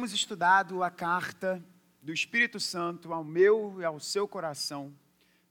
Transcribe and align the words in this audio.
Temos 0.00 0.14
estudado 0.14 0.82
a 0.82 0.90
carta 0.90 1.62
do 2.00 2.10
Espírito 2.10 2.58
Santo 2.58 3.12
ao 3.12 3.22
meu 3.22 3.76
e 3.80 3.84
ao 3.84 4.00
seu 4.00 4.26
coração, 4.26 4.94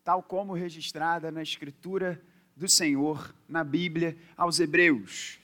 tal 0.04 0.24
como 0.24 0.56
registrada 0.56 1.30
na 1.30 1.44
Escritura 1.44 2.20
do 2.56 2.68
Senhor, 2.68 3.32
na 3.48 3.64
Bíblia, 3.64 4.18
aos 4.36 4.60
Hebreus. 4.60 5.38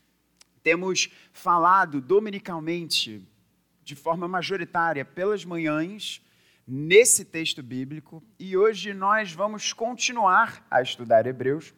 Temos 0.64 1.08
falado 1.32 2.02
dominicalmente, 2.02 3.24
de 3.84 3.96
forma 3.96 4.28
majoritária, 4.28 5.06
pelas 5.06 5.46
manhãs, 5.46 6.20
nesse 6.68 7.24
texto 7.24 7.62
bíblico, 7.62 8.24
e 8.40 8.58
hoje 8.58 8.92
nós 8.92 9.32
vamos 9.32 9.72
continuar 9.72 10.66
a 10.68 10.82
estudar 10.82 11.28
Hebreus. 11.28 11.76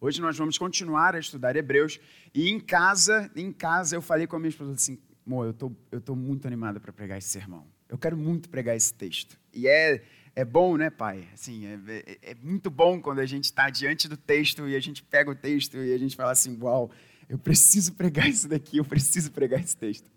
Hoje 0.00 0.22
nós 0.22 0.38
vamos 0.38 0.56
continuar 0.56 1.14
a 1.14 1.18
estudar 1.18 1.54
Hebreus, 1.54 2.00
e 2.32 2.48
em 2.48 2.58
casa, 2.58 3.30
em 3.36 3.52
casa 3.52 3.94
eu 3.94 4.00
falei 4.00 4.26
com 4.26 4.36
a 4.36 4.38
minha 4.38 4.48
esposa 4.48 4.72
assim, 4.72 4.98
Amor, 5.26 5.46
eu 5.46 5.52
tô, 5.52 5.72
eu 5.90 6.00
tô 6.00 6.14
muito 6.14 6.46
animada 6.46 6.78
para 6.78 6.92
pregar 6.92 7.18
esse 7.18 7.28
sermão. 7.28 7.66
Eu 7.88 7.98
quero 7.98 8.16
muito 8.16 8.48
pregar 8.48 8.76
esse 8.76 8.94
texto. 8.94 9.36
E 9.52 9.66
é, 9.66 10.04
é 10.36 10.44
bom, 10.44 10.76
né, 10.76 10.88
pai? 10.88 11.26
Assim, 11.34 11.66
é, 11.66 11.78
é, 11.88 12.18
é 12.30 12.34
muito 12.40 12.70
bom 12.70 13.00
quando 13.00 13.18
a 13.18 13.26
gente 13.26 13.44
está 13.44 13.68
diante 13.68 14.06
do 14.06 14.16
texto 14.16 14.68
e 14.68 14.76
a 14.76 14.80
gente 14.80 15.02
pega 15.02 15.28
o 15.28 15.34
texto 15.34 15.78
e 15.78 15.92
a 15.92 15.98
gente 15.98 16.14
fala 16.14 16.30
assim, 16.30 16.56
uau, 16.60 16.92
eu 17.28 17.38
preciso 17.38 17.94
pregar 17.94 18.28
isso 18.28 18.46
daqui, 18.46 18.76
eu 18.76 18.84
preciso 18.84 19.32
pregar 19.32 19.58
esse 19.58 19.76
texto. 19.76 20.08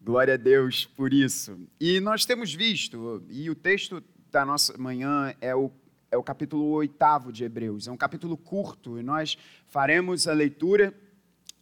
Glória 0.00 0.34
a 0.34 0.36
Deus 0.36 0.86
por 0.86 1.12
isso. 1.12 1.58
E 1.80 1.98
nós 1.98 2.24
temos 2.24 2.54
visto, 2.54 3.24
e 3.28 3.50
o 3.50 3.54
texto 3.54 4.00
da 4.30 4.44
nossa 4.44 4.78
manhã 4.78 5.34
é 5.40 5.56
o, 5.56 5.72
é 6.08 6.16
o 6.16 6.22
capítulo 6.22 6.66
oitavo 6.66 7.32
de 7.32 7.42
Hebreus. 7.42 7.88
É 7.88 7.90
um 7.90 7.96
capítulo 7.96 8.36
curto 8.36 8.96
e 8.96 9.02
nós 9.02 9.36
faremos 9.66 10.28
a 10.28 10.32
leitura 10.32 10.94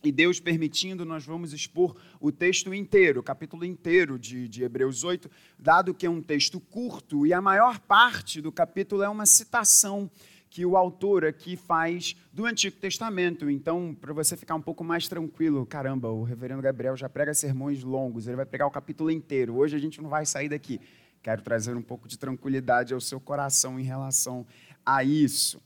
e 0.02 0.11
Deus 0.11 0.41
permitindo, 0.41 1.05
nós 1.05 1.24
vamos 1.24 1.52
expor 1.52 1.97
o 2.20 2.33
texto 2.33 2.74
inteiro, 2.74 3.20
o 3.20 3.23
capítulo 3.23 3.65
inteiro 3.65 4.19
de, 4.19 4.48
de, 4.48 4.65
Hebreus 4.65 5.05
8, 5.05 5.30
dado 5.59 5.95
que 5.95 6.06
é 6.06 6.11
um 6.11 6.20
texto 6.20 6.59
curto 6.59 7.27
e 7.27 7.33
a 7.33 7.41
maior 7.41 7.78
parte 7.78 8.41
do 8.41 8.50
capítulo 8.50 9.03
é 9.03 9.08
uma 9.08 9.27
citação 9.27 10.11
que 10.50 10.67
o 10.67 10.77
autor 10.77 11.25
aqui 11.25 11.56
faz 11.56 12.14
do 12.30 12.45
Antigo 12.45 12.77
Testamento. 12.77 13.48
Então, 13.48 13.97
para 13.98 14.12
você 14.12 14.36
ficar 14.36 14.55
um 14.55 14.61
pouco 14.61 14.84
mais 14.84 15.08
tranquilo, 15.08 15.64
caramba, 15.64 16.11
o 16.11 16.25
reverendo 16.25 16.61
Gabriel 16.61 16.95
já 16.95 17.08
prega 17.08 17.33
sermões 17.33 17.83
longos, 17.83 18.27
ele 18.27 18.36
vai 18.36 18.45
pregar 18.45 18.69
o 18.69 18.70
capítulo 18.70 19.11
inteiro. 19.11 19.56
Hoje 19.56 19.77
a 19.77 19.78
gente 19.78 20.03
não 20.03 20.11
vai 20.11 20.27
sair 20.27 20.50
daqui. 20.50 20.78
Quero 21.23 21.41
trazer 21.41 21.75
um 21.75 21.80
pouco 21.80 22.06
de 22.06 22.19
tranquilidade 22.19 22.92
ao 22.92 23.00
seu 23.00 23.19
coração 23.19 23.80
em 23.80 23.84
relação 23.84 24.45
a 24.84 25.03
isso. 25.03 25.62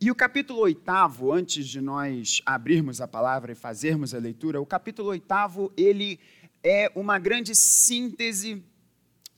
E 0.00 0.10
o 0.10 0.14
capítulo 0.14 0.60
oitavo, 0.60 1.32
antes 1.32 1.66
de 1.68 1.80
nós 1.80 2.42
abrirmos 2.44 3.00
a 3.00 3.06
palavra 3.06 3.52
e 3.52 3.54
fazermos 3.54 4.12
a 4.12 4.18
leitura, 4.18 4.60
o 4.60 4.66
capítulo 4.66 5.08
oitavo, 5.10 5.72
ele 5.76 6.18
é 6.62 6.90
uma 6.96 7.18
grande 7.18 7.54
síntese 7.54 8.62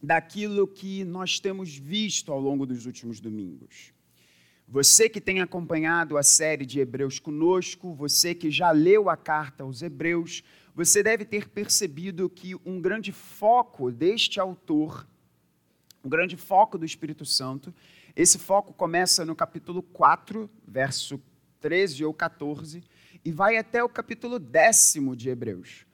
daquilo 0.02 0.66
que 0.66 1.04
nós 1.04 1.38
temos 1.38 1.76
visto 1.76 2.32
ao 2.32 2.40
longo 2.40 2.64
dos 2.64 2.86
últimos 2.86 3.20
domingos. 3.20 3.92
Você 4.66 5.08
que 5.08 5.20
tem 5.20 5.40
acompanhado 5.40 6.16
a 6.16 6.22
série 6.22 6.64
de 6.64 6.80
Hebreus 6.80 7.18
conosco, 7.18 7.94
você 7.94 8.34
que 8.34 8.50
já 8.50 8.70
leu 8.70 9.08
a 9.10 9.16
carta 9.16 9.62
aos 9.62 9.82
Hebreus, 9.82 10.42
você 10.74 11.02
deve 11.02 11.24
ter 11.24 11.48
percebido 11.48 12.28
que 12.28 12.56
um 12.64 12.80
grande 12.80 13.12
foco 13.12 13.92
deste 13.92 14.40
autor, 14.40 15.06
um 16.02 16.08
grande 16.08 16.36
foco 16.36 16.76
do 16.78 16.84
Espírito 16.84 17.24
Santo, 17.24 17.72
esse 18.16 18.38
foco 18.38 18.72
começa 18.72 19.24
no 19.24 19.36
capítulo 19.36 19.82
4, 19.82 20.50
verso 20.66 21.22
13 21.60 22.04
ou 22.04 22.12
14, 22.12 22.82
e 23.24 23.30
vai 23.30 23.58
até 23.58 23.84
o 23.84 23.88
capítulo 23.88 24.38
décimo 24.38 25.14
de 25.14 25.28
Hebreus 25.28 25.85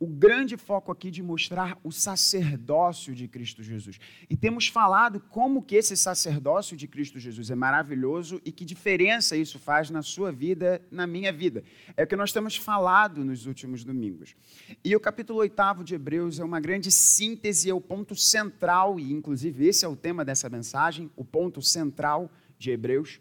o 0.00 0.06
grande 0.06 0.56
foco 0.56 0.90
aqui 0.90 1.10
de 1.10 1.22
mostrar 1.22 1.78
o 1.84 1.92
sacerdócio 1.92 3.14
de 3.14 3.28
Cristo 3.28 3.62
Jesus. 3.62 4.00
E 4.30 4.34
temos 4.34 4.66
falado 4.66 5.20
como 5.20 5.62
que 5.62 5.76
esse 5.76 5.94
sacerdócio 5.94 6.74
de 6.74 6.88
Cristo 6.88 7.18
Jesus 7.18 7.50
é 7.50 7.54
maravilhoso 7.54 8.40
e 8.42 8.50
que 8.50 8.64
diferença 8.64 9.36
isso 9.36 9.58
faz 9.58 9.90
na 9.90 10.00
sua 10.00 10.32
vida, 10.32 10.80
na 10.90 11.06
minha 11.06 11.30
vida. 11.30 11.62
É 11.98 12.04
o 12.04 12.06
que 12.06 12.16
nós 12.16 12.32
temos 12.32 12.56
falado 12.56 13.22
nos 13.22 13.44
últimos 13.44 13.84
domingos. 13.84 14.34
E 14.82 14.96
o 14.96 15.00
capítulo 15.00 15.40
8 15.40 15.84
de 15.84 15.94
Hebreus 15.94 16.38
é 16.38 16.44
uma 16.44 16.60
grande 16.60 16.90
síntese, 16.90 17.68
é 17.68 17.74
o 17.74 17.80
ponto 17.80 18.16
central, 18.16 18.98
e 18.98 19.12
inclusive 19.12 19.66
esse 19.66 19.84
é 19.84 19.88
o 19.88 19.94
tema 19.94 20.24
dessa 20.24 20.48
mensagem, 20.48 21.10
o 21.14 21.26
ponto 21.26 21.60
central 21.60 22.30
de 22.58 22.70
Hebreus. 22.70 23.20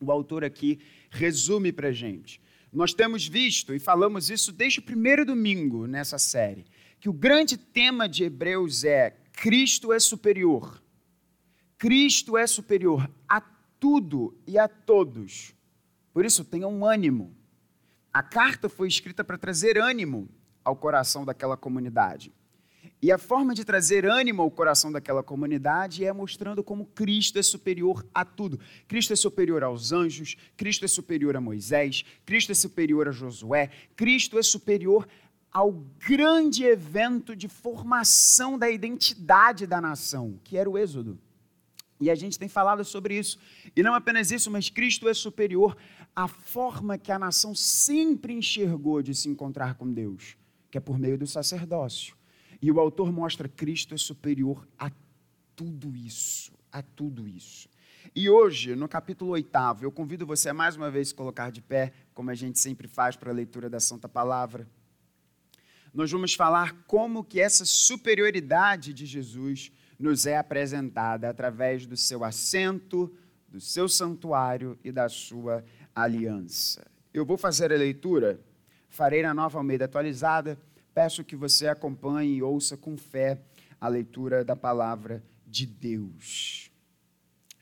O 0.00 0.10
autor 0.10 0.42
aqui 0.42 0.80
resume 1.10 1.70
para 1.70 1.92
gente 1.92 2.41
nós 2.72 2.94
temos 2.94 3.26
visto, 3.26 3.74
e 3.74 3.78
falamos 3.78 4.30
isso 4.30 4.50
desde 4.50 4.78
o 4.78 4.82
primeiro 4.82 5.26
domingo 5.26 5.86
nessa 5.86 6.18
série, 6.18 6.64
que 6.98 7.08
o 7.08 7.12
grande 7.12 7.56
tema 7.56 8.08
de 8.08 8.24
Hebreus 8.24 8.82
é 8.82 9.16
Cristo 9.32 9.92
é 9.92 9.98
superior. 9.98 10.82
Cristo 11.76 12.36
é 12.36 12.46
superior 12.46 13.10
a 13.28 13.40
tudo 13.80 14.34
e 14.46 14.56
a 14.56 14.68
todos. 14.68 15.54
Por 16.14 16.24
isso, 16.24 16.44
tenham 16.44 16.84
ânimo. 16.84 17.34
A 18.12 18.22
carta 18.22 18.68
foi 18.68 18.88
escrita 18.88 19.24
para 19.24 19.36
trazer 19.36 19.78
ânimo 19.78 20.28
ao 20.64 20.76
coração 20.76 21.24
daquela 21.24 21.56
comunidade. 21.56 22.32
E 23.02 23.10
a 23.10 23.18
forma 23.18 23.52
de 23.52 23.64
trazer 23.64 24.06
ânimo 24.06 24.42
ao 24.42 24.50
coração 24.50 24.92
daquela 24.92 25.24
comunidade 25.24 26.04
é 26.04 26.12
mostrando 26.12 26.62
como 26.62 26.86
Cristo 26.86 27.36
é 27.36 27.42
superior 27.42 28.06
a 28.14 28.24
tudo. 28.24 28.60
Cristo 28.86 29.12
é 29.12 29.16
superior 29.16 29.64
aos 29.64 29.90
anjos, 29.90 30.36
Cristo 30.56 30.84
é 30.84 30.88
superior 30.88 31.36
a 31.36 31.40
Moisés, 31.40 32.04
Cristo 32.24 32.52
é 32.52 32.54
superior 32.54 33.08
a 33.08 33.10
Josué, 33.10 33.70
Cristo 33.96 34.38
é 34.38 34.42
superior 34.42 35.08
ao 35.50 35.72
grande 35.98 36.62
evento 36.62 37.34
de 37.34 37.48
formação 37.48 38.56
da 38.56 38.70
identidade 38.70 39.66
da 39.66 39.80
nação, 39.80 40.38
que 40.44 40.56
era 40.56 40.70
o 40.70 40.78
Êxodo. 40.78 41.18
E 42.00 42.08
a 42.08 42.14
gente 42.14 42.38
tem 42.38 42.48
falado 42.48 42.84
sobre 42.84 43.18
isso. 43.18 43.36
E 43.74 43.82
não 43.82 43.94
apenas 43.94 44.30
isso, 44.30 44.48
mas 44.48 44.70
Cristo 44.70 45.08
é 45.08 45.14
superior 45.14 45.76
à 46.14 46.28
forma 46.28 46.96
que 46.96 47.10
a 47.10 47.18
nação 47.18 47.52
sempre 47.52 48.32
enxergou 48.32 49.02
de 49.02 49.12
se 49.12 49.28
encontrar 49.28 49.74
com 49.74 49.92
Deus, 49.92 50.36
que 50.70 50.78
é 50.78 50.80
por 50.80 51.00
meio 51.00 51.18
do 51.18 51.26
sacerdócio. 51.26 52.21
E 52.62 52.70
o 52.70 52.78
autor 52.78 53.12
mostra 53.12 53.48
Cristo 53.48 53.92
é 53.92 53.98
superior 53.98 54.66
a 54.78 54.88
tudo 55.56 55.96
isso, 55.96 56.52
a 56.70 56.80
tudo 56.80 57.26
isso. 57.26 57.68
E 58.14 58.30
hoje, 58.30 58.76
no 58.76 58.88
capítulo 58.88 59.32
8, 59.32 59.50
eu 59.82 59.90
convido 59.90 60.24
você 60.24 60.48
a 60.48 60.54
mais 60.54 60.76
uma 60.76 60.88
vez 60.88 61.08
se 61.08 61.14
colocar 61.14 61.50
de 61.50 61.60
pé, 61.60 61.92
como 62.14 62.30
a 62.30 62.34
gente 62.34 62.60
sempre 62.60 62.86
faz 62.86 63.16
para 63.16 63.30
a 63.30 63.34
leitura 63.34 63.68
da 63.68 63.80
Santa 63.80 64.08
Palavra. 64.08 64.68
Nós 65.92 66.10
vamos 66.10 66.34
falar 66.34 66.84
como 66.86 67.24
que 67.24 67.40
essa 67.40 67.64
superioridade 67.64 68.94
de 68.94 69.06
Jesus 69.06 69.72
nos 69.98 70.24
é 70.24 70.36
apresentada 70.36 71.28
através 71.28 71.84
do 71.84 71.96
seu 71.96 72.22
assento, 72.24 73.12
do 73.48 73.60
seu 73.60 73.88
santuário 73.88 74.78
e 74.84 74.92
da 74.92 75.08
sua 75.08 75.64
aliança. 75.94 76.86
Eu 77.12 77.26
vou 77.26 77.36
fazer 77.36 77.72
a 77.72 77.76
leitura, 77.76 78.40
farei 78.88 79.22
na 79.22 79.34
nova 79.34 79.58
Almeida 79.58 79.84
atualizada, 79.84 80.58
Peço 80.94 81.24
que 81.24 81.34
você 81.34 81.66
acompanhe 81.66 82.36
e 82.36 82.42
ouça 82.42 82.76
com 82.76 82.96
fé 82.96 83.40
a 83.80 83.88
leitura 83.88 84.44
da 84.44 84.54
palavra 84.54 85.24
de 85.46 85.64
Deus. 85.64 86.70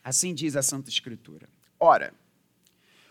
Assim 0.02 0.34
diz 0.34 0.56
a 0.56 0.62
Santa 0.62 0.90
Escritura. 0.90 1.48
Ora, 1.78 2.12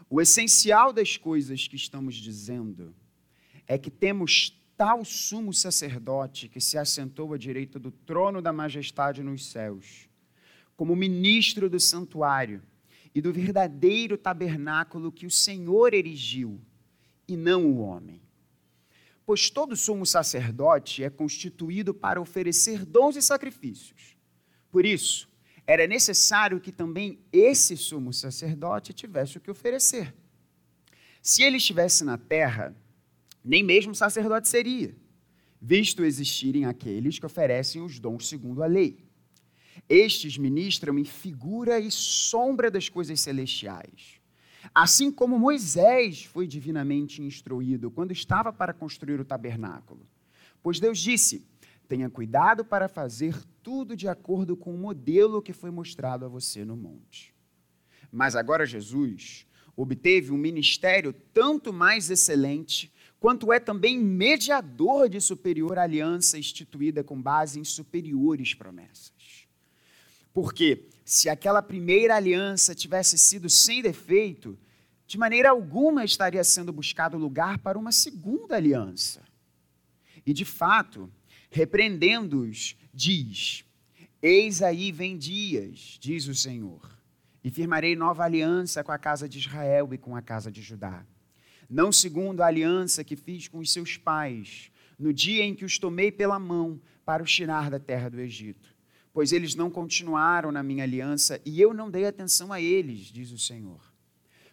o 0.09 0.19
essencial 0.19 0.91
das 0.91 1.15
coisas 1.15 1.67
que 1.67 1.75
estamos 1.75 2.15
dizendo 2.15 2.93
é 3.65 3.77
que 3.77 3.89
temos 3.89 4.59
tal 4.75 5.05
sumo 5.05 5.53
sacerdote 5.53 6.49
que 6.49 6.59
se 6.59 6.77
assentou 6.77 7.33
à 7.33 7.37
direita 7.37 7.79
do 7.79 7.91
trono 7.91 8.41
da 8.41 8.51
majestade 8.51 9.23
nos 9.23 9.45
céus, 9.45 10.09
como 10.75 10.95
ministro 10.95 11.69
do 11.69 11.79
santuário 11.79 12.61
e 13.13 13.21
do 13.21 13.31
verdadeiro 13.31 14.17
tabernáculo 14.17 15.11
que 15.11 15.25
o 15.25 15.31
Senhor 15.31 15.93
erigiu, 15.93 16.59
e 17.27 17.37
não 17.37 17.65
o 17.65 17.79
homem 17.79 18.21
pois 19.29 19.47
todo 19.47 19.75
sumo 19.75 20.07
sacerdote 20.07 21.03
é 21.03 21.09
constituído 21.11 21.93
para 21.93 22.19
oferecer 22.19 22.83
dons 22.83 23.15
e 23.15 23.21
sacrifícios. 23.21 24.17
Por 24.71 24.87
isso, 24.87 25.29
era 25.67 25.85
necessário 25.85 26.59
que 26.59 26.71
também 26.71 27.19
esse 27.31 27.77
sumo 27.77 28.11
sacerdote 28.11 28.91
tivesse 28.91 29.37
o 29.37 29.39
que 29.39 29.51
oferecer. 29.51 30.15
Se 31.21 31.43
ele 31.43 31.57
estivesse 31.57 32.03
na 32.03 32.17
terra, 32.17 32.75
nem 33.45 33.61
mesmo 33.61 33.93
sacerdote 33.93 34.47
seria, 34.47 34.95
visto 35.61 36.03
existirem 36.03 36.65
aqueles 36.65 37.19
que 37.19 37.25
oferecem 37.27 37.83
os 37.83 37.99
dons 37.99 38.27
segundo 38.27 38.63
a 38.63 38.65
lei. 38.65 38.97
Estes 39.87 40.39
ministram 40.39 40.97
em 40.97 41.05
figura 41.05 41.79
e 41.79 41.91
sombra 41.91 42.71
das 42.71 42.89
coisas 42.89 43.21
celestiais 43.21 44.18
Assim 44.73 45.11
como 45.11 45.39
Moisés 45.39 46.23
foi 46.25 46.47
divinamente 46.47 47.21
instruído 47.21 47.89
quando 47.89 48.11
estava 48.11 48.51
para 48.51 48.73
construir 48.73 49.19
o 49.19 49.25
tabernáculo. 49.25 50.05
Pois 50.61 50.79
Deus 50.79 50.99
disse: 50.99 51.45
tenha 51.87 52.09
cuidado 52.09 52.63
para 52.63 52.87
fazer 52.87 53.35
tudo 53.63 53.95
de 53.95 54.07
acordo 54.07 54.55
com 54.55 54.73
o 54.73 54.77
modelo 54.77 55.41
que 55.41 55.53
foi 55.53 55.71
mostrado 55.71 56.25
a 56.25 56.29
você 56.29 56.63
no 56.63 56.77
monte. 56.77 57.33
Mas 58.11 58.35
agora 58.35 58.65
Jesus 58.65 59.47
obteve 59.75 60.31
um 60.31 60.37
ministério 60.37 61.13
tanto 61.33 61.71
mais 61.71 62.09
excelente 62.09 62.93
quanto 63.19 63.51
é 63.51 63.59
também 63.59 63.97
mediador 63.97 65.09
de 65.09 65.19
superior 65.19 65.77
aliança 65.77 66.37
instituída 66.37 67.03
com 67.03 67.21
base 67.21 67.59
em 67.59 67.63
superiores 67.63 68.53
promessas. 68.53 69.47
Porque 70.33 70.87
se 71.03 71.29
aquela 71.29 71.61
primeira 71.61 72.15
aliança 72.15 72.75
tivesse 72.75 73.17
sido 73.17 73.49
sem 73.49 73.81
defeito, 73.81 74.57
de 75.07 75.17
maneira 75.17 75.49
alguma 75.49 76.03
estaria 76.03 76.43
sendo 76.43 76.71
buscado 76.71 77.17
lugar 77.17 77.57
para 77.59 77.77
uma 77.79 77.91
segunda 77.91 78.55
aliança. 78.55 79.23
E 80.25 80.33
de 80.33 80.45
fato, 80.45 81.11
repreendendo-os, 81.49 82.75
diz: 82.93 83.65
Eis 84.21 84.61
aí 84.61 84.91
vem 84.91 85.17
dias, 85.17 85.97
diz 85.99 86.27
o 86.27 86.35
Senhor, 86.35 86.81
e 87.43 87.49
firmarei 87.49 87.95
nova 87.95 88.23
aliança 88.23 88.83
com 88.83 88.91
a 88.91 88.97
casa 88.97 89.27
de 89.27 89.39
Israel 89.39 89.89
e 89.93 89.97
com 89.97 90.15
a 90.15 90.21
casa 90.21 90.51
de 90.51 90.61
Judá 90.61 91.03
não 91.69 91.91
segundo 91.91 92.41
a 92.41 92.47
aliança 92.47 93.03
que 93.03 93.15
fiz 93.15 93.47
com 93.47 93.59
os 93.59 93.71
seus 93.71 93.95
pais, 93.95 94.71
no 94.97 95.13
dia 95.13 95.43
em 95.43 95.53
que 95.53 95.63
os 95.63 95.77
tomei 95.77 96.11
pela 96.11 96.39
mão 96.39 96.81
para 97.05 97.21
os 97.21 97.31
tirar 97.31 97.69
da 97.69 97.79
terra 97.79 98.09
do 98.09 98.19
Egito. 98.19 98.75
Pois 99.11 99.31
eles 99.31 99.55
não 99.55 99.69
continuaram 99.69 100.51
na 100.51 100.61
minha 100.61 100.83
aliança 100.83 101.41
e 101.45 101.59
eu 101.59 101.73
não 101.73 101.89
dei 101.89 102.05
atenção 102.05 102.53
a 102.53 102.61
eles, 102.61 103.07
diz 103.07 103.31
o 103.31 103.37
Senhor. 103.37 103.81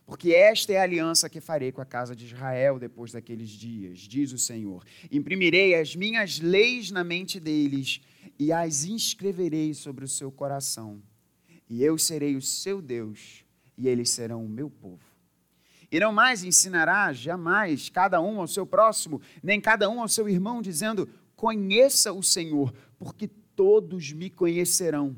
Porque 0.06 0.32
esta 0.32 0.72
é 0.72 0.78
a 0.78 0.84
aliança 0.84 1.28
que 1.28 1.40
farei 1.40 1.72
com 1.72 1.80
a 1.80 1.84
casa 1.84 2.14
de 2.14 2.26
Israel 2.26 2.78
depois 2.78 3.10
daqueles 3.10 3.50
dias, 3.50 3.98
diz 3.98 4.32
o 4.32 4.38
Senhor. 4.38 4.84
Imprimirei 5.10 5.74
as 5.74 5.96
minhas 5.96 6.38
leis 6.38 6.92
na 6.92 7.02
mente 7.02 7.40
deles 7.40 8.00
e 8.38 8.52
as 8.52 8.84
inscreverei 8.84 9.74
sobre 9.74 10.04
o 10.04 10.08
seu 10.08 10.30
coração. 10.30 11.02
E 11.68 11.82
eu 11.82 11.98
serei 11.98 12.36
o 12.36 12.42
seu 12.42 12.80
Deus 12.80 13.44
e 13.76 13.88
eles 13.88 14.08
serão 14.10 14.44
o 14.44 14.48
meu 14.48 14.70
povo. 14.70 15.04
E 15.90 15.98
não 15.98 16.12
mais 16.12 16.44
ensinará 16.44 17.12
jamais 17.12 17.88
cada 17.88 18.20
um 18.20 18.40
ao 18.40 18.46
seu 18.46 18.64
próximo, 18.64 19.20
nem 19.42 19.60
cada 19.60 19.88
um 19.88 20.00
ao 20.00 20.08
seu 20.08 20.28
irmão, 20.28 20.62
dizendo: 20.62 21.08
Conheça 21.34 22.12
o 22.12 22.22
Senhor, 22.22 22.72
porque 22.98 23.28
todos 23.56 24.12
me 24.12 24.30
conhecerão, 24.30 25.16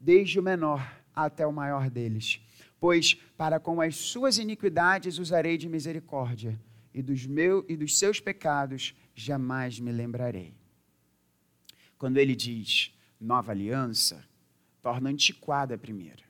desde 0.00 0.38
o 0.38 0.42
menor 0.42 1.02
até 1.14 1.46
o 1.46 1.52
maior 1.52 1.90
deles. 1.90 2.40
Pois 2.80 3.14
para 3.36 3.60
com 3.60 3.80
as 3.80 3.96
suas 3.96 4.38
iniquidades 4.38 5.18
usarei 5.18 5.58
de 5.58 5.68
misericórdia, 5.68 6.58
e 6.94 7.02
dos, 7.02 7.26
meus, 7.26 7.64
e 7.68 7.76
dos 7.76 7.98
seus 7.98 8.20
pecados 8.20 8.94
jamais 9.14 9.80
me 9.80 9.90
lembrarei. 9.90 10.54
Quando 11.98 12.18
ele 12.18 12.34
diz 12.34 12.94
nova 13.20 13.52
aliança, 13.52 14.24
torna 14.82 15.08
antiquada 15.08 15.74
a 15.74 15.78
primeira. 15.78 16.22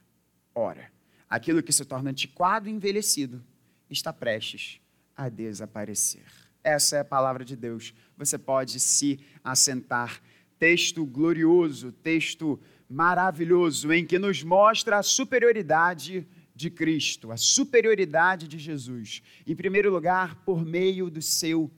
Ora, 0.54 0.92
aquilo 1.28 1.62
que 1.62 1.72
se 1.72 1.84
torna 1.84 2.10
antiquado 2.10 2.68
e 2.68 2.72
envelhecido 2.72 3.42
está 3.88 4.12
prestes 4.12 4.80
a 5.16 5.28
desaparecer. 5.28 6.26
Essa 6.62 6.96
é 6.96 7.00
a 7.00 7.04
palavra 7.04 7.44
de 7.44 7.56
Deus. 7.56 7.94
Você 8.16 8.38
pode 8.38 8.78
se 8.78 9.18
assentar. 9.42 10.20
Texto 10.62 11.04
glorioso, 11.04 11.90
texto 11.90 12.56
maravilhoso, 12.88 13.92
em 13.92 14.06
que 14.06 14.16
nos 14.16 14.44
mostra 14.44 14.98
a 14.98 15.02
superioridade 15.02 16.24
de 16.54 16.70
Cristo, 16.70 17.32
a 17.32 17.36
superioridade 17.36 18.46
de 18.46 18.60
Jesus. 18.60 19.24
Em 19.44 19.56
primeiro 19.56 19.90
lugar, 19.90 20.36
por 20.44 20.64
meio 20.64 21.10
do 21.10 21.20
seu 21.20 21.68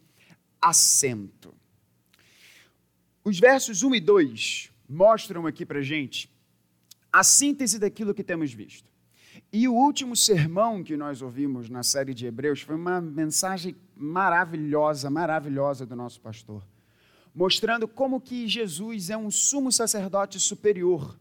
assento. 0.60 1.54
Os 3.24 3.40
versos 3.40 3.82
1 3.82 3.94
e 3.94 4.00
2 4.00 4.70
mostram 4.86 5.46
aqui 5.46 5.64
para 5.64 5.80
gente 5.80 6.30
a 7.10 7.24
síntese 7.24 7.78
daquilo 7.78 8.12
que 8.12 8.22
temos 8.22 8.52
visto. 8.52 8.92
E 9.50 9.66
o 9.66 9.72
último 9.72 10.14
sermão 10.14 10.84
que 10.84 10.94
nós 10.94 11.22
ouvimos 11.22 11.70
na 11.70 11.82
série 11.82 12.12
de 12.12 12.26
Hebreus 12.26 12.60
foi 12.60 12.74
uma 12.74 13.00
mensagem 13.00 13.74
maravilhosa, 13.96 15.08
maravilhosa 15.08 15.86
do 15.86 15.96
nosso 15.96 16.20
pastor, 16.20 16.62
mostrando 17.34 17.88
como 17.88 18.20
que 18.20 18.46
Jesus 18.46 19.10
é 19.10 19.16
um 19.16 19.30
sumo 19.30 19.72
sacerdote 19.72 20.38
superior. 20.38 21.18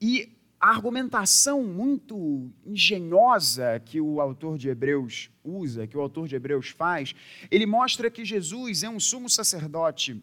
E 0.00 0.36
a 0.60 0.70
argumentação 0.70 1.62
muito 1.62 2.50
engenhosa 2.64 3.80
que 3.84 4.00
o 4.00 4.20
autor 4.20 4.58
de 4.58 4.68
Hebreus 4.68 5.30
usa, 5.44 5.86
que 5.86 5.96
o 5.96 6.00
autor 6.00 6.26
de 6.26 6.34
Hebreus 6.34 6.70
faz, 6.70 7.14
ele 7.50 7.66
mostra 7.66 8.10
que 8.10 8.24
Jesus 8.24 8.82
é 8.82 8.88
um 8.88 8.98
sumo 8.98 9.28
sacerdote 9.28 10.20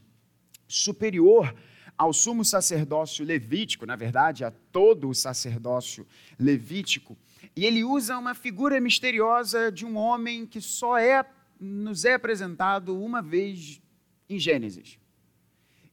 superior 0.68 1.56
ao 1.98 2.12
sumo 2.12 2.44
sacerdócio 2.44 3.24
levítico, 3.24 3.86
na 3.86 3.96
verdade, 3.96 4.44
a 4.44 4.52
todo 4.52 5.08
o 5.08 5.16
sacerdócio 5.16 6.06
levítico, 6.38 7.18
e 7.56 7.64
ele 7.64 7.86
usa 7.86 8.18
uma 8.18 8.36
figura 8.36 8.82
misteriosa 8.82 9.72
de 9.72 9.86
um 9.86 9.96
homem 9.96 10.46
que 10.46 10.60
só 10.60 10.98
é 10.98 11.26
nos 11.58 12.04
é 12.04 12.16
apresentado 12.16 13.00
uma 13.02 13.22
vez 13.22 13.82
em 14.30 14.40
Gênesis. 14.40 14.98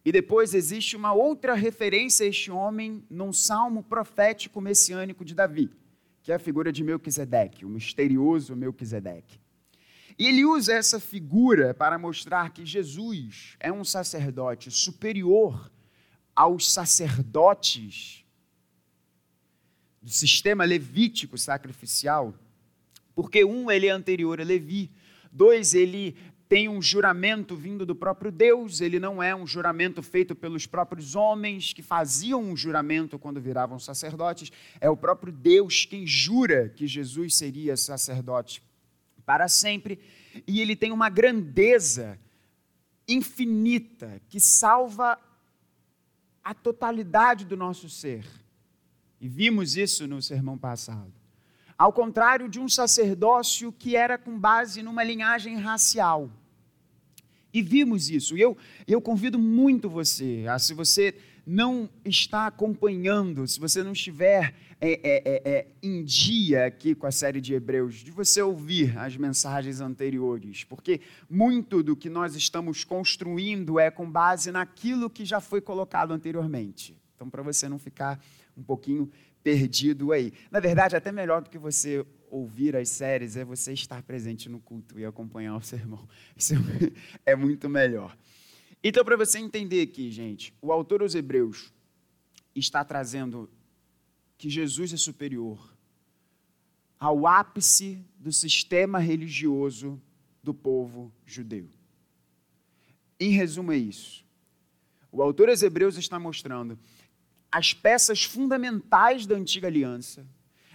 E 0.04 0.10
depois 0.10 0.52
existe 0.52 0.96
uma 0.96 1.12
outra 1.12 1.54
referência 1.54 2.26
a 2.26 2.28
este 2.28 2.50
homem 2.50 3.04
num 3.08 3.32
salmo 3.32 3.82
profético 3.82 4.60
messiânico 4.60 5.24
de 5.24 5.34
Davi, 5.34 5.70
que 6.22 6.32
é 6.32 6.34
a 6.34 6.40
figura 6.40 6.72
de 6.72 6.82
Melquisedeque, 6.82 7.64
o 7.64 7.68
misterioso 7.68 8.56
Melquisedeque. 8.56 9.40
E 10.18 10.26
ele 10.26 10.44
usa 10.44 10.74
essa 10.74 11.00
figura 11.00 11.72
para 11.72 11.98
mostrar 11.98 12.50
que 12.50 12.66
Jesus 12.66 13.56
é 13.60 13.72
um 13.72 13.84
sacerdote 13.84 14.70
superior 14.70 15.70
aos 16.34 16.70
sacerdotes 16.72 18.24
do 20.02 20.10
sistema 20.10 20.64
levítico 20.64 21.38
sacrificial, 21.38 22.34
porque 23.14 23.44
um 23.44 23.70
ele 23.70 23.86
é 23.86 23.90
anterior 23.90 24.40
a 24.40 24.44
Levi, 24.44 24.90
dois 25.30 25.74
ele 25.74 26.16
tem 26.52 26.68
um 26.68 26.82
juramento 26.82 27.56
vindo 27.56 27.86
do 27.86 27.96
próprio 27.96 28.30
Deus, 28.30 28.82
ele 28.82 29.00
não 29.00 29.22
é 29.22 29.34
um 29.34 29.46
juramento 29.46 30.02
feito 30.02 30.34
pelos 30.34 30.66
próprios 30.66 31.16
homens 31.16 31.72
que 31.72 31.80
faziam 31.80 32.42
um 32.42 32.54
juramento 32.54 33.18
quando 33.18 33.40
viravam 33.40 33.78
sacerdotes, 33.78 34.52
é 34.78 34.90
o 34.90 34.94
próprio 34.94 35.32
Deus 35.32 35.86
quem 35.86 36.06
jura 36.06 36.68
que 36.68 36.86
Jesus 36.86 37.36
seria 37.36 37.74
sacerdote 37.74 38.62
para 39.24 39.48
sempre, 39.48 39.98
e 40.46 40.60
ele 40.60 40.76
tem 40.76 40.92
uma 40.92 41.08
grandeza 41.08 42.18
infinita 43.08 44.20
que 44.28 44.38
salva 44.38 45.18
a 46.44 46.52
totalidade 46.52 47.46
do 47.46 47.56
nosso 47.56 47.88
ser. 47.88 48.26
E 49.18 49.26
vimos 49.26 49.74
isso 49.74 50.06
no 50.06 50.20
sermão 50.20 50.58
passado. 50.58 51.14
Ao 51.78 51.94
contrário 51.94 52.46
de 52.46 52.60
um 52.60 52.68
sacerdócio 52.68 53.72
que 53.72 53.96
era 53.96 54.18
com 54.18 54.38
base 54.38 54.82
numa 54.82 55.02
linhagem 55.02 55.56
racial. 55.56 56.30
E 57.52 57.62
vimos 57.62 58.08
isso. 58.08 58.36
E 58.36 58.40
eu, 58.40 58.56
eu 58.86 59.00
convido 59.00 59.38
muito 59.38 59.88
você, 59.88 60.44
a, 60.48 60.58
se 60.58 60.72
você 60.74 61.14
não 61.44 61.88
está 62.04 62.46
acompanhando, 62.46 63.46
se 63.46 63.58
você 63.58 63.82
não 63.82 63.92
estiver 63.92 64.54
é, 64.80 64.92
é, 64.92 65.22
é, 65.24 65.42
é, 65.44 65.66
em 65.82 66.02
dia 66.02 66.66
aqui 66.66 66.94
com 66.94 67.06
a 67.06 67.12
série 67.12 67.40
de 67.40 67.54
Hebreus, 67.54 67.96
de 67.96 68.10
você 68.10 68.40
ouvir 68.40 68.96
as 68.98 69.16
mensagens 69.16 69.80
anteriores, 69.80 70.64
porque 70.64 71.00
muito 71.28 71.82
do 71.82 71.96
que 71.96 72.08
nós 72.08 72.34
estamos 72.34 72.84
construindo 72.84 73.78
é 73.78 73.90
com 73.90 74.10
base 74.10 74.50
naquilo 74.50 75.10
que 75.10 75.24
já 75.24 75.40
foi 75.40 75.60
colocado 75.60 76.12
anteriormente. 76.12 76.96
Então, 77.14 77.28
para 77.28 77.42
você 77.42 77.68
não 77.68 77.78
ficar 77.78 78.20
um 78.56 78.62
pouquinho 78.62 79.10
perdido 79.42 80.12
aí. 80.12 80.32
Na 80.50 80.60
verdade, 80.60 80.96
até 80.96 81.10
melhor 81.10 81.42
do 81.42 81.50
que 81.50 81.58
você 81.58 82.04
ouvir 82.32 82.74
as 82.74 82.88
séries 82.88 83.36
é 83.36 83.44
você 83.44 83.74
estar 83.74 84.02
presente 84.02 84.48
no 84.48 84.58
culto 84.58 84.98
e 84.98 85.04
acompanhar 85.04 85.54
o 85.54 85.60
sermão. 85.60 86.08
Isso 86.34 86.54
é 87.26 87.36
muito 87.36 87.68
melhor. 87.68 88.16
Então, 88.82 89.04
para 89.04 89.18
você 89.18 89.38
entender 89.38 89.82
aqui, 89.82 90.10
gente, 90.10 90.54
o 90.60 90.72
autor 90.72 91.02
aos 91.02 91.14
Hebreus 91.14 91.70
está 92.54 92.82
trazendo 92.82 93.50
que 94.38 94.48
Jesus 94.48 94.94
é 94.94 94.96
superior 94.96 95.76
ao 96.98 97.26
ápice 97.26 98.02
do 98.18 98.32
sistema 98.32 98.98
religioso 98.98 100.00
do 100.42 100.54
povo 100.54 101.12
judeu. 101.26 101.68
Em 103.20 103.30
resumo, 103.32 103.72
é 103.72 103.76
isso. 103.76 104.24
O 105.12 105.22
autor 105.22 105.50
aos 105.50 105.62
Hebreus 105.62 105.98
está 105.98 106.18
mostrando 106.18 106.78
as 107.50 107.74
peças 107.74 108.24
fundamentais 108.24 109.26
da 109.26 109.34
antiga 109.34 109.68
aliança, 109.68 110.26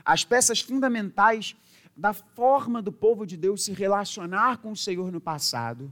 as 0.07 0.23
peças 0.23 0.59
fundamentais 0.59 1.55
da 1.95 2.13
forma 2.13 2.81
do 2.81 2.91
povo 2.91 3.25
de 3.25 3.37
Deus 3.37 3.63
se 3.63 3.73
relacionar 3.73 4.57
com 4.57 4.71
o 4.71 4.75
Senhor 4.75 5.11
no 5.11 5.21
passado 5.21 5.91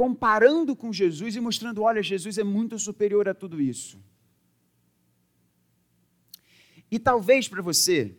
comparando 0.00 0.74
com 0.74 0.90
Jesus 0.90 1.36
e 1.36 1.40
mostrando: 1.40 1.82
olha, 1.82 2.02
Jesus 2.02 2.38
é 2.38 2.42
muito 2.42 2.78
superior 2.78 3.28
a 3.28 3.34
tudo 3.34 3.60
isso. 3.60 3.98
E 6.90 6.98
talvez 6.98 7.46
para 7.48 7.60
você, 7.60 8.16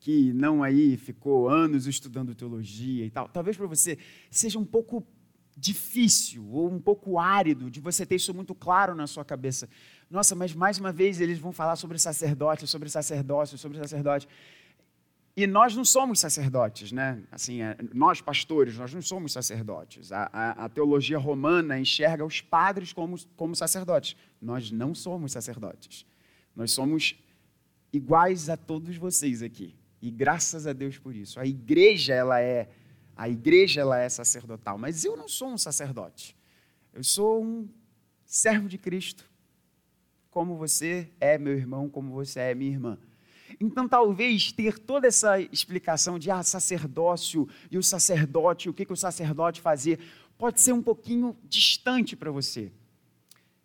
que 0.00 0.32
não 0.32 0.62
aí 0.62 0.96
ficou 0.96 1.50
anos 1.50 1.86
estudando 1.86 2.34
teologia 2.34 3.04
e 3.04 3.10
tal, 3.10 3.28
talvez 3.28 3.58
para 3.58 3.66
você 3.66 3.98
seja 4.30 4.58
um 4.58 4.64
pouco 4.64 5.06
difícil 5.54 6.48
ou 6.50 6.72
um 6.72 6.80
pouco 6.80 7.18
árido 7.18 7.70
de 7.70 7.78
você 7.78 8.06
ter 8.06 8.14
isso 8.14 8.32
muito 8.32 8.54
claro 8.54 8.94
na 8.94 9.06
sua 9.06 9.26
cabeça. 9.26 9.68
Nossa, 10.10 10.34
mas 10.34 10.54
mais 10.54 10.78
uma 10.78 10.92
vez 10.92 11.20
eles 11.20 11.38
vão 11.38 11.52
falar 11.52 11.76
sobre 11.76 11.98
sacerdote, 11.98 12.66
sobre 12.66 12.88
sacerdócio, 12.88 13.58
sobre 13.58 13.78
sacerdote. 13.78 14.28
E 15.36 15.46
nós 15.46 15.76
não 15.76 15.84
somos 15.84 16.18
sacerdotes, 16.18 16.90
né? 16.90 17.22
Assim, 17.30 17.62
é, 17.62 17.76
nós 17.94 18.20
pastores, 18.20 18.76
nós 18.76 18.92
não 18.92 19.00
somos 19.00 19.32
sacerdotes. 19.32 20.10
A, 20.10 20.28
a, 20.32 20.64
a, 20.64 20.68
teologia 20.68 21.18
romana 21.18 21.78
enxerga 21.78 22.24
os 22.24 22.40
padres 22.40 22.92
como, 22.92 23.16
como 23.36 23.54
sacerdotes. 23.54 24.16
Nós 24.42 24.72
não 24.72 24.94
somos 24.94 25.30
sacerdotes. 25.30 26.04
Nós 26.56 26.72
somos 26.72 27.14
iguais 27.92 28.48
a 28.48 28.56
todos 28.56 28.96
vocês 28.96 29.42
aqui. 29.42 29.76
E 30.02 30.10
graças 30.10 30.66
a 30.66 30.72
Deus 30.72 30.98
por 30.98 31.14
isso. 31.14 31.38
A 31.38 31.46
igreja, 31.46 32.14
ela 32.14 32.40
é 32.40 32.68
a 33.18 33.28
igreja 33.28 33.80
ela 33.80 33.98
é 33.98 34.08
sacerdotal, 34.08 34.78
mas 34.78 35.04
eu 35.04 35.16
não 35.16 35.26
sou 35.28 35.48
um 35.48 35.58
sacerdote. 35.58 36.36
Eu 36.94 37.02
sou 37.02 37.44
um 37.44 37.68
servo 38.24 38.68
de 38.68 38.78
Cristo. 38.78 39.28
Como 40.30 40.56
você 40.56 41.10
é 41.20 41.38
meu 41.38 41.54
irmão, 41.54 41.88
como 41.88 42.12
você 42.12 42.40
é 42.40 42.54
minha 42.54 42.70
irmã. 42.70 42.98
Então, 43.60 43.88
talvez 43.88 44.52
ter 44.52 44.78
toda 44.78 45.08
essa 45.08 45.40
explicação 45.40 46.18
de 46.18 46.30
ah, 46.30 46.42
sacerdócio 46.42 47.48
e 47.70 47.78
o 47.78 47.82
sacerdote, 47.82 48.68
o 48.68 48.74
que, 48.74 48.84
que 48.84 48.92
o 48.92 48.96
sacerdote 48.96 49.60
fazia, 49.60 49.98
pode 50.36 50.60
ser 50.60 50.72
um 50.72 50.82
pouquinho 50.82 51.36
distante 51.44 52.14
para 52.14 52.30
você. 52.30 52.70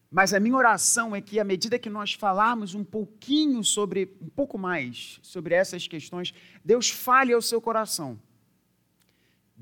Mas 0.09 0.33
a 0.33 0.39
minha 0.39 0.55
oração 0.55 1.15
é 1.15 1.21
que, 1.21 1.39
à 1.39 1.43
medida 1.43 1.79
que 1.79 1.89
nós 1.89 2.13
falarmos 2.13 2.75
um 2.75 2.83
pouquinho 2.83 3.63
sobre, 3.63 4.15
um 4.21 4.29
pouco 4.29 4.57
mais 4.57 5.19
sobre 5.23 5.55
essas 5.55 5.87
questões, 5.87 6.33
Deus 6.63 6.89
fale 6.89 7.33
ao 7.33 7.41
seu 7.41 7.59
coração. 7.59 8.19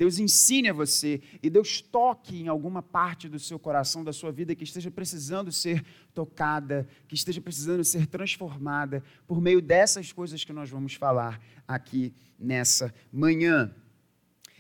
Deus 0.01 0.17
ensine 0.17 0.67
a 0.67 0.74
você 0.74 1.22
e 1.43 1.48
Deus 1.48 1.79
toque 1.79 2.41
em 2.41 2.48
alguma 2.48 2.81
parte 2.81 3.29
do 3.29 3.38
seu 3.38 3.60
coração, 3.60 4.03
da 4.03 4.12
sua 4.12 4.31
vida 4.31 4.55
que 4.55 4.63
esteja 4.63 4.89
precisando 4.89 5.51
ser 5.51 5.86
tocada, 6.12 6.88
que 7.08 7.13
esteja 7.13 7.39
precisando 7.39 7.84
ser 7.84 8.08
transformada 8.08 9.03
por 9.27 9.39
meio 9.39 9.62
dessas 9.62 10.12
coisas 10.12 10.43
que 10.43 10.51
nós 10.51 10.72
vamos 10.72 10.96
falar 10.96 11.39
aqui 11.67 12.15
nessa 12.39 12.91
manhã. 13.13 13.72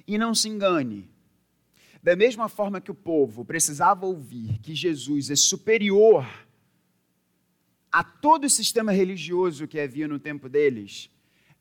E 0.05 0.15
não 0.15 0.35
se 0.35 0.47
engane, 0.47 1.09
da 2.03 2.15
mesma 2.15 2.47
forma 2.47 2.79
que 2.79 2.91
o 2.91 2.95
povo 2.95 3.43
precisava 3.43 4.05
ouvir 4.05 4.59
que 4.59 4.75
Jesus 4.75 5.31
é 5.31 5.35
superior 5.35 6.23
a 7.91 8.03
todo 8.03 8.43
o 8.43 8.49
sistema 8.49 8.91
religioso 8.91 9.67
que 9.67 9.79
havia 9.79 10.07
no 10.07 10.19
tempo 10.19 10.47
deles, 10.47 11.09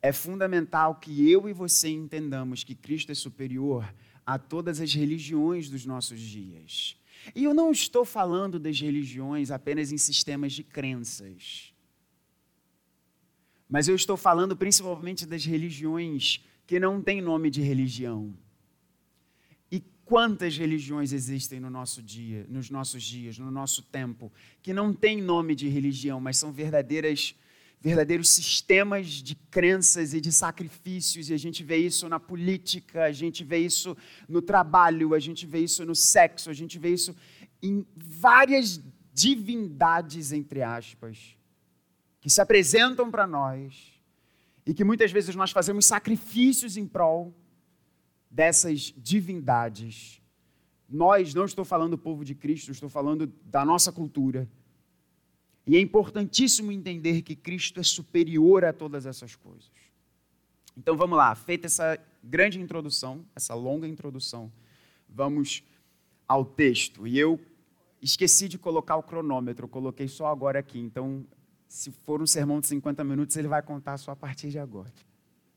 é 0.01 0.11
fundamental 0.11 0.95
que 0.95 1.29
eu 1.29 1.47
e 1.47 1.53
você 1.53 1.89
entendamos 1.89 2.63
que 2.63 2.73
Cristo 2.73 3.11
é 3.11 3.15
superior 3.15 3.93
a 4.25 4.39
todas 4.39 4.79
as 4.79 4.93
religiões 4.93 5.69
dos 5.69 5.85
nossos 5.85 6.19
dias. 6.19 6.97
E 7.35 7.43
eu 7.43 7.53
não 7.53 7.71
estou 7.71 8.03
falando 8.03 8.57
das 8.57 8.79
religiões 8.79 9.51
apenas 9.51 9.91
em 9.91 9.97
sistemas 9.97 10.53
de 10.53 10.63
crenças. 10.63 11.71
Mas 13.69 13.87
eu 13.87 13.95
estou 13.95 14.17
falando 14.17 14.55
principalmente 14.55 15.25
das 15.25 15.45
religiões 15.45 16.43
que 16.65 16.79
não 16.79 17.01
têm 17.01 17.21
nome 17.21 17.49
de 17.51 17.61
religião. 17.61 18.33
E 19.71 19.81
quantas 20.03 20.57
religiões 20.57 21.13
existem 21.13 21.59
no 21.59 21.69
nosso 21.69 22.01
dia, 22.01 22.45
nos 22.49 22.69
nossos 22.69 23.03
dias, 23.03 23.37
no 23.37 23.51
nosso 23.51 23.83
tempo, 23.83 24.31
que 24.63 24.73
não 24.73 24.93
têm 24.93 25.21
nome 25.21 25.53
de 25.53 25.67
religião, 25.67 26.19
mas 26.19 26.37
são 26.37 26.51
verdadeiras 26.51 27.35
verdadeiros 27.81 28.29
sistemas 28.29 29.07
de 29.07 29.33
crenças 29.33 30.13
e 30.13 30.21
de 30.21 30.31
sacrifícios, 30.31 31.29
e 31.29 31.33
a 31.33 31.37
gente 31.37 31.63
vê 31.63 31.77
isso 31.77 32.07
na 32.07 32.19
política, 32.19 33.05
a 33.05 33.11
gente 33.11 33.43
vê 33.43 33.57
isso 33.57 33.97
no 34.29 34.39
trabalho, 34.39 35.15
a 35.15 35.19
gente 35.19 35.47
vê 35.47 35.59
isso 35.59 35.83
no 35.83 35.95
sexo, 35.95 36.51
a 36.51 36.53
gente 36.53 36.77
vê 36.77 36.93
isso 36.93 37.15
em 37.61 37.83
várias 37.95 38.79
divindades, 39.11 40.31
entre 40.31 40.61
aspas, 40.61 41.35
que 42.19 42.29
se 42.29 42.39
apresentam 42.39 43.09
para 43.09 43.25
nós 43.25 43.99
e 44.63 44.75
que 44.75 44.83
muitas 44.83 45.11
vezes 45.11 45.35
nós 45.35 45.49
fazemos 45.49 45.87
sacrifícios 45.87 46.77
em 46.77 46.85
prol 46.87 47.33
dessas 48.29 48.93
divindades. 48.95 50.21
Nós, 50.87 51.33
não 51.33 51.45
estou 51.45 51.65
falando 51.65 51.91
do 51.91 51.97
povo 51.97 52.23
de 52.23 52.35
Cristo, 52.35 52.71
estou 52.71 52.89
falando 52.89 53.25
da 53.43 53.65
nossa 53.65 53.91
cultura 53.91 54.47
e 55.65 55.77
é 55.77 55.79
importantíssimo 55.79 56.71
entender 56.71 57.21
que 57.21 57.35
Cristo 57.35 57.79
é 57.79 57.83
superior 57.83 58.65
a 58.65 58.73
todas 58.73 59.05
essas 59.05 59.35
coisas. 59.35 59.69
Então 60.75 60.95
vamos 60.95 61.17
lá, 61.17 61.33
feita 61.35 61.67
essa 61.67 61.99
grande 62.23 62.59
introdução, 62.59 63.25
essa 63.35 63.53
longa 63.53 63.87
introdução, 63.87 64.51
vamos 65.07 65.63
ao 66.27 66.45
texto. 66.45 67.05
E 67.05 67.19
eu 67.19 67.39
esqueci 68.01 68.47
de 68.47 68.57
colocar 68.57 68.95
o 68.95 69.03
cronômetro, 69.03 69.67
coloquei 69.67 70.07
só 70.07 70.27
agora 70.27 70.59
aqui. 70.59 70.79
Então, 70.79 71.25
se 71.67 71.91
for 71.91 72.21
um 72.21 72.27
sermão 72.27 72.59
de 72.59 72.67
50 72.67 73.03
minutos, 73.03 73.35
ele 73.35 73.47
vai 73.47 73.61
contar 73.61 73.97
só 73.97 74.11
a 74.11 74.15
partir 74.15 74.49
de 74.49 74.57
agora. 74.57 74.91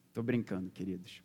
Estou 0.08 0.22
brincando, 0.22 0.70
queridos. 0.70 1.22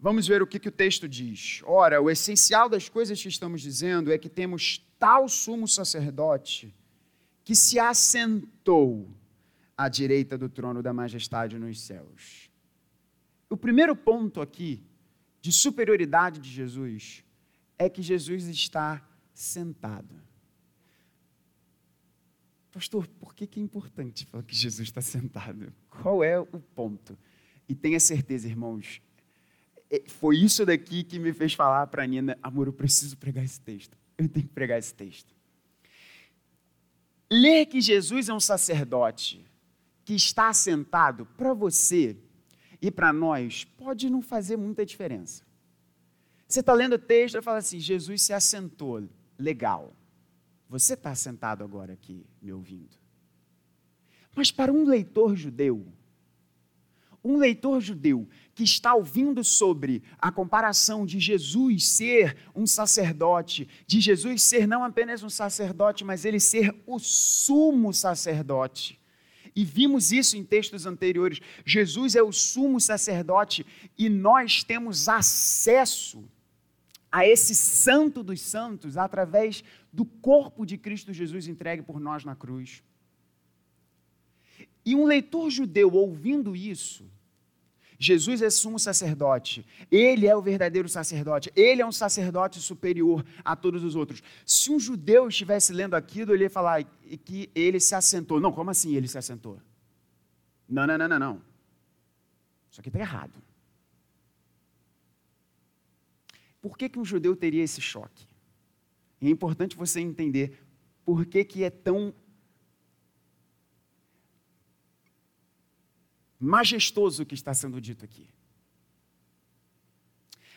Vamos 0.00 0.28
ver 0.28 0.40
o 0.40 0.46
que, 0.46 0.60
que 0.60 0.68
o 0.68 0.72
texto 0.72 1.08
diz. 1.08 1.60
Ora, 1.64 2.00
o 2.00 2.08
essencial 2.08 2.68
das 2.68 2.88
coisas 2.88 3.20
que 3.20 3.28
estamos 3.28 3.60
dizendo 3.60 4.12
é 4.12 4.18
que 4.18 4.28
temos 4.28 4.86
tal 4.98 5.28
sumo 5.28 5.66
sacerdote 5.66 6.74
que 7.48 7.56
se 7.56 7.78
assentou 7.78 9.08
à 9.74 9.88
direita 9.88 10.36
do 10.36 10.50
trono 10.50 10.82
da 10.82 10.92
majestade 10.92 11.58
nos 11.58 11.80
céus. 11.80 12.50
O 13.48 13.56
primeiro 13.56 13.96
ponto 13.96 14.42
aqui 14.42 14.84
de 15.40 15.50
superioridade 15.50 16.40
de 16.40 16.50
Jesus 16.50 17.24
é 17.78 17.88
que 17.88 18.02
Jesus 18.02 18.46
está 18.48 19.02
sentado. 19.32 20.14
Pastor, 22.70 23.08
por 23.18 23.34
que, 23.34 23.48
é 23.58 23.62
importante 23.62 24.26
falar 24.26 24.42
que 24.42 24.54
Jesus 24.54 24.86
está 24.86 25.00
sentado? 25.00 25.72
Qual 25.88 26.22
é 26.22 26.38
o 26.38 26.60
ponto? 26.76 27.18
E 27.66 27.74
tenha 27.74 27.98
certeza, 27.98 28.46
irmãos, 28.46 29.00
é, 29.90 30.02
foi 30.06 30.36
isso 30.36 30.66
daqui 30.66 31.02
que 31.02 31.18
me 31.18 31.32
fez 31.32 31.54
falar 31.54 31.86
para 31.86 32.02
a 32.02 32.06
Nina: 32.06 32.36
amor, 32.42 32.66
eu 32.66 32.74
preciso 32.74 33.16
pregar 33.16 33.42
esse 33.42 33.58
texto. 33.58 33.96
Eu 34.18 34.28
tenho 34.28 34.46
que 34.46 34.52
pregar 34.52 34.78
esse 34.78 34.92
texto. 34.92 35.37
Ler 37.30 37.66
que 37.66 37.80
Jesus 37.80 38.28
é 38.28 38.34
um 38.34 38.40
sacerdote 38.40 39.44
que 40.04 40.14
está 40.14 40.52
sentado 40.52 41.26
para 41.36 41.52
você 41.52 42.16
e 42.80 42.90
para 42.90 43.12
nós 43.12 43.64
pode 43.64 44.08
não 44.08 44.22
fazer 44.22 44.56
muita 44.56 44.86
diferença. 44.86 45.42
Você 46.46 46.60
está 46.60 46.72
lendo 46.72 46.94
o 46.94 46.98
texto 46.98 47.36
e 47.36 47.42
fala 47.42 47.58
assim: 47.58 47.78
Jesus 47.78 48.22
se 48.22 48.32
assentou, 48.32 49.06
legal. 49.38 49.92
Você 50.68 50.94
está 50.94 51.14
sentado 51.14 51.62
agora 51.62 51.92
aqui 51.92 52.24
me 52.40 52.52
ouvindo. 52.52 52.96
Mas 54.34 54.50
para 54.50 54.72
um 54.72 54.84
leitor 54.84 55.36
judeu, 55.36 55.86
um 57.22 57.36
leitor 57.36 57.80
judeu 57.80 58.28
que 58.54 58.64
está 58.64 58.94
ouvindo 58.94 59.44
sobre 59.44 60.02
a 60.18 60.32
comparação 60.32 61.06
de 61.06 61.20
Jesus 61.20 61.86
ser 61.86 62.36
um 62.54 62.66
sacerdote, 62.66 63.68
de 63.86 64.00
Jesus 64.00 64.42
ser 64.42 64.66
não 64.66 64.82
apenas 64.82 65.22
um 65.22 65.30
sacerdote, 65.30 66.04
mas 66.04 66.24
ele 66.24 66.40
ser 66.40 66.74
o 66.86 66.98
sumo 66.98 67.92
sacerdote. 67.92 68.98
E 69.54 69.64
vimos 69.64 70.12
isso 70.12 70.36
em 70.36 70.44
textos 70.44 70.86
anteriores. 70.86 71.40
Jesus 71.64 72.14
é 72.14 72.22
o 72.22 72.32
sumo 72.32 72.80
sacerdote 72.80 73.66
e 73.96 74.08
nós 74.08 74.62
temos 74.62 75.08
acesso 75.08 76.28
a 77.10 77.26
esse 77.26 77.54
santo 77.54 78.22
dos 78.22 78.40
santos 78.40 78.96
através 78.96 79.64
do 79.92 80.04
corpo 80.04 80.64
de 80.64 80.76
Cristo 80.76 81.12
Jesus 81.12 81.48
entregue 81.48 81.82
por 81.82 81.98
nós 81.98 82.24
na 82.24 82.36
cruz. 82.36 82.82
E 84.88 84.94
um 84.94 85.04
leitor 85.04 85.50
judeu 85.50 85.92
ouvindo 85.92 86.56
isso, 86.56 87.04
Jesus 87.98 88.40
é 88.40 88.48
sumo 88.48 88.78
sacerdote. 88.78 89.66
Ele 89.90 90.26
é 90.26 90.34
o 90.34 90.40
verdadeiro 90.40 90.88
sacerdote. 90.88 91.52
Ele 91.54 91.82
é 91.82 91.86
um 91.86 91.92
sacerdote 91.92 92.58
superior 92.58 93.22
a 93.44 93.54
todos 93.54 93.84
os 93.84 93.94
outros. 93.94 94.22
Se 94.46 94.70
um 94.70 94.80
judeu 94.80 95.28
estivesse 95.28 95.74
lendo 95.74 95.92
aquilo, 95.92 96.32
ele 96.32 96.44
ia 96.44 96.50
falar 96.50 96.84
que 97.22 97.50
ele 97.54 97.78
se 97.78 97.94
assentou. 97.94 98.40
Não, 98.40 98.50
como 98.50 98.70
assim 98.70 98.96
ele 98.96 99.06
se 99.06 99.18
assentou? 99.18 99.60
Não, 100.66 100.86
não, 100.86 100.96
não, 100.96 101.06
não, 101.06 101.18
não. 101.18 101.42
Isso 102.70 102.80
aqui 102.80 102.88
está 102.88 103.00
errado. 103.00 103.42
Por 106.62 106.78
que, 106.78 106.88
que 106.88 106.98
um 106.98 107.04
judeu 107.04 107.36
teria 107.36 107.62
esse 107.62 107.82
choque? 107.82 108.26
é 109.20 109.28
importante 109.28 109.76
você 109.76 110.00
entender 110.00 110.58
por 111.04 111.26
que, 111.26 111.44
que 111.44 111.62
é 111.62 111.68
tão 111.68 112.14
majestoso 116.38 117.26
que 117.26 117.34
está 117.34 117.52
sendo 117.52 117.80
dito 117.80 118.04
aqui. 118.04 118.28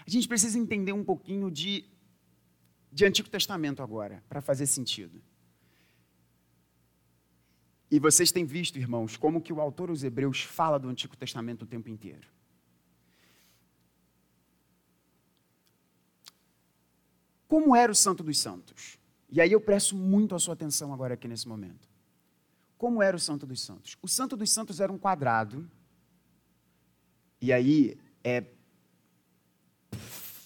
A 0.05 0.09
gente 0.09 0.27
precisa 0.27 0.57
entender 0.57 0.93
um 0.93 1.03
pouquinho 1.03 1.49
de, 1.49 1.85
de 2.91 3.05
Antigo 3.05 3.29
Testamento 3.29 3.81
agora, 3.81 4.23
para 4.27 4.41
fazer 4.41 4.65
sentido. 4.65 5.21
E 7.89 7.99
vocês 7.99 8.31
têm 8.31 8.45
visto, 8.45 8.79
irmãos, 8.79 9.17
como 9.17 9.41
que 9.41 9.51
o 9.51 9.59
autor 9.59 9.89
dos 9.89 10.03
Hebreus 10.03 10.41
fala 10.41 10.79
do 10.79 10.87
Antigo 10.87 11.15
Testamento 11.17 11.63
o 11.63 11.67
tempo 11.67 11.89
inteiro. 11.89 12.27
Como 17.47 17.75
era 17.75 17.91
o 17.91 17.95
Santo 17.95 18.23
dos 18.23 18.39
Santos? 18.39 18.97
E 19.29 19.41
aí 19.41 19.51
eu 19.51 19.59
presto 19.59 19.93
muito 19.93 20.33
a 20.33 20.39
sua 20.39 20.53
atenção 20.53 20.93
agora 20.93 21.15
aqui 21.15 21.27
nesse 21.27 21.47
momento. 21.49 21.90
Como 22.81 23.03
era 23.03 23.15
o 23.15 23.19
Santo 23.19 23.45
dos 23.45 23.61
Santos? 23.61 23.95
O 24.01 24.07
Santo 24.07 24.35
dos 24.35 24.51
Santos 24.51 24.79
era 24.79 24.91
um 24.91 24.97
quadrado 24.97 25.69
E 27.39 27.53
aí, 27.53 27.95
é. 28.23 28.43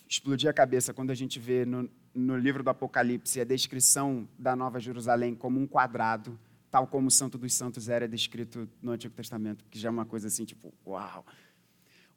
explodir 0.06 0.50
a 0.50 0.54
cabeça 0.54 0.94
quando 0.94 1.12
a 1.12 1.16
gente 1.16 1.40
vê 1.40 1.64
no, 1.64 1.90
no 2.14 2.38
livro 2.38 2.62
do 2.62 2.70
Apocalipse 2.70 3.40
a 3.40 3.46
descrição 3.46 4.28
da 4.38 4.54
Nova 4.54 4.82
Jerusalém 4.82 5.34
como 5.34 5.62
um 5.62 5.66
quadrado, 5.66 6.38
tal 6.70 6.86
como 6.86 7.08
o 7.08 7.12
Santo 7.12 7.38
dos 7.38 7.54
Santos 7.54 7.88
era 7.88 8.06
descrito 8.06 8.70
no 8.82 8.92
Antigo 8.92 9.16
Testamento, 9.16 9.64
que 9.72 9.80
já 9.80 9.88
é 9.88 9.92
uma 9.92 10.06
coisa 10.06 10.28
assim, 10.28 10.44
tipo, 10.44 10.74
uau. 10.86 11.26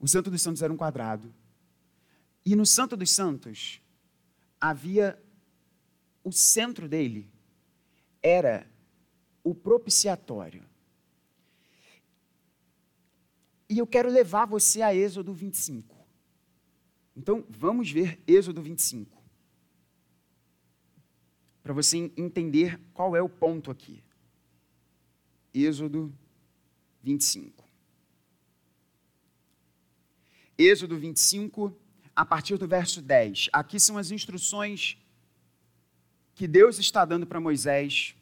O 0.01 0.09
Santo 0.09 0.33
dos 0.33 0.43
Santos 0.43 0.63
era 0.63 0.73
um 0.73 0.77
quadrado. 0.77 1.33
E 2.45 2.57
no 2.57 2.67
Santo 2.67 2.97
dos 2.97 3.11
Santos 3.11 3.81
havia 4.61 5.17
o 6.25 6.33
centro 6.33 6.89
dele 6.89 7.31
era 8.21 8.67
o 9.51 9.55
propiciatório. 9.55 10.63
E 13.69 13.79
eu 13.79 13.87
quero 13.87 14.11
levar 14.11 14.47
você 14.47 14.83
a 14.83 14.95
Êxodo 14.95 15.33
25. 15.33 15.97
Então, 17.17 17.45
vamos 17.49 17.91
ver 17.91 18.23
Êxodo 18.27 18.63
25 18.63 19.19
para 21.69 21.75
você 21.75 22.11
entender 22.17 22.81
qual 22.95 23.15
é 23.15 23.21
o 23.21 23.29
ponto 23.29 23.71
aqui. 23.71 24.03
Êxodo 25.53 26.11
25. 27.03 27.63
Êxodo 30.57 30.97
25, 30.97 31.77
a 32.17 32.25
partir 32.25 32.57
do 32.57 32.67
verso 32.67 33.03
10. 33.03 33.51
Aqui 33.53 33.79
são 33.79 33.99
as 33.99 34.11
instruções 34.11 34.97
que 36.35 36.49
Deus 36.49 36.79
está 36.79 37.05
dando 37.05 37.27
para 37.27 37.39
Moisés, 37.39 38.17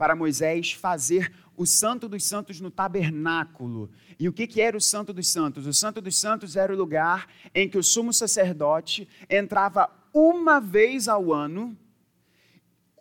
para 0.00 0.16
Moisés 0.16 0.72
fazer 0.72 1.30
o 1.54 1.66
Santo 1.66 2.08
dos 2.08 2.24
Santos 2.24 2.58
no 2.58 2.70
tabernáculo. 2.70 3.90
E 4.18 4.30
o 4.30 4.32
que, 4.32 4.46
que 4.46 4.58
era 4.58 4.74
o 4.74 4.80
Santo 4.80 5.12
dos 5.12 5.28
Santos? 5.28 5.66
O 5.66 5.74
Santo 5.74 6.00
dos 6.00 6.16
Santos 6.16 6.56
era 6.56 6.72
o 6.72 6.76
lugar 6.76 7.28
em 7.54 7.68
que 7.68 7.76
o 7.76 7.82
sumo 7.82 8.10
sacerdote 8.10 9.06
entrava 9.28 9.90
uma 10.14 10.58
vez 10.58 11.06
ao 11.06 11.34
ano 11.34 11.76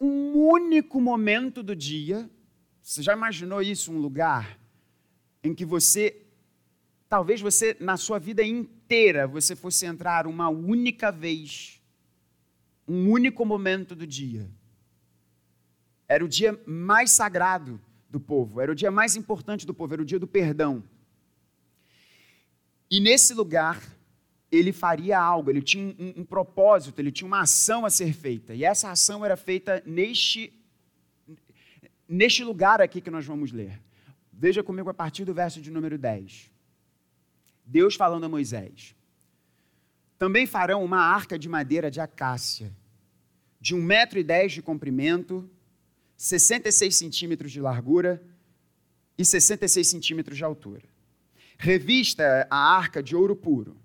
um 0.01 0.34
único 0.39 1.00
momento 1.00 1.63
do 1.63 1.74
dia. 1.74 2.29
Você 2.84 3.01
já 3.01 3.13
imaginou 3.13 3.62
isso? 3.62 3.94
Um 3.94 3.98
lugar 3.98 4.60
em 5.41 5.56
que 5.56 5.63
você, 5.63 6.27
talvez 7.08 7.39
você, 7.39 7.77
na 7.79 7.96
sua 7.96 8.20
vida 8.20 8.44
inteira, 8.44 9.25
você 9.25 9.56
fosse 9.56 9.86
entrar 9.86 10.27
uma 10.27 10.50
única 10.50 11.13
vez, 11.13 11.82
um 12.86 13.10
único 13.10 13.46
momento 13.46 13.96
do 13.96 14.06
dia. 14.06 14.51
Era 16.10 16.25
o 16.25 16.28
dia 16.28 16.60
mais 16.66 17.12
sagrado 17.12 17.80
do 18.10 18.20
povo, 18.20 18.60
era 18.60 18.72
o 18.72 18.75
dia 18.75 18.89
mais 18.89 19.16
importante 19.16 19.68
do 19.68 19.75
povo, 19.75 19.94
era 19.94 20.01
o 20.01 20.06
dia 20.06 20.18
do 20.18 20.25
perdão. 20.25 20.84
E 22.89 23.00
nesse 23.00 23.36
lugar, 23.36 23.80
ele 24.51 24.74
faria 24.74 25.20
algo, 25.20 25.51
ele 25.51 25.62
tinha 25.62 25.96
um, 26.00 26.22
um, 26.22 26.25
propósito, 26.25 27.00
ele 27.00 27.12
tinha 27.12 27.28
uma 27.28 27.42
ação 27.42 27.86
a 27.86 27.89
ser 27.92 28.12
feita. 28.13 28.56
E 28.56 28.63
essa 28.63 28.89
ação 28.89 29.24
era 29.24 29.38
feita 29.38 29.84
neste, 29.86 30.51
neste 32.08 32.44
lugar 32.44 32.82
aqui 32.82 33.00
que 33.00 33.12
nós 33.12 33.28
vamos 33.28 33.51
ler. 33.51 33.80
Veja 34.34 34.63
comigo 34.63 34.89
a 34.89 34.94
partir 34.94 35.25
do 35.25 35.34
verso 35.34 35.62
de 35.62 35.70
número 35.70 36.00
10. 36.00 36.50
Deus 37.63 37.94
falando 37.94 38.24
a 38.24 38.30
Moisés: 38.30 38.96
Também 40.18 40.48
farão 40.48 40.84
uma 40.84 41.00
arca 41.00 41.38
de 41.38 41.48
madeira 41.48 41.92
de 41.92 42.01
acácia, 42.01 42.75
de 43.62 43.75
um 43.75 43.84
metro 43.84 44.18
e 44.18 44.24
dez 44.24 44.54
de 44.54 44.63
comprimento, 44.63 45.48
66 46.20 46.98
centímetros 46.98 47.50
de 47.50 47.62
largura 47.62 48.22
e 49.18 49.24
66 49.24 49.88
centímetros 49.88 50.38
de 50.38 50.44
altura. 50.44 50.84
Revista 51.58 52.46
a 52.50 52.58
arca 52.58 53.02
de 53.02 53.16
ouro 53.16 53.38
puro 53.38 53.78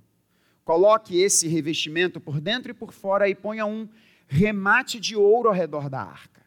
Coloque 0.64 1.16
esse 1.20 1.46
revestimento 1.46 2.18
por 2.18 2.40
dentro 2.40 2.72
e 2.72 2.74
por 2.74 2.92
fora 2.92 3.28
e 3.28 3.36
ponha 3.36 3.64
um 3.64 3.88
remate 4.26 4.98
de 4.98 5.14
ouro 5.14 5.48
ao 5.48 5.54
redor 5.54 5.88
da 5.88 6.00
arca. 6.00 6.42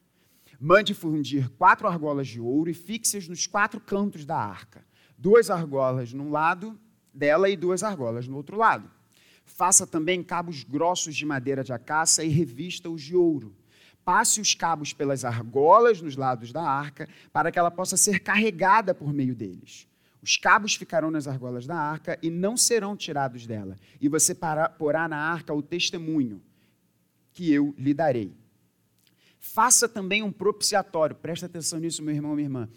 Mande 0.59 0.93
fundir 0.93 1.47
quatro 1.51 1.87
argolas 1.87 2.27
de 2.27 2.41
ouro 2.41 2.69
e 2.69 2.73
fixe-as 2.73 3.27
nos 3.27 3.47
quatro 3.47 3.79
cantos 3.79 4.25
da 4.25 4.35
arca. 4.35 4.83
Duas 5.17 5.49
argolas 5.49 6.11
num 6.11 6.31
lado 6.31 6.77
dela 7.13 7.47
e 7.47 7.55
duas 7.55 7.81
argolas 7.81 8.27
no 8.27 8.35
outro 8.35 8.57
lado. 8.57 8.91
Faça 9.45 9.87
também 9.87 10.21
cabos 10.21 10.63
grossos 10.63 11.15
de 11.15 11.25
madeira 11.25 11.63
de 11.63 11.71
acácia 11.71 12.23
e 12.23 12.27
revista-os 12.27 13.01
de 13.01 13.15
ouro. 13.15 13.55
Passe 14.07 14.39
os 14.39 14.53
cabos 14.53 14.93
pelas 14.93 15.25
argolas 15.25 16.01
nos 16.01 16.15
lados 16.15 16.53
da 16.53 16.63
arca, 16.63 17.09
para 17.33 17.51
que 17.51 17.59
ela 17.59 17.69
possa 17.69 17.97
ser 17.97 18.21
carregada 18.21 18.95
por 18.95 19.11
meio 19.11 19.35
deles. 19.35 19.85
Os 20.21 20.37
cabos 20.37 20.75
ficarão 20.75 21.11
nas 21.11 21.27
argolas 21.27 21.67
da 21.67 21.75
arca 21.75 22.17
e 22.21 22.29
não 22.29 22.55
serão 22.55 22.95
tirados 22.95 23.45
dela. 23.45 23.75
E 23.99 24.07
você 24.07 24.33
porá 24.77 25.09
na 25.09 25.17
arca 25.17 25.53
o 25.53 25.61
testemunho 25.61 26.41
que 27.33 27.51
eu 27.51 27.75
lhe 27.77 27.93
darei. 27.93 28.33
Faça 29.41 29.89
também 29.89 30.23
um 30.23 30.31
propiciatório, 30.31 31.13
presta 31.13 31.47
atenção 31.47 31.77
nisso, 31.77 32.01
meu 32.01 32.15
irmão, 32.15 32.33
minha 32.33 32.45
irmã. 32.45 32.69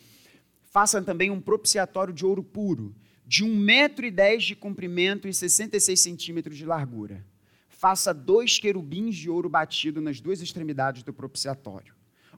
Faça 0.65 1.01
também 1.01 1.31
um 1.31 1.41
propiciatório 1.41 2.13
de 2.13 2.27
ouro 2.27 2.43
puro, 2.43 2.93
de 3.25 3.45
1,10 3.45 3.55
metro 3.55 4.05
e 4.05 4.11
dez 4.11 4.43
de 4.43 4.57
comprimento 4.57 5.29
e 5.29 5.33
66 5.33 6.01
centímetros 6.01 6.57
de 6.57 6.67
largura. 6.67 7.25
Faça 7.81 8.13
dois 8.13 8.59
querubins 8.59 9.17
de 9.17 9.31
ouro 9.31 9.49
batido 9.49 10.03
nas 10.03 10.21
duas 10.21 10.43
extremidades 10.43 11.03
do 11.03 11.15
propiciatório. 11.15 11.95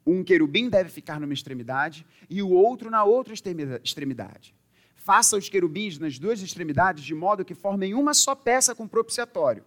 Um 0.06 0.22
querubim 0.22 0.68
deve 0.68 0.88
ficar 0.88 1.18
numa 1.18 1.32
extremidade 1.32 2.06
e 2.30 2.40
o 2.40 2.50
outro 2.50 2.88
na 2.88 3.02
outra 3.02 3.34
extremidade. 3.34 4.54
Faça 4.94 5.36
os 5.36 5.48
querubins 5.48 5.98
nas 5.98 6.16
duas 6.16 6.40
extremidades 6.42 7.02
de 7.02 7.12
modo 7.12 7.44
que 7.44 7.56
formem 7.56 7.92
uma 7.92 8.14
só 8.14 8.36
peça 8.36 8.72
com 8.72 8.86
propiciatório. 8.86 9.64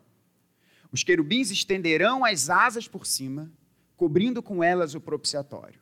Os 0.94 1.04
querubins 1.04 1.52
estenderão 1.52 2.24
as 2.24 2.50
asas 2.50 2.88
por 2.88 3.06
cima, 3.06 3.52
cobrindo 3.98 4.42
com 4.42 4.64
elas 4.64 4.96
o 4.96 5.02
propiciatório. 5.02 5.82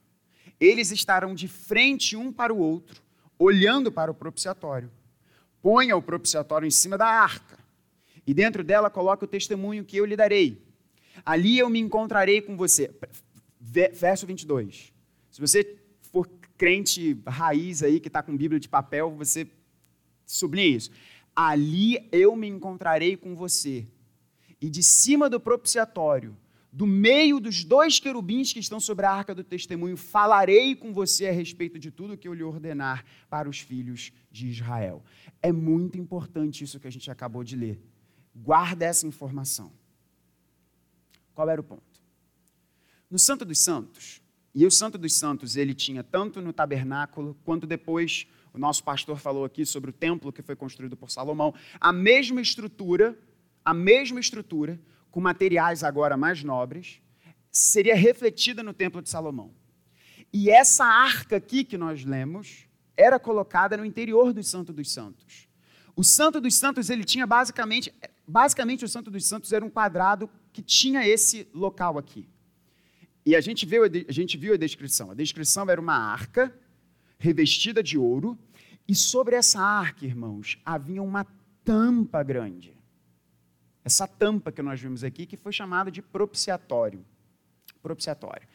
Eles 0.60 0.90
estarão 0.90 1.36
de 1.36 1.48
frente 1.48 2.16
um 2.16 2.34
para 2.34 2.52
o 2.52 2.58
outro, 2.58 3.00
olhando 3.38 3.92
para 3.92 4.10
o 4.10 4.16
propiciatório. 4.16 4.90
Ponha 5.62 5.96
o 5.96 6.02
propiciatório 6.02 6.66
em 6.66 6.72
cima 6.72 6.98
da 6.98 7.06
arca, 7.06 7.62
e 8.26 8.34
dentro 8.34 8.64
dela 8.64 8.90
coloque 8.90 9.26
o 9.26 9.28
testemunho 9.28 9.84
que 9.84 9.98
eu 9.98 10.06
lhe 10.06 10.16
darei. 10.16 10.62
Ali 11.26 11.58
eu 11.60 11.70
me 11.70 11.80
encontrarei 11.80 12.42
com 12.42 12.56
você. 12.56 12.94
Verso 13.60 14.26
22. 14.26 14.94
Se 15.30 15.42
você 15.42 15.78
for 16.02 16.30
crente 16.58 17.18
raiz 17.28 17.84
aí 17.84 18.00
que 18.00 18.08
está 18.08 18.22
com 18.24 18.36
Bíblia 18.36 18.60
de 18.60 18.70
papel, 18.70 19.12
você 19.12 19.48
sublinha 20.26 20.78
isso. 20.78 20.92
Ali 21.36 22.08
eu 22.12 22.36
me 22.36 22.48
encontrarei 22.48 23.18
com 23.18 23.36
você. 23.36 23.88
E 24.62 24.70
de 24.70 24.82
cima 24.82 25.30
do 25.30 25.40
propiciatório, 25.40 26.38
do 26.72 26.88
meio 26.88 27.40
dos 27.40 27.64
dois 27.64 28.00
querubins 28.00 28.52
que 28.52 28.60
estão 28.60 28.80
sobre 28.80 29.06
a 29.06 29.12
arca 29.12 29.36
do 29.36 29.44
testemunho, 29.44 29.96
falarei 29.96 30.76
com 30.76 30.92
você 30.92 31.28
a 31.28 31.32
respeito 31.32 31.78
de 31.78 31.92
tudo 31.92 32.18
que 32.18 32.28
eu 32.28 32.34
lhe 32.34 32.44
ordenar 32.44 33.06
para 33.30 33.48
os 33.48 33.60
filhos 33.60 34.12
de 34.32 34.48
Israel. 34.48 35.04
É 35.42 35.52
muito 35.52 36.00
importante 36.00 36.64
isso 36.64 36.80
que 36.80 36.88
a 36.88 36.92
gente 36.92 37.12
acabou 37.12 37.44
de 37.44 37.56
ler. 37.56 37.80
Guarda 38.36 38.86
essa 38.86 39.06
informação. 39.06 39.72
Qual 41.34 41.50
era 41.50 41.62
o 41.62 41.63
ponto? 41.63 41.84
No 43.10 43.19
Santo 43.19 43.46
dos 43.46 43.60
Santos, 43.60 44.22
e 44.56 44.65
o 44.65 44.72
Santo 44.72 44.98
dos 44.98 45.13
Santos, 45.15 45.56
ele 45.56 45.74
tinha 45.74 46.04
tanto 46.04 46.41
no 46.41 46.54
tabernáculo, 46.54 47.36
quanto 47.43 47.65
depois 47.65 48.28
o 48.54 48.58
nosso 48.58 48.84
pastor 48.84 49.17
falou 49.17 49.46
aqui 49.46 49.65
sobre 49.65 49.89
o 49.89 49.93
templo 49.93 50.32
que 50.32 50.43
foi 50.43 50.56
construído 50.56 50.96
por 50.96 51.10
Salomão, 51.10 51.54
a 51.80 51.91
mesma 51.91 52.39
estrutura, 52.39 53.17
a 53.65 53.74
mesma 53.74 54.19
estrutura, 54.19 54.80
com 55.10 55.19
materiais 55.19 55.84
agora 55.84 56.15
mais 56.15 56.43
nobres, 56.43 57.02
seria 57.52 57.96
refletida 57.96 58.62
no 58.62 58.74
templo 58.74 59.02
de 59.02 59.10
Salomão. 59.10 59.54
E 60.32 60.50
essa 60.50 60.86
arca 60.86 61.38
aqui 61.38 61.63
que 61.63 61.78
nós 61.78 62.04
lemos 62.04 62.67
era 62.96 63.19
colocada 63.19 63.78
no 63.78 63.86
interior 63.86 64.34
do 64.34 64.43
Santo 64.43 64.72
dos 64.72 64.91
Santos. 64.91 65.48
O 65.96 66.04
Santo 66.04 66.41
dos 66.41 66.56
Santos, 66.56 66.89
ele 66.89 67.04
tinha 67.04 67.28
basicamente, 67.28 67.93
basicamente 68.28 68.86
o 68.86 68.90
Santo 68.90 69.12
dos 69.12 69.26
Santos 69.26 69.52
era 69.52 69.64
um 69.64 69.70
quadrado 69.70 70.30
que 70.52 70.62
tinha 70.62 71.08
esse 71.08 71.48
local 71.54 71.98
aqui. 71.98 72.28
E 73.26 73.36
a 73.36 73.42
gente, 73.42 73.66
viu, 73.66 73.84
a 73.84 74.12
gente 74.12 74.38
viu 74.38 74.54
a 74.54 74.58
descrição. 74.58 75.12
A 75.12 75.14
descrição 75.14 75.70
era 75.70 75.80
uma 75.80 75.96
arca 75.96 76.54
revestida 77.18 77.82
de 77.82 77.98
ouro, 77.98 78.38
e 78.86 78.94
sobre 78.94 79.36
essa 79.36 79.62
arca, 79.62 80.06
irmãos, 80.06 80.60
havia 80.66 81.02
uma 81.02 81.26
tampa 81.64 82.22
grande. 82.22 82.76
Essa 83.84 84.06
tampa 84.06 84.52
que 84.52 84.62
nós 84.62 84.80
vimos 84.80 85.04
aqui, 85.04 85.26
que 85.26 85.38
foi 85.38 85.54
chamada 85.54 85.90
de 85.90 86.02
propiciatório. 86.02 87.06
Propiciatório. 87.82 88.46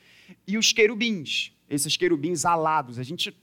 E 0.46 0.58
os 0.58 0.72
querubins, 0.72 1.52
esses 1.68 1.96
querubins 1.96 2.44
alados, 2.44 2.98
a 2.98 3.02
gente 3.02 3.34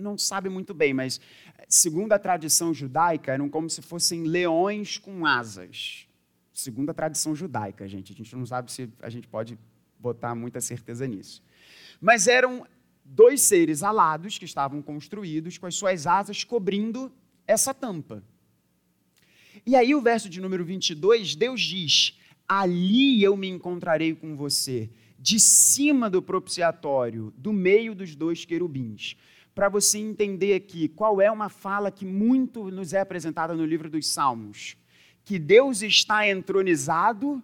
não 0.00 0.18
sabe 0.18 0.48
muito 0.48 0.74
bem, 0.74 0.92
mas 0.92 1.20
segundo 1.68 2.12
a 2.12 2.18
tradição 2.18 2.72
judaica, 2.74 3.32
eram 3.32 3.48
como 3.48 3.68
se 3.68 3.82
fossem 3.82 4.24
leões 4.24 4.98
com 4.98 5.24
asas. 5.24 6.06
Segundo 6.52 6.90
a 6.90 6.94
tradição 6.94 7.34
judaica, 7.34 7.88
gente. 7.88 8.12
A 8.12 8.16
gente 8.16 8.34
não 8.34 8.44
sabe 8.44 8.70
se 8.70 8.88
a 9.00 9.08
gente 9.08 9.28
pode 9.28 9.58
botar 9.98 10.34
muita 10.34 10.60
certeza 10.60 11.06
nisso. 11.06 11.42
Mas 12.00 12.26
eram 12.26 12.66
dois 13.04 13.40
seres 13.42 13.82
alados 13.82 14.38
que 14.38 14.44
estavam 14.44 14.82
construídos 14.82 15.58
com 15.58 15.66
as 15.66 15.74
suas 15.74 16.06
asas 16.06 16.44
cobrindo 16.44 17.12
essa 17.46 17.74
tampa. 17.74 18.22
E 19.66 19.76
aí, 19.76 19.94
o 19.94 20.00
verso 20.00 20.28
de 20.28 20.40
número 20.40 20.64
22, 20.64 21.34
Deus 21.34 21.60
diz: 21.60 22.18
Ali 22.48 23.22
eu 23.22 23.36
me 23.36 23.48
encontrarei 23.48 24.14
com 24.14 24.36
você, 24.36 24.90
de 25.18 25.38
cima 25.38 26.08
do 26.08 26.22
propiciatório, 26.22 27.32
do 27.36 27.52
meio 27.52 27.94
dos 27.94 28.14
dois 28.14 28.44
querubins. 28.44 29.16
Para 29.60 29.68
você 29.68 29.98
entender 29.98 30.54
aqui 30.54 30.88
qual 30.88 31.20
é 31.20 31.30
uma 31.30 31.50
fala 31.50 31.90
que 31.90 32.06
muito 32.06 32.70
nos 32.70 32.94
é 32.94 33.00
apresentada 33.00 33.54
no 33.54 33.66
livro 33.66 33.90
dos 33.90 34.06
Salmos: 34.06 34.74
que 35.22 35.38
Deus 35.38 35.82
está 35.82 36.26
entronizado 36.26 37.42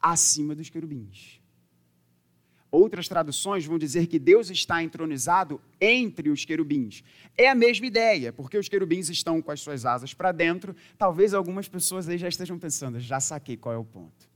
acima 0.00 0.54
dos 0.54 0.70
querubins. 0.70 1.42
Outras 2.70 3.06
traduções 3.06 3.66
vão 3.66 3.76
dizer 3.76 4.06
que 4.06 4.18
Deus 4.18 4.48
está 4.48 4.82
entronizado 4.82 5.60
entre 5.78 6.30
os 6.30 6.42
querubins. 6.42 7.04
É 7.36 7.50
a 7.50 7.54
mesma 7.54 7.84
ideia, 7.84 8.32
porque 8.32 8.56
os 8.56 8.66
querubins 8.66 9.10
estão 9.10 9.42
com 9.42 9.50
as 9.50 9.60
suas 9.60 9.84
asas 9.84 10.14
para 10.14 10.32
dentro. 10.32 10.74
Talvez 10.96 11.34
algumas 11.34 11.68
pessoas 11.68 12.08
aí 12.08 12.16
já 12.16 12.28
estejam 12.28 12.58
pensando, 12.58 12.98
já 12.98 13.20
saquei 13.20 13.58
qual 13.58 13.74
é 13.74 13.78
o 13.78 13.84
ponto. 13.84 14.26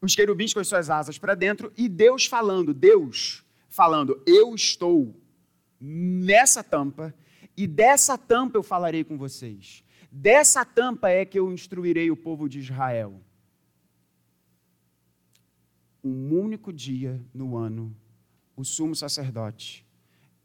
Os 0.00 0.16
querubins 0.16 0.52
com 0.52 0.58
as 0.58 0.66
suas 0.66 0.90
asas 0.90 1.18
para 1.18 1.36
dentro 1.36 1.72
e 1.76 1.88
Deus 1.88 2.26
falando, 2.26 2.74
Deus 2.74 3.43
falando, 3.74 4.22
eu 4.24 4.54
estou 4.54 5.20
nessa 5.80 6.62
tampa 6.62 7.12
e 7.56 7.66
dessa 7.66 8.16
tampa 8.16 8.56
eu 8.56 8.62
falarei 8.62 9.02
com 9.02 9.18
vocês. 9.18 9.82
Dessa 10.12 10.64
tampa 10.64 11.08
é 11.08 11.24
que 11.24 11.36
eu 11.36 11.52
instruirei 11.52 12.08
o 12.08 12.16
povo 12.16 12.48
de 12.48 12.60
Israel 12.60 13.20
um 16.04 16.38
único 16.38 16.72
dia 16.72 17.20
no 17.32 17.56
ano, 17.56 17.96
o 18.54 18.62
sumo 18.62 18.94
sacerdote 18.94 19.84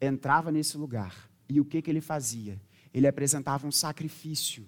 entrava 0.01 0.51
nesse 0.51 0.77
lugar 0.77 1.29
e 1.47 1.59
o 1.59 1.65
que, 1.65 1.81
que 1.83 1.91
ele 1.91 2.01
fazia? 2.01 2.59
Ele 2.91 3.05
apresentava 3.05 3.67
um 3.67 3.71
sacrifício, 3.71 4.65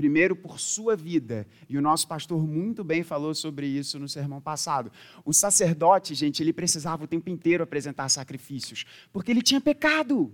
primeiro 0.00 0.34
por 0.34 0.58
sua 0.58 0.96
vida, 0.96 1.46
e 1.68 1.76
o 1.76 1.82
nosso 1.82 2.08
pastor 2.08 2.42
muito 2.46 2.82
bem 2.82 3.02
falou 3.02 3.34
sobre 3.34 3.66
isso 3.66 3.98
no 3.98 4.08
sermão 4.08 4.40
passado. 4.40 4.90
O 5.26 5.32
sacerdote, 5.34 6.14
gente, 6.14 6.42
ele 6.42 6.54
precisava 6.54 7.04
o 7.04 7.06
tempo 7.06 7.28
inteiro 7.28 7.62
apresentar 7.62 8.08
sacrifícios, 8.08 8.86
porque 9.12 9.30
ele 9.30 9.42
tinha 9.42 9.60
pecado. 9.60 10.32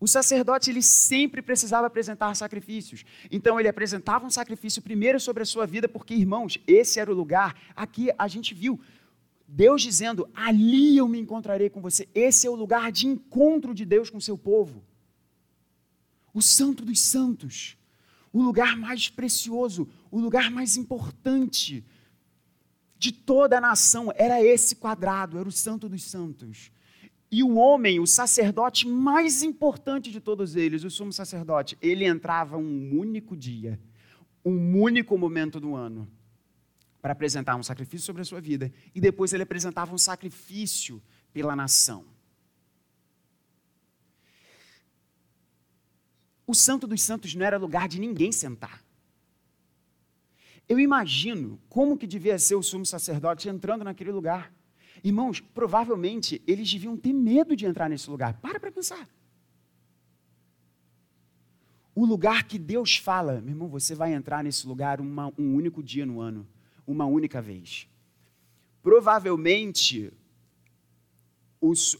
O 0.00 0.08
sacerdote 0.08 0.70
ele 0.70 0.82
sempre 0.82 1.40
precisava 1.40 1.86
apresentar 1.86 2.34
sacrifícios. 2.34 3.04
Então 3.30 3.60
ele 3.60 3.68
apresentava 3.68 4.26
um 4.26 4.30
sacrifício 4.30 4.82
primeiro 4.82 5.20
sobre 5.20 5.44
a 5.44 5.46
sua 5.46 5.66
vida, 5.66 5.88
porque 5.88 6.14
irmãos, 6.14 6.58
esse 6.66 6.98
era 6.98 7.12
o 7.12 7.14
lugar. 7.14 7.54
Aqui 7.76 8.10
a 8.18 8.26
gente 8.26 8.54
viu 8.54 8.80
Deus 9.46 9.82
dizendo: 9.82 10.28
"Ali 10.34 10.96
eu 10.96 11.06
me 11.06 11.20
encontrarei 11.20 11.70
com 11.70 11.80
você". 11.80 12.08
Esse 12.12 12.48
é 12.48 12.50
o 12.50 12.56
lugar 12.56 12.90
de 12.90 13.06
encontro 13.06 13.72
de 13.72 13.84
Deus 13.84 14.10
com 14.10 14.18
seu 14.20 14.36
povo. 14.36 14.82
O 16.36 16.42
santo 16.42 16.84
dos 16.84 17.00
santos, 17.00 17.78
o 18.30 18.42
lugar 18.42 18.76
mais 18.76 19.08
precioso, 19.08 19.88
o 20.10 20.20
lugar 20.20 20.50
mais 20.50 20.76
importante 20.76 21.82
de 22.98 23.10
toda 23.10 23.56
a 23.56 23.60
nação 23.60 24.12
era 24.14 24.44
esse 24.44 24.76
quadrado, 24.76 25.38
era 25.38 25.48
o 25.48 25.50
santo 25.50 25.88
dos 25.88 26.02
santos. 26.02 26.70
E 27.30 27.42
o 27.42 27.54
homem, 27.54 28.00
o 28.00 28.06
sacerdote 28.06 28.86
mais 28.86 29.42
importante 29.42 30.12
de 30.12 30.20
todos 30.20 30.56
eles, 30.56 30.84
o 30.84 30.90
sumo 30.90 31.10
sacerdote, 31.10 31.78
ele 31.80 32.04
entrava 32.04 32.58
um 32.58 32.94
único 32.94 33.34
dia, 33.34 33.80
um 34.44 34.78
único 34.78 35.16
momento 35.16 35.58
do 35.58 35.74
ano, 35.74 36.06
para 37.00 37.12
apresentar 37.12 37.56
um 37.56 37.62
sacrifício 37.62 38.04
sobre 38.04 38.20
a 38.20 38.26
sua 38.26 38.42
vida, 38.42 38.70
e 38.94 39.00
depois 39.00 39.32
ele 39.32 39.44
apresentava 39.44 39.94
um 39.94 39.98
sacrifício 39.98 41.02
pela 41.32 41.56
nação. 41.56 42.04
O 46.46 46.54
Santo 46.54 46.86
dos 46.86 47.02
Santos 47.02 47.34
não 47.34 47.44
era 47.44 47.58
lugar 47.58 47.88
de 47.88 48.00
ninguém 48.00 48.30
sentar. 48.30 48.84
Eu 50.68 50.78
imagino 50.78 51.60
como 51.68 51.96
que 51.96 52.06
devia 52.06 52.38
ser 52.38 52.54
o 52.54 52.62
sumo 52.62 52.84
sacerdote 52.84 53.48
entrando 53.48 53.84
naquele 53.84 54.10
lugar. 54.12 54.52
Irmãos, 55.02 55.40
provavelmente 55.40 56.42
eles 56.46 56.70
deviam 56.70 56.96
ter 56.96 57.12
medo 57.12 57.54
de 57.54 57.66
entrar 57.66 57.88
nesse 57.88 58.10
lugar. 58.10 58.34
Para 58.40 58.58
para 58.58 58.72
pensar. 58.72 59.08
O 61.94 62.04
lugar 62.04 62.44
que 62.44 62.58
Deus 62.58 62.96
fala, 62.96 63.40
meu 63.40 63.50
irmão, 63.50 63.68
você 63.68 63.94
vai 63.94 64.12
entrar 64.12 64.44
nesse 64.44 64.66
lugar 64.66 65.00
uma, 65.00 65.32
um 65.38 65.54
único 65.54 65.82
dia 65.82 66.04
no 66.04 66.20
ano, 66.20 66.46
uma 66.86 67.06
única 67.06 67.40
vez. 67.40 67.88
Provavelmente, 68.82 70.12
os, 71.60 71.96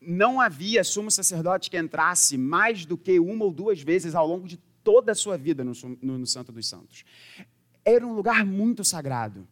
não 0.00 0.40
havia 0.40 0.84
sumo 0.84 1.10
sacerdote 1.10 1.70
que 1.70 1.78
entrasse 1.78 2.36
mais 2.36 2.84
do 2.84 2.96
que 2.96 3.18
uma 3.18 3.44
ou 3.44 3.52
duas 3.52 3.80
vezes 3.80 4.14
ao 4.14 4.26
longo 4.26 4.46
de 4.46 4.56
toda 4.82 5.12
a 5.12 5.14
sua 5.14 5.36
vida 5.36 5.64
no, 5.64 5.72
no, 6.02 6.18
no 6.18 6.26
Santo 6.26 6.52
dos 6.52 6.66
Santos. 6.66 7.04
Era 7.84 8.06
um 8.06 8.12
lugar 8.12 8.44
muito 8.44 8.84
sagrado. 8.84 9.46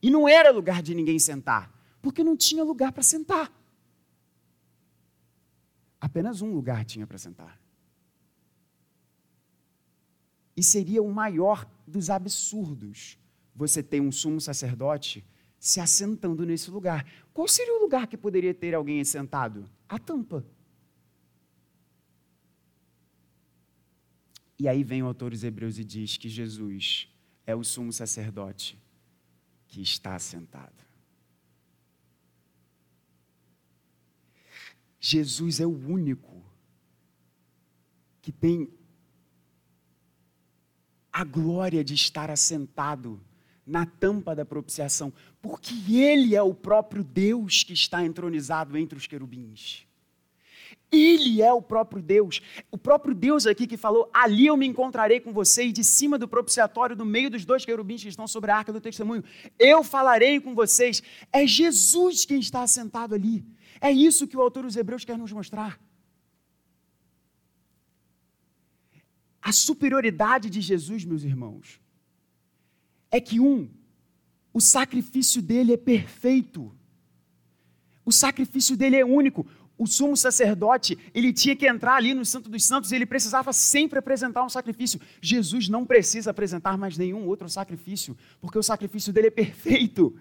E 0.00 0.10
não 0.10 0.28
era 0.28 0.50
lugar 0.50 0.82
de 0.82 0.94
ninguém 0.94 1.18
sentar 1.18 1.76
porque 2.00 2.22
não 2.22 2.36
tinha 2.36 2.64
lugar 2.64 2.92
para 2.92 3.02
sentar. 3.02 3.52
Apenas 6.00 6.40
um 6.40 6.52
lugar 6.52 6.84
tinha 6.84 7.06
para 7.06 7.18
sentar. 7.18 7.60
E 10.56 10.62
seria 10.62 11.02
o 11.02 11.12
maior 11.12 11.68
dos 11.86 12.10
absurdos 12.10 13.18
você 13.54 13.82
ter 13.82 14.00
um 14.00 14.12
sumo 14.12 14.40
sacerdote 14.40 15.24
se 15.58 15.80
assentando 15.80 16.46
nesse 16.46 16.70
lugar. 16.70 17.04
Qual 17.38 17.46
seria 17.46 17.72
o 17.76 17.78
lugar 17.78 18.08
que 18.08 18.16
poderia 18.16 18.52
ter 18.52 18.74
alguém 18.74 19.04
sentado? 19.04 19.70
A 19.88 19.96
tampa. 19.96 20.44
E 24.58 24.66
aí 24.66 24.82
vem 24.82 25.04
o 25.04 25.06
autor 25.06 25.30
dos 25.30 25.44
Hebreus 25.44 25.78
e 25.78 25.84
diz 25.84 26.16
que 26.16 26.28
Jesus 26.28 27.08
é 27.46 27.54
o 27.54 27.62
sumo 27.62 27.92
sacerdote 27.92 28.76
que 29.68 29.80
está 29.80 30.18
sentado. 30.18 30.84
Jesus 34.98 35.60
é 35.60 35.64
o 35.64 35.78
único 35.88 36.44
que 38.20 38.32
tem 38.32 38.68
a 41.12 41.22
glória 41.22 41.84
de 41.84 41.94
estar 41.94 42.32
assentado 42.32 43.24
na 43.68 43.84
tampa 43.84 44.34
da 44.34 44.44
propiciação, 44.44 45.12
porque 45.42 45.74
Ele 45.98 46.34
é 46.34 46.42
o 46.42 46.54
próprio 46.54 47.04
Deus 47.04 47.62
que 47.62 47.74
está 47.74 48.04
entronizado 48.04 48.76
entre 48.76 48.98
os 48.98 49.06
querubins. 49.06 49.86
Ele 50.90 51.42
é 51.42 51.52
o 51.52 51.60
próprio 51.60 52.02
Deus. 52.02 52.40
O 52.70 52.78
próprio 52.78 53.14
Deus 53.14 53.46
aqui 53.46 53.66
que 53.66 53.76
falou: 53.76 54.10
Ali 54.12 54.46
eu 54.46 54.56
me 54.56 54.66
encontrarei 54.66 55.20
com 55.20 55.32
você, 55.32 55.66
e 55.66 55.72
de 55.72 55.84
cima 55.84 56.18
do 56.18 56.26
propiciatório, 56.26 56.96
no 56.96 57.04
meio 57.04 57.30
dos 57.30 57.44
dois 57.44 57.64
querubins 57.64 58.02
que 58.02 58.08
estão 58.08 58.26
sobre 58.26 58.50
a 58.50 58.56
arca 58.56 58.72
do 58.72 58.80
testemunho, 58.80 59.22
eu 59.58 59.84
falarei 59.84 60.40
com 60.40 60.54
vocês. 60.54 61.02
É 61.30 61.46
Jesus 61.46 62.24
quem 62.24 62.40
está 62.40 62.62
assentado 62.62 63.14
ali. 63.14 63.44
É 63.80 63.90
isso 63.90 64.26
que 64.26 64.36
o 64.36 64.40
autor 64.40 64.64
dos 64.64 64.76
Hebreus 64.76 65.04
quer 65.04 65.18
nos 65.18 65.30
mostrar. 65.30 65.78
A 69.42 69.52
superioridade 69.52 70.50
de 70.50 70.60
Jesus, 70.60 71.04
meus 71.04 71.22
irmãos, 71.22 71.80
é 73.10 73.20
que, 73.20 73.40
um, 73.40 73.68
o 74.52 74.60
sacrifício 74.60 75.40
dele 75.40 75.72
é 75.72 75.76
perfeito. 75.76 76.74
O 78.04 78.12
sacrifício 78.12 78.76
dele 78.76 78.96
é 78.96 79.04
único. 79.04 79.46
O 79.76 79.86
sumo 79.86 80.16
sacerdote, 80.16 80.98
ele 81.14 81.32
tinha 81.32 81.54
que 81.54 81.68
entrar 81.68 81.94
ali 81.94 82.12
no 82.12 82.24
Santo 82.24 82.50
dos 82.50 82.64
Santos 82.64 82.90
e 82.90 82.96
ele 82.96 83.06
precisava 83.06 83.52
sempre 83.52 83.98
apresentar 83.98 84.44
um 84.44 84.48
sacrifício. 84.48 85.00
Jesus 85.22 85.68
não 85.68 85.86
precisa 85.86 86.30
apresentar 86.30 86.76
mais 86.76 86.98
nenhum 86.98 87.26
outro 87.26 87.48
sacrifício, 87.48 88.16
porque 88.40 88.58
o 88.58 88.62
sacrifício 88.62 89.12
dele 89.12 89.28
é 89.28 89.30
perfeito. 89.30 90.18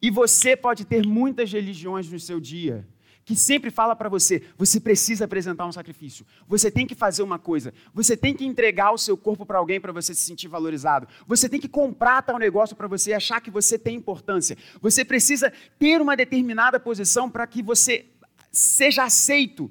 E 0.00 0.10
você 0.10 0.56
pode 0.56 0.84
ter 0.84 1.04
muitas 1.04 1.50
religiões 1.52 2.08
no 2.08 2.20
seu 2.20 2.38
dia 2.38 2.86
que 3.24 3.34
sempre 3.34 3.70
fala 3.70 3.96
para 3.96 4.08
você, 4.08 4.42
você 4.56 4.78
precisa 4.78 5.24
apresentar 5.24 5.66
um 5.66 5.72
sacrifício. 5.72 6.26
Você 6.46 6.70
tem 6.70 6.86
que 6.86 6.94
fazer 6.94 7.22
uma 7.22 7.38
coisa. 7.38 7.72
Você 7.94 8.16
tem 8.16 8.34
que 8.34 8.44
entregar 8.44 8.92
o 8.92 8.98
seu 8.98 9.16
corpo 9.16 9.46
para 9.46 9.58
alguém 9.58 9.80
para 9.80 9.92
você 9.92 10.14
se 10.14 10.20
sentir 10.20 10.48
valorizado. 10.48 11.08
Você 11.26 11.48
tem 11.48 11.60
que 11.60 11.68
comprar 11.68 12.22
tal 12.22 12.38
negócio 12.38 12.76
para 12.76 12.86
você 12.86 13.14
achar 13.14 13.40
que 13.40 13.50
você 13.50 13.78
tem 13.78 13.96
importância. 13.96 14.58
Você 14.80 15.04
precisa 15.04 15.52
ter 15.78 16.02
uma 16.02 16.16
determinada 16.16 16.78
posição 16.78 17.30
para 17.30 17.46
que 17.46 17.62
você 17.62 18.06
seja 18.52 19.04
aceito. 19.04 19.70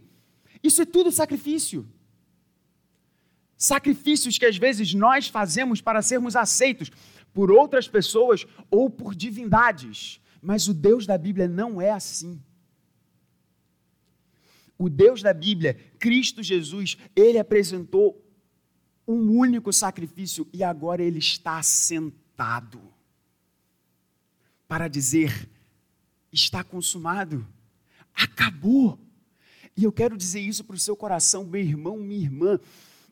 Isso 0.64 0.82
é 0.82 0.86
tudo 0.86 1.12
sacrifício. 1.12 1.88
Sacrifícios 3.56 4.38
que 4.38 4.46
às 4.46 4.58
vezes 4.58 4.94
nós 4.94 5.28
fazemos 5.28 5.80
para 5.80 6.02
sermos 6.02 6.36
aceitos 6.36 6.90
por 7.34 7.52
outras 7.52 7.88
pessoas 7.88 8.48
ou 8.70 8.90
por 8.90 9.14
divindades. 9.14 10.20
Mas 10.42 10.68
o 10.68 10.74
Deus 10.74 11.06
da 11.06 11.18
Bíblia 11.18 11.48
não 11.48 11.80
é 11.80 11.92
assim. 11.92 12.42
O 14.84 14.90
Deus 14.90 15.22
da 15.22 15.34
Bíblia, 15.34 15.76
Cristo 15.98 16.44
Jesus, 16.44 16.98
ele 17.16 17.40
apresentou 17.40 18.22
um 19.08 19.32
único 19.32 19.72
sacrifício 19.72 20.46
e 20.52 20.62
agora 20.62 21.02
ele 21.02 21.20
está 21.20 21.64
sentado 21.64 22.82
para 24.68 24.90
dizer: 24.90 25.50
está 26.34 26.66
consumado, 26.66 27.48
acabou. 28.14 29.00
E 29.78 29.86
eu 29.86 29.92
quero 29.94 30.18
dizer 30.18 30.42
isso 30.42 30.66
para 30.66 30.76
o 30.76 30.80
seu 30.80 30.98
coração, 30.98 31.46
meu 31.46 31.62
irmão, 31.62 31.96
minha 32.00 32.20
irmã. 32.20 32.60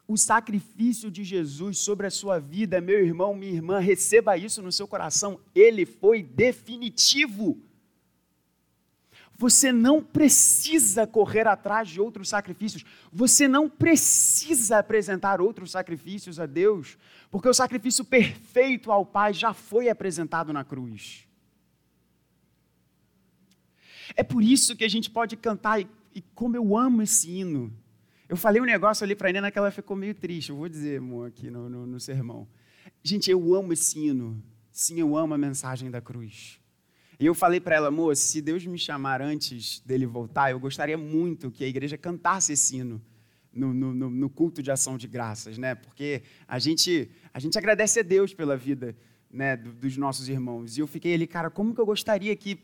O 0.05 0.17
sacrifício 0.17 1.09
de 1.09 1.23
Jesus 1.23 1.77
sobre 1.77 2.05
a 2.05 2.11
sua 2.11 2.37
vida, 2.37 2.81
meu 2.81 2.99
irmão, 2.99 3.33
minha 3.33 3.53
irmã, 3.53 3.79
receba 3.79 4.37
isso 4.37 4.61
no 4.61 4.73
seu 4.73 4.89
coração, 4.89 5.39
ele 5.55 5.85
foi 5.85 6.21
definitivo. 6.21 7.63
Você 9.41 9.71
não 9.71 10.03
precisa 10.03 11.07
correr 11.07 11.47
atrás 11.47 11.89
de 11.89 11.99
outros 11.99 12.29
sacrifícios. 12.29 12.85
Você 13.11 13.47
não 13.47 13.67
precisa 13.67 14.77
apresentar 14.77 15.41
outros 15.41 15.71
sacrifícios 15.71 16.39
a 16.39 16.45
Deus, 16.45 16.95
porque 17.31 17.49
o 17.49 17.53
sacrifício 17.53 18.05
perfeito 18.05 18.91
ao 18.91 19.03
Pai 19.03 19.33
já 19.33 19.51
foi 19.51 19.89
apresentado 19.89 20.53
na 20.53 20.63
cruz. 20.63 21.27
É 24.15 24.21
por 24.21 24.43
isso 24.43 24.75
que 24.75 24.83
a 24.83 24.87
gente 24.87 25.09
pode 25.09 25.35
cantar, 25.35 25.81
e, 25.81 25.87
e 26.13 26.21
como 26.35 26.55
eu 26.55 26.77
amo 26.77 27.01
esse 27.01 27.31
hino. 27.31 27.73
Eu 28.29 28.37
falei 28.37 28.61
um 28.61 28.65
negócio 28.65 29.03
ali 29.03 29.15
para 29.15 29.29
a 29.29 29.33
Nena 29.33 29.49
que 29.49 29.57
ela 29.57 29.71
ficou 29.71 29.97
meio 29.97 30.13
triste, 30.13 30.51
eu 30.51 30.55
vou 30.55 30.69
dizer, 30.69 30.99
amor, 30.99 31.29
aqui 31.29 31.49
no, 31.49 31.67
no, 31.67 31.87
no 31.87 31.99
sermão. 31.99 32.47
Gente, 33.01 33.31
eu 33.31 33.55
amo 33.55 33.73
esse 33.73 33.97
hino. 33.97 34.39
Sim, 34.71 34.99
eu 34.99 35.17
amo 35.17 35.33
a 35.33 35.37
mensagem 35.37 35.89
da 35.89 35.99
cruz. 35.99 36.60
E 37.21 37.25
eu 37.27 37.35
falei 37.35 37.59
para 37.59 37.75
ela, 37.75 37.89
amor, 37.89 38.17
se 38.17 38.41
Deus 38.41 38.65
me 38.65 38.79
chamar 38.79 39.21
antes 39.21 39.79
dele 39.81 40.07
voltar, 40.07 40.49
eu 40.49 40.59
gostaria 40.59 40.97
muito 40.97 41.51
que 41.51 41.63
a 41.63 41.67
igreja 41.67 41.95
cantasse 41.95 42.51
esse 42.51 42.77
hino 42.77 42.99
no, 43.53 43.71
no, 43.71 43.93
no 43.93 44.27
culto 44.27 44.63
de 44.63 44.71
ação 44.71 44.97
de 44.97 45.07
graças, 45.07 45.55
né? 45.55 45.75
Porque 45.75 46.23
a 46.47 46.57
gente, 46.57 47.11
a 47.31 47.39
gente 47.39 47.55
agradece 47.59 47.99
a 47.99 48.01
Deus 48.01 48.33
pela 48.33 48.57
vida 48.57 48.97
né, 49.29 49.55
dos 49.55 49.95
nossos 49.97 50.29
irmãos. 50.29 50.75
E 50.75 50.79
eu 50.79 50.87
fiquei 50.87 51.13
ali, 51.13 51.27
cara, 51.27 51.51
como 51.51 51.75
que 51.75 51.79
eu 51.79 51.85
gostaria 51.85 52.35
que. 52.35 52.59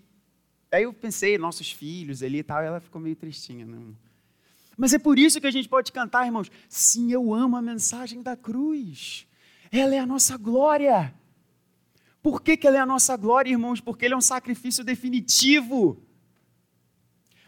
Aí 0.72 0.82
eu 0.82 0.91
pensei, 0.91 1.38
nossos 1.38 1.72
filhos 1.72 2.24
ali 2.24 2.39
e 2.39 2.43
tal, 2.43 2.63
e 2.63 2.65
ela 2.65 2.80
ficou 2.80 3.00
meio 3.00 3.15
tristinha, 3.15 3.63
né? 3.63 3.78
Mas 4.76 4.91
é 4.91 4.98
por 4.98 5.20
isso 5.20 5.39
que 5.39 5.46
a 5.46 5.52
gente 5.52 5.70
pode 5.70 5.91
cantar, 5.91 6.26
irmãos. 6.26 6.50
Sim, 6.67 7.12
eu 7.12 7.32
amo 7.32 7.56
a 7.58 7.62
mensagem 7.62 8.24
da 8.24 8.36
cruz. 8.36 9.28
Ela 9.72 9.93
é 9.93 10.00
a 10.00 10.06
nossa 10.08 10.36
glória. 10.36 11.13
Por 12.28 12.42
que, 12.42 12.58
que 12.58 12.68
ela 12.68 12.76
é 12.76 12.82
a 12.82 12.86
nossa 12.86 13.16
glória, 13.16 13.50
irmãos? 13.50 13.80
Porque 13.80 14.04
ele 14.04 14.13
é 14.13 14.18
um 14.18 14.20
sacrifício 14.20 14.84
definitivo. 14.84 16.06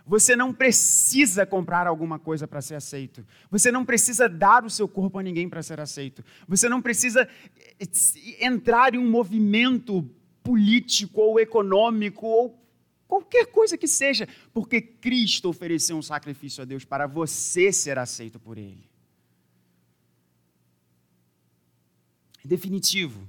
Você 0.05 0.37
não 0.37 0.53
precisa 0.53 1.45
comprar 1.45 1.85
alguma 1.85 2.17
coisa 2.17 2.47
para 2.47 2.61
ser 2.61 2.75
aceito. 2.75 3.27
Você 3.51 3.73
não 3.73 3.83
precisa 3.83 4.29
dar 4.29 4.63
o 4.63 4.69
seu 4.69 4.87
corpo 4.87 5.19
a 5.19 5.21
ninguém 5.21 5.49
para 5.49 5.61
ser 5.61 5.81
aceito. 5.81 6.23
Você 6.47 6.69
não 6.69 6.81
precisa 6.81 7.27
eh, 7.77 7.87
entrar 8.39 8.95
em 8.95 8.97
um 8.97 9.11
movimento 9.11 10.09
político 10.41 11.19
ou 11.19 11.41
econômico 11.41 12.25
ou 12.25 12.65
qualquer 13.05 13.47
coisa 13.47 13.77
que 13.77 13.87
seja, 13.87 14.29
porque 14.53 14.79
Cristo 14.79 15.49
ofereceu 15.49 15.97
um 15.97 16.01
sacrifício 16.01 16.61
a 16.61 16.65
Deus 16.65 16.85
para 16.85 17.05
você 17.05 17.73
ser 17.73 17.99
aceito 17.99 18.39
por 18.39 18.57
Ele. 18.57 18.89
Definitivo. 22.45 23.27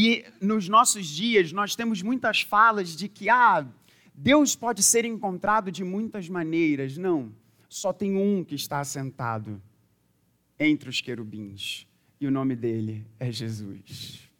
E 0.00 0.24
nos 0.40 0.68
nossos 0.68 1.08
dias 1.08 1.50
nós 1.50 1.74
temos 1.74 2.02
muitas 2.02 2.40
falas 2.40 2.94
de 2.94 3.08
que 3.08 3.28
ah, 3.28 3.66
Deus 4.14 4.54
pode 4.54 4.80
ser 4.80 5.04
encontrado 5.04 5.72
de 5.72 5.82
muitas 5.82 6.28
maneiras. 6.28 6.96
Não, 6.96 7.34
só 7.68 7.92
tem 7.92 8.16
um 8.16 8.44
que 8.44 8.54
está 8.54 8.78
assentado 8.78 9.60
entre 10.56 10.88
os 10.88 11.00
querubins, 11.00 11.84
e 12.20 12.28
o 12.28 12.30
nome 12.30 12.54
dele 12.54 13.04
é 13.18 13.32
Jesus. 13.32 14.30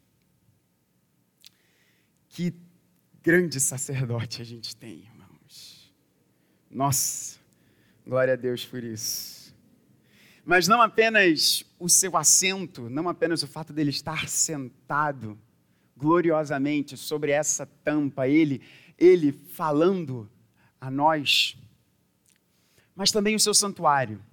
Que 2.29 2.53
grande 3.21 3.59
sacerdote 3.59 4.41
a 4.41 4.45
gente 4.45 4.73
tem, 4.77 4.99
irmãos. 4.99 5.93
Nossa, 6.71 7.37
glória 8.07 8.35
a 8.35 8.37
Deus 8.37 8.63
por 8.63 8.81
isso. 8.81 9.53
Mas 10.45 10.69
não 10.69 10.81
apenas 10.81 11.65
o 11.77 11.89
seu 11.89 12.15
assento, 12.15 12.89
não 12.89 13.09
apenas 13.09 13.43
o 13.43 13.47
fato 13.47 13.73
dele 13.73 13.89
estar 13.89 14.29
sentado, 14.29 15.37
gloriosamente 15.99 16.95
sobre 16.95 17.31
essa 17.31 17.65
tampa, 17.65 18.25
ele, 18.25 18.61
ele 18.97 19.33
falando 19.33 20.29
a 20.79 20.89
nós, 20.89 21.57
mas 22.95 23.11
também 23.11 23.35
o 23.35 23.39
seu 23.39 23.53
santuário. 23.53 24.23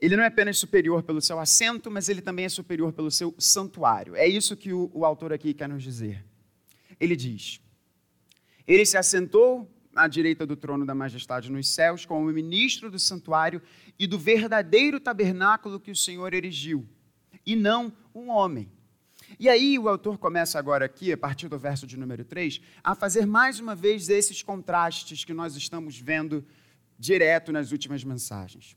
Ele 0.00 0.14
não 0.14 0.22
é 0.22 0.28
apenas 0.28 0.56
superior 0.56 1.02
pelo 1.02 1.20
seu 1.20 1.40
assento, 1.40 1.90
mas 1.90 2.08
ele 2.08 2.22
também 2.22 2.44
é 2.44 2.48
superior 2.48 2.92
pelo 2.92 3.10
seu 3.10 3.34
santuário. 3.38 4.14
É 4.14 4.28
isso 4.28 4.56
que 4.56 4.72
o, 4.72 4.88
o 4.94 5.04
autor 5.04 5.32
aqui 5.32 5.52
quer 5.52 5.68
nos 5.68 5.82
dizer. 5.82 6.24
Ele 7.00 7.16
diz: 7.16 7.60
Ele 8.68 8.86
se 8.86 8.96
assentou 8.96 9.68
à 9.96 10.06
direita 10.06 10.46
do 10.46 10.54
trono 10.54 10.86
da 10.86 10.94
majestade 10.94 11.50
nos 11.50 11.68
céus, 11.68 12.04
como 12.04 12.26
ministro 12.26 12.88
do 12.90 12.98
santuário 12.98 13.60
e 13.98 14.06
do 14.06 14.18
verdadeiro 14.18 15.00
tabernáculo 15.00 15.80
que 15.80 15.90
o 15.90 15.96
Senhor 15.96 16.32
erigiu, 16.34 16.86
e 17.44 17.56
não 17.56 17.92
um 18.14 18.28
homem. 18.28 18.70
E 19.38 19.48
aí 19.48 19.78
o 19.78 19.88
autor 19.88 20.18
começa 20.18 20.58
agora 20.58 20.84
aqui, 20.84 21.12
a 21.12 21.16
partir 21.16 21.48
do 21.48 21.58
verso 21.58 21.86
de 21.86 21.96
número 21.96 22.24
3, 22.24 22.60
a 22.82 22.94
fazer 22.94 23.26
mais 23.26 23.58
uma 23.58 23.74
vez 23.74 24.08
esses 24.08 24.42
contrastes 24.42 25.24
que 25.24 25.34
nós 25.34 25.56
estamos 25.56 25.98
vendo 25.98 26.44
direto 26.98 27.52
nas 27.52 27.72
últimas 27.72 28.02
mensagens. 28.04 28.76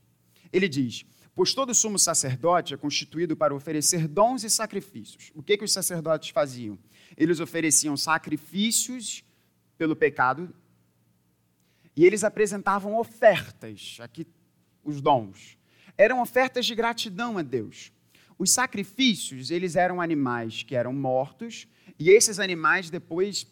Ele 0.52 0.68
diz: 0.68 1.06
Pois 1.36 1.54
todo 1.54 1.74
sumo 1.74 1.98
sacerdote 1.98 2.74
é 2.74 2.78
constituído 2.78 3.38
para 3.38 3.56
oferecer 3.56 4.08
dons 4.08 4.44
e 4.44 4.50
sacrifícios. 4.50 5.32
O 5.34 5.42
que, 5.42 5.58
que 5.58 5.64
os 5.64 5.72
sacerdotes 5.72 6.30
faziam? 6.30 6.78
Eles 7.16 7.40
ofereciam 7.40 7.96
sacrifícios 7.96 9.24
pelo 9.78 9.96
pecado 9.96 10.54
e 11.96 12.06
eles 12.06 12.24
apresentavam 12.24 12.98
ofertas, 12.98 13.98
aqui 14.00 14.28
os 14.84 15.02
dons. 15.02 15.58
Eram 15.98 16.22
ofertas 16.22 16.66
de 16.66 16.76
gratidão 16.76 17.38
a 17.38 17.42
Deus. 17.42 17.92
Os 18.40 18.52
sacrifícios, 18.52 19.52
eles 19.52 19.76
eram 19.76 20.00
animais 20.00 20.64
que 20.64 20.74
eram 20.74 20.94
mortos, 20.94 21.68
e 22.00 22.10
esses 22.10 22.40
animais 22.40 22.90
depois 22.90 23.46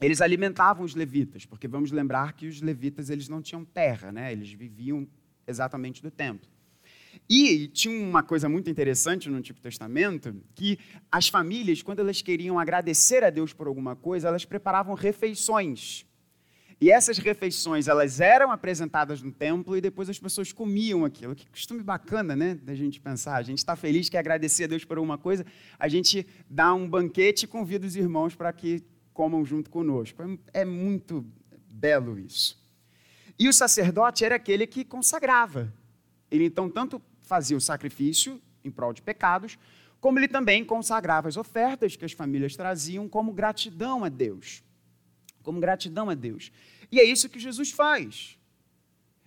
eles 0.00 0.20
alimentavam 0.20 0.84
os 0.84 0.94
levitas, 0.94 1.44
porque 1.44 1.66
vamos 1.66 1.90
lembrar 1.90 2.32
que 2.34 2.46
os 2.46 2.62
levitas 2.62 3.10
eles 3.10 3.28
não 3.28 3.42
tinham 3.42 3.64
terra, 3.64 4.12
né? 4.12 4.30
Eles 4.30 4.52
viviam 4.52 5.08
exatamente 5.46 6.00
do 6.00 6.10
templo. 6.10 6.48
E 7.28 7.66
tinha 7.68 8.00
uma 8.08 8.22
coisa 8.22 8.48
muito 8.48 8.70
interessante 8.70 9.28
no 9.28 9.36
Antigo 9.36 9.60
Testamento, 9.60 10.34
que 10.54 10.78
as 11.10 11.28
famílias, 11.28 11.82
quando 11.82 11.98
elas 11.98 12.22
queriam 12.22 12.60
agradecer 12.60 13.24
a 13.24 13.30
Deus 13.30 13.52
por 13.52 13.66
alguma 13.66 13.96
coisa, 13.96 14.28
elas 14.28 14.44
preparavam 14.44 14.94
refeições. 14.94 16.06
E 16.82 16.90
essas 16.90 17.16
refeições, 17.16 17.86
elas 17.86 18.20
eram 18.20 18.50
apresentadas 18.50 19.22
no 19.22 19.30
templo 19.30 19.76
e 19.76 19.80
depois 19.80 20.08
as 20.08 20.18
pessoas 20.18 20.52
comiam 20.52 21.04
aquilo. 21.04 21.32
Que 21.32 21.48
costume 21.48 21.80
bacana, 21.80 22.34
né, 22.34 22.56
da 22.56 22.74
gente 22.74 23.00
pensar. 23.00 23.36
A 23.36 23.42
gente 23.42 23.58
está 23.58 23.76
feliz, 23.76 24.08
quer 24.08 24.18
agradecer 24.18 24.64
a 24.64 24.66
Deus 24.66 24.84
por 24.84 24.96
alguma 24.96 25.16
coisa, 25.16 25.46
a 25.78 25.86
gente 25.86 26.26
dá 26.50 26.74
um 26.74 26.90
banquete 26.90 27.44
e 27.44 27.46
convida 27.46 27.86
os 27.86 27.94
irmãos 27.94 28.34
para 28.34 28.52
que 28.52 28.82
comam 29.14 29.44
junto 29.44 29.70
conosco. 29.70 30.20
É, 30.52 30.62
é 30.62 30.64
muito 30.64 31.24
belo 31.70 32.18
isso. 32.18 32.60
E 33.38 33.48
o 33.48 33.52
sacerdote 33.52 34.24
era 34.24 34.34
aquele 34.34 34.66
que 34.66 34.84
consagrava. 34.84 35.72
Ele 36.32 36.46
então 36.46 36.68
tanto 36.68 37.00
fazia 37.20 37.56
o 37.56 37.60
sacrifício 37.60 38.42
em 38.64 38.72
prol 38.72 38.92
de 38.92 39.02
pecados, 39.02 39.56
como 40.00 40.18
ele 40.18 40.26
também 40.26 40.64
consagrava 40.64 41.28
as 41.28 41.36
ofertas 41.36 41.94
que 41.94 42.04
as 42.04 42.10
famílias 42.10 42.56
traziam 42.56 43.08
como 43.08 43.32
gratidão 43.32 44.02
a 44.02 44.08
Deus 44.08 44.64
como 45.42 45.60
gratidão 45.60 46.08
a 46.08 46.14
Deus. 46.14 46.50
E 46.92 47.00
é 47.00 47.04
isso 47.04 47.28
que 47.28 47.40
Jesus 47.40 47.72
faz. 47.72 48.38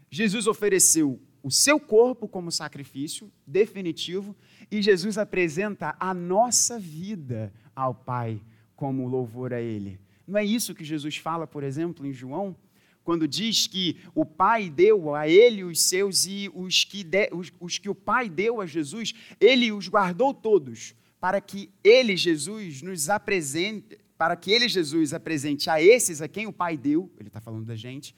Jesus 0.09 0.45
ofereceu 0.45 1.19
o 1.41 1.51
seu 1.51 1.79
corpo 1.79 2.27
como 2.27 2.51
sacrifício 2.51 3.31
definitivo 3.45 4.35
e 4.71 4.81
Jesus 4.81 5.17
apresenta 5.17 5.95
a 5.99 6.13
nossa 6.13 6.79
vida 6.79 7.51
ao 7.75 7.93
Pai 7.93 8.41
como 8.75 9.07
louvor 9.07 9.53
a 9.53 9.61
Ele. 9.61 9.99
Não 10.27 10.39
é 10.39 10.45
isso 10.45 10.73
que 10.73 10.83
Jesus 10.83 11.17
fala, 11.17 11.45
por 11.45 11.63
exemplo, 11.63 12.05
em 12.05 12.13
João, 12.13 12.55
quando 13.03 13.27
diz 13.27 13.67
que 13.67 13.97
o 14.15 14.25
Pai 14.25 14.69
deu 14.69 15.13
a 15.13 15.27
Ele 15.27 15.63
os 15.63 15.79
seus 15.81 16.25
e 16.25 16.49
os 16.53 16.83
que, 16.83 17.03
de, 17.03 17.29
os, 17.31 17.51
os 17.59 17.77
que 17.77 17.89
o 17.89 17.95
Pai 17.95 18.29
deu 18.29 18.59
a 18.59 18.65
Jesus, 18.65 19.13
Ele 19.39 19.71
os 19.71 19.87
guardou 19.87 20.33
todos, 20.33 20.95
para 21.19 21.39
que 21.39 21.69
Ele, 21.83 22.17
Jesus, 22.17 22.81
nos 22.81 23.09
apresente, 23.09 23.99
para 24.17 24.35
que 24.35 24.51
ele, 24.51 24.67
Jesus, 24.69 25.13
apresente 25.13 25.69
a 25.69 25.81
esses 25.81 26.21
a 26.21 26.27
quem 26.27 26.47
o 26.47 26.53
Pai 26.53 26.77
deu, 26.77 27.11
ele 27.19 27.27
está 27.27 27.41
falando 27.41 27.65
da 27.65 27.75
gente, 27.75 28.15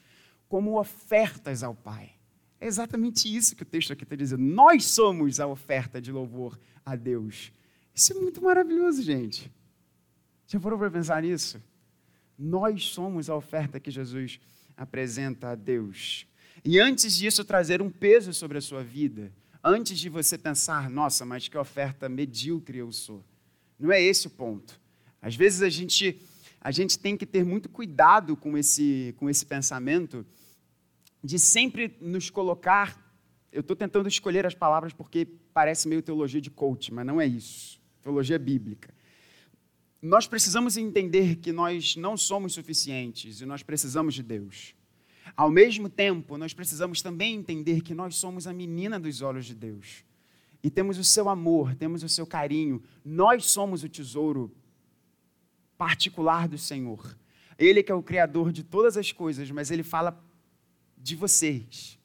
como 0.48 0.78
ofertas 0.78 1.62
ao 1.62 1.74
Pai. 1.74 2.12
É 2.60 2.66
exatamente 2.66 3.34
isso 3.34 3.54
que 3.54 3.62
o 3.62 3.66
texto 3.66 3.92
aqui 3.92 4.04
está 4.04 4.16
dizendo. 4.16 4.42
Nós 4.42 4.84
somos 4.84 5.38
a 5.38 5.46
oferta 5.46 6.00
de 6.00 6.10
louvor 6.10 6.58
a 6.84 6.96
Deus. 6.96 7.52
Isso 7.94 8.12
é 8.12 8.16
muito 8.16 8.42
maravilhoso, 8.42 9.02
gente. 9.02 9.50
Já 10.46 10.58
foram 10.58 10.78
para 10.78 10.90
pensar 10.90 11.22
nisso? 11.22 11.62
Nós 12.38 12.84
somos 12.84 13.28
a 13.28 13.36
oferta 13.36 13.78
que 13.78 13.90
Jesus 13.90 14.40
apresenta 14.76 15.50
a 15.50 15.54
Deus. 15.54 16.26
E 16.64 16.78
antes 16.78 17.16
disso, 17.16 17.44
trazer 17.44 17.82
um 17.82 17.90
peso 17.90 18.32
sobre 18.32 18.58
a 18.58 18.60
sua 18.60 18.82
vida. 18.82 19.32
Antes 19.62 19.98
de 19.98 20.08
você 20.08 20.38
pensar, 20.38 20.88
nossa, 20.88 21.24
mas 21.24 21.48
que 21.48 21.58
oferta 21.58 22.08
medíocre 22.08 22.78
eu 22.78 22.92
sou. 22.92 23.24
Não 23.78 23.92
é 23.92 24.00
esse 24.00 24.26
o 24.26 24.30
ponto. 24.30 24.80
Às 25.20 25.34
vezes 25.34 25.62
a 25.62 25.68
gente 25.68 26.20
a 26.60 26.70
gente 26.70 26.98
tem 26.98 27.16
que 27.16 27.24
ter 27.24 27.44
muito 27.44 27.68
cuidado 27.68 28.36
com 28.36 28.58
esse, 28.58 29.14
com 29.16 29.30
esse 29.30 29.46
pensamento 29.46 30.26
de 31.22 31.38
sempre 31.38 31.96
nos 32.00 32.30
colocar. 32.30 33.04
Eu 33.52 33.60
estou 33.60 33.76
tentando 33.76 34.08
escolher 34.08 34.44
as 34.44 34.54
palavras 34.54 34.92
porque 34.92 35.26
parece 35.54 35.88
meio 35.88 36.02
teologia 36.02 36.40
de 36.40 36.50
coach, 36.50 36.92
mas 36.92 37.06
não 37.06 37.20
é 37.20 37.26
isso. 37.26 37.80
Teologia 38.02 38.38
bíblica. 38.38 38.92
Nós 40.00 40.26
precisamos 40.26 40.76
entender 40.76 41.36
que 41.36 41.52
nós 41.52 41.96
não 41.96 42.16
somos 42.16 42.54
suficientes 42.54 43.40
e 43.40 43.46
nós 43.46 43.62
precisamos 43.62 44.14
de 44.14 44.22
Deus. 44.22 44.74
Ao 45.36 45.50
mesmo 45.50 45.88
tempo, 45.88 46.36
nós 46.36 46.52
precisamos 46.52 47.02
também 47.02 47.36
entender 47.36 47.82
que 47.82 47.94
nós 47.94 48.16
somos 48.16 48.46
a 48.46 48.52
menina 48.52 48.98
dos 48.98 49.22
olhos 49.22 49.46
de 49.46 49.54
Deus. 49.54 50.04
E 50.62 50.70
temos 50.70 50.98
o 50.98 51.04
seu 51.04 51.28
amor, 51.28 51.74
temos 51.74 52.02
o 52.02 52.08
seu 52.08 52.26
carinho. 52.26 52.82
Nós 53.04 53.46
somos 53.46 53.84
o 53.84 53.88
tesouro 53.88 54.52
particular 55.78 56.48
do 56.48 56.58
Senhor. 56.58 57.16
Ele 57.56 57.82
que 57.82 57.90
é 57.90 57.94
o 57.94 58.02
criador 58.02 58.52
de 58.52 58.62
todas 58.62 58.96
as 58.96 59.12
coisas, 59.12 59.50
mas 59.50 59.70
ele 59.70 59.82
fala 59.82 60.22
de 60.96 61.14
vocês, 61.14 61.98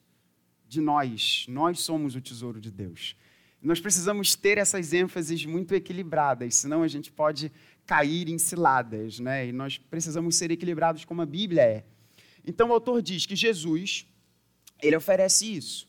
de 0.68 0.80
nós. 0.80 1.46
Nós 1.50 1.80
somos 1.80 2.16
o 2.16 2.22
tesouro 2.22 2.62
de 2.62 2.72
Deus. 2.72 3.16
Nós 3.62 3.80
precisamos 3.80 4.36
ter 4.36 4.58
essas 4.58 4.94
ênfases 4.94 5.46
muito 5.46 5.74
equilibradas, 5.74 6.56
senão 6.56 6.84
a 6.84 6.88
gente 6.88 7.12
pode 7.12 7.52
cair 7.86 8.30
em 8.30 8.38
ciladas, 8.38 9.20
né? 9.20 9.48
E 9.48 9.52
nós 9.52 9.78
precisamos 9.78 10.36
ser 10.36 10.52
equilibrados 10.52 11.06
como 11.06 11.22
a 11.22 11.26
Bíblia 11.26 11.64
é. 11.64 11.86
Então 12.46 12.70
o 12.70 12.74
autor 12.74 13.02
diz 13.02 13.26
que 13.26 13.36
Jesus, 13.36 14.06
ele 14.82 14.96
oferece 14.96 15.56
isso. 15.56 15.88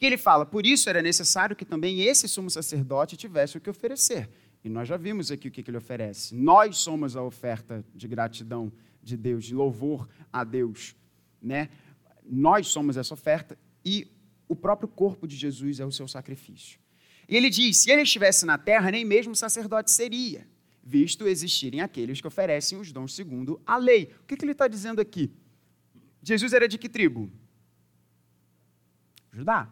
E 0.00 0.06
ele 0.06 0.16
fala, 0.16 0.46
por 0.46 0.64
isso 0.64 0.88
era 0.88 1.02
necessário 1.02 1.56
que 1.56 1.64
também 1.64 2.02
esse 2.02 2.28
sumo 2.28 2.48
sacerdote 2.48 3.16
tivesse 3.16 3.56
o 3.56 3.60
que 3.60 3.68
oferecer. 3.68 4.30
E 4.64 4.68
nós 4.68 4.88
já 4.88 4.96
vimos 4.96 5.30
aqui 5.30 5.48
o 5.48 5.50
que 5.50 5.68
ele 5.68 5.76
oferece. 5.76 6.34
Nós 6.34 6.78
somos 6.78 7.16
a 7.16 7.22
oferta 7.22 7.84
de 7.94 8.08
gratidão 8.08 8.72
de 9.02 9.16
Deus, 9.16 9.44
de 9.44 9.54
louvor 9.54 10.08
a 10.32 10.44
Deus, 10.44 10.96
né? 11.40 11.70
Nós 12.24 12.66
somos 12.68 12.96
essa 12.96 13.14
oferta 13.14 13.58
e 13.84 14.08
o 14.48 14.56
próprio 14.56 14.88
corpo 14.88 15.26
de 15.26 15.36
Jesus 15.36 15.80
é 15.80 15.84
o 15.84 15.92
seu 15.92 16.08
sacrifício. 16.08 16.78
E 17.28 17.36
ele 17.36 17.50
diz: 17.50 17.78
se 17.78 17.90
ele 17.90 18.02
estivesse 18.02 18.44
na 18.44 18.58
terra, 18.58 18.90
nem 18.90 19.04
mesmo 19.04 19.34
sacerdote 19.34 19.90
seria, 19.90 20.46
visto 20.82 21.26
existirem 21.26 21.80
aqueles 21.80 22.20
que 22.20 22.26
oferecem 22.26 22.78
os 22.78 22.90
dons 22.92 23.14
segundo 23.14 23.60
a 23.64 23.76
lei. 23.76 24.14
O 24.22 24.26
que, 24.26 24.36
que 24.36 24.44
ele 24.44 24.52
está 24.52 24.66
dizendo 24.66 25.00
aqui? 25.00 25.30
Jesus 26.22 26.52
era 26.52 26.66
de 26.66 26.76
que 26.78 26.88
tribo? 26.88 27.30
Judá. 29.32 29.68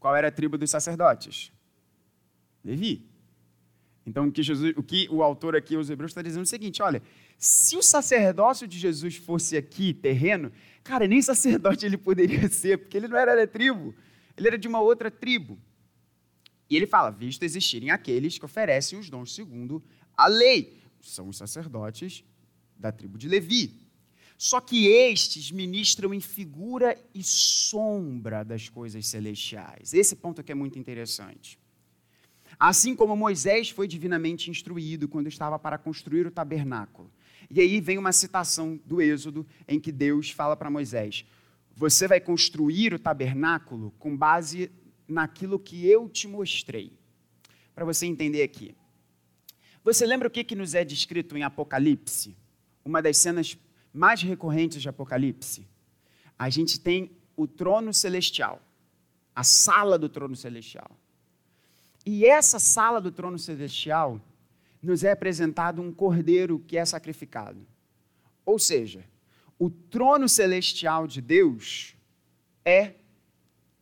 Qual 0.00 0.14
era 0.14 0.28
a 0.28 0.32
tribo 0.32 0.58
dos 0.58 0.70
sacerdotes? 0.70 1.52
Levi. 2.64 3.07
Então, 4.08 4.26
o 4.26 4.32
que, 4.32 4.42
Jesus, 4.42 4.74
o 4.76 4.82
que 4.82 5.06
o 5.10 5.22
autor 5.22 5.54
aqui, 5.54 5.76
os 5.76 5.90
Hebreus, 5.90 6.10
está 6.10 6.22
dizendo 6.22 6.40
é 6.40 6.42
o 6.44 6.46
seguinte: 6.46 6.82
olha, 6.82 7.02
se 7.36 7.76
o 7.76 7.82
sacerdócio 7.82 8.66
de 8.66 8.78
Jesus 8.78 9.16
fosse 9.16 9.56
aqui, 9.56 9.92
terreno, 9.92 10.50
cara, 10.82 11.06
nem 11.06 11.20
sacerdote 11.20 11.84
ele 11.84 11.98
poderia 11.98 12.48
ser, 12.50 12.78
porque 12.78 12.96
ele 12.96 13.06
não 13.06 13.18
era 13.18 13.36
da 13.36 13.46
tribo, 13.46 13.94
ele 14.36 14.48
era 14.48 14.58
de 14.58 14.66
uma 14.66 14.80
outra 14.80 15.10
tribo. 15.10 15.58
E 16.70 16.76
ele 16.76 16.86
fala: 16.86 17.10
visto 17.10 17.42
existirem 17.42 17.90
aqueles 17.90 18.38
que 18.38 18.44
oferecem 18.44 18.98
os 18.98 19.10
dons 19.10 19.34
segundo 19.34 19.82
a 20.16 20.26
lei, 20.26 20.78
são 21.00 21.28
os 21.28 21.36
sacerdotes 21.36 22.24
da 22.76 22.90
tribo 22.90 23.18
de 23.18 23.28
Levi. 23.28 23.86
Só 24.38 24.60
que 24.60 24.86
estes 24.86 25.50
ministram 25.50 26.14
em 26.14 26.20
figura 26.20 26.96
e 27.12 27.22
sombra 27.22 28.44
das 28.44 28.68
coisas 28.68 29.06
celestiais. 29.06 29.92
Esse 29.92 30.16
ponto 30.16 30.40
aqui 30.40 30.52
é 30.52 30.54
muito 30.54 30.78
interessante. 30.78 31.58
Assim 32.58 32.94
como 32.94 33.16
Moisés 33.16 33.70
foi 33.70 33.88
divinamente 33.88 34.50
instruído 34.50 35.08
quando 35.08 35.26
estava 35.26 35.58
para 35.58 35.78
construir 35.78 36.26
o 36.26 36.30
tabernáculo. 36.30 37.10
E 37.50 37.60
aí 37.60 37.80
vem 37.80 37.98
uma 37.98 38.12
citação 38.12 38.78
do 38.84 39.00
Êxodo 39.00 39.46
em 39.66 39.80
que 39.80 39.90
Deus 39.90 40.30
fala 40.30 40.56
para 40.56 40.70
Moisés: 40.70 41.24
Você 41.74 42.06
vai 42.06 42.20
construir 42.20 42.94
o 42.94 42.98
tabernáculo 42.98 43.92
com 43.98 44.16
base 44.16 44.70
naquilo 45.06 45.58
que 45.58 45.86
eu 45.86 46.08
te 46.08 46.28
mostrei. 46.28 46.92
Para 47.74 47.84
você 47.84 48.06
entender 48.06 48.42
aqui. 48.42 48.74
Você 49.84 50.04
lembra 50.04 50.28
o 50.28 50.30
que, 50.30 50.44
que 50.44 50.56
nos 50.56 50.74
é 50.74 50.84
descrito 50.84 51.36
em 51.36 51.42
Apocalipse? 51.42 52.36
Uma 52.84 53.00
das 53.00 53.16
cenas 53.16 53.56
mais 53.92 54.22
recorrentes 54.22 54.82
de 54.82 54.88
Apocalipse, 54.88 55.66
a 56.38 56.50
gente 56.50 56.78
tem 56.78 57.10
o 57.36 57.46
trono 57.46 57.92
celestial, 57.92 58.62
a 59.34 59.42
sala 59.42 59.98
do 59.98 60.08
trono 60.08 60.36
celestial. 60.36 60.90
E 62.10 62.24
essa 62.24 62.58
sala 62.58 63.02
do 63.02 63.12
trono 63.12 63.38
celestial 63.38 64.18
nos 64.82 65.04
é 65.04 65.10
apresentado 65.10 65.82
um 65.82 65.92
cordeiro 65.92 66.58
que 66.58 66.78
é 66.78 66.84
sacrificado. 66.86 67.60
Ou 68.46 68.58
seja, 68.58 69.04
o 69.58 69.68
trono 69.68 70.26
celestial 70.26 71.06
de 71.06 71.20
Deus 71.20 71.94
é 72.64 72.94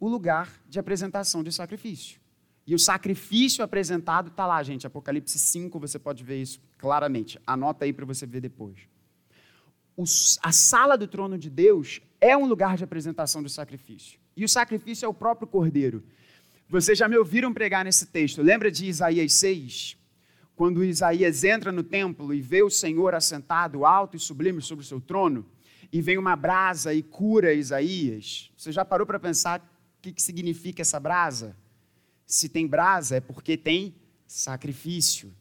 o 0.00 0.08
lugar 0.08 0.60
de 0.68 0.80
apresentação 0.80 1.44
de 1.44 1.52
sacrifício. 1.52 2.20
E 2.66 2.74
o 2.74 2.80
sacrifício 2.80 3.62
apresentado 3.62 4.26
está 4.26 4.44
lá, 4.44 4.60
gente. 4.60 4.88
Apocalipse 4.88 5.38
5, 5.38 5.78
você 5.78 5.96
pode 5.96 6.24
ver 6.24 6.42
isso 6.42 6.60
claramente. 6.78 7.38
Anota 7.46 7.84
aí 7.84 7.92
para 7.92 8.04
você 8.04 8.26
ver 8.26 8.40
depois 8.40 8.88
a 10.42 10.52
sala 10.52 10.96
do 10.96 11.06
trono 11.06 11.38
de 11.38 11.48
Deus 11.48 12.00
é 12.20 12.36
um 12.36 12.44
lugar 12.44 12.76
de 12.76 12.84
apresentação 12.84 13.42
do 13.42 13.48
sacrifício. 13.48 14.18
E 14.36 14.44
o 14.44 14.48
sacrifício 14.48 15.06
é 15.06 15.08
o 15.08 15.14
próprio 15.14 15.48
cordeiro. 15.48 16.04
Vocês 16.68 16.98
já 16.98 17.06
me 17.06 17.16
ouviram 17.16 17.54
pregar 17.54 17.84
nesse 17.84 18.06
texto. 18.06 18.42
Lembra 18.42 18.72
de 18.72 18.86
Isaías 18.86 19.32
6? 19.34 19.96
Quando 20.56 20.82
Isaías 20.82 21.44
entra 21.44 21.70
no 21.70 21.84
templo 21.84 22.34
e 22.34 22.40
vê 22.40 22.62
o 22.62 22.70
Senhor 22.70 23.14
assentado 23.14 23.84
alto 23.84 24.16
e 24.16 24.20
sublime 24.20 24.60
sobre 24.60 24.84
o 24.84 24.86
seu 24.86 25.00
trono, 25.00 25.46
e 25.92 26.02
vem 26.02 26.18
uma 26.18 26.34
brasa 26.34 26.92
e 26.92 27.02
cura 27.02 27.54
Isaías. 27.54 28.50
Você 28.56 28.72
já 28.72 28.84
parou 28.84 29.06
para 29.06 29.20
pensar 29.20 29.60
o 29.60 30.02
que, 30.02 30.12
que 30.12 30.20
significa 30.20 30.82
essa 30.82 30.98
brasa? 30.98 31.56
Se 32.26 32.48
tem 32.48 32.66
brasa, 32.66 33.16
é 33.16 33.20
porque 33.20 33.56
tem 33.56 33.94
sacrifício. 34.26 35.32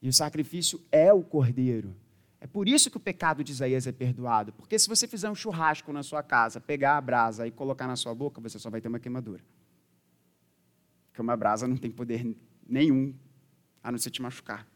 E 0.00 0.08
o 0.08 0.12
sacrifício 0.12 0.80
é 0.90 1.12
o 1.12 1.22
cordeiro. 1.22 1.94
É 2.40 2.46
por 2.48 2.68
isso 2.68 2.90
que 2.90 2.96
o 2.96 3.00
pecado 3.00 3.44
de 3.44 3.52
Isaías 3.52 3.86
é 3.86 3.92
perdoado. 3.92 4.52
Porque 4.52 4.76
se 4.76 4.88
você 4.88 5.06
fizer 5.06 5.30
um 5.30 5.34
churrasco 5.34 5.92
na 5.92 6.02
sua 6.02 6.24
casa, 6.24 6.60
pegar 6.60 6.96
a 6.96 7.00
brasa 7.00 7.46
e 7.46 7.52
colocar 7.52 7.86
na 7.86 7.94
sua 7.94 8.12
boca, 8.12 8.40
você 8.40 8.58
só 8.58 8.68
vai 8.68 8.80
ter 8.80 8.88
uma 8.88 8.98
queimadura. 8.98 9.44
Porque 11.12 11.20
uma 11.20 11.36
brasa 11.36 11.68
não 11.68 11.76
tem 11.76 11.90
poder 11.90 12.26
nenhum 12.66 13.14
a 13.84 13.92
não 13.92 13.98
ser 13.98 14.08
te 14.10 14.22
machucar. 14.22 14.66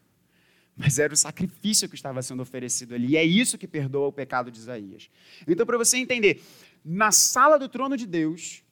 Mas 0.77 0.99
era 0.99 1.15
o 1.15 1.17
sacrifício 1.17 1.89
que 1.89 1.95
estava 1.95 2.21
sendo 2.21 2.43
oferecido 2.43 2.95
ali. 2.95 3.13
E 3.13 3.17
é 3.17 3.25
isso 3.25 3.57
que 3.57 3.67
perdoa 3.67 4.09
o 4.09 4.13
pecado 4.13 4.51
de 4.51 4.59
Isaías. 4.59 5.09
Então, 5.49 5.65
para 5.65 5.79
você 5.79 5.97
entender, 5.97 6.43
na 6.85 7.11
sala 7.11 7.59
do 7.59 7.71
trono 7.71 7.97
de 7.97 8.07
Deus 8.07 8.63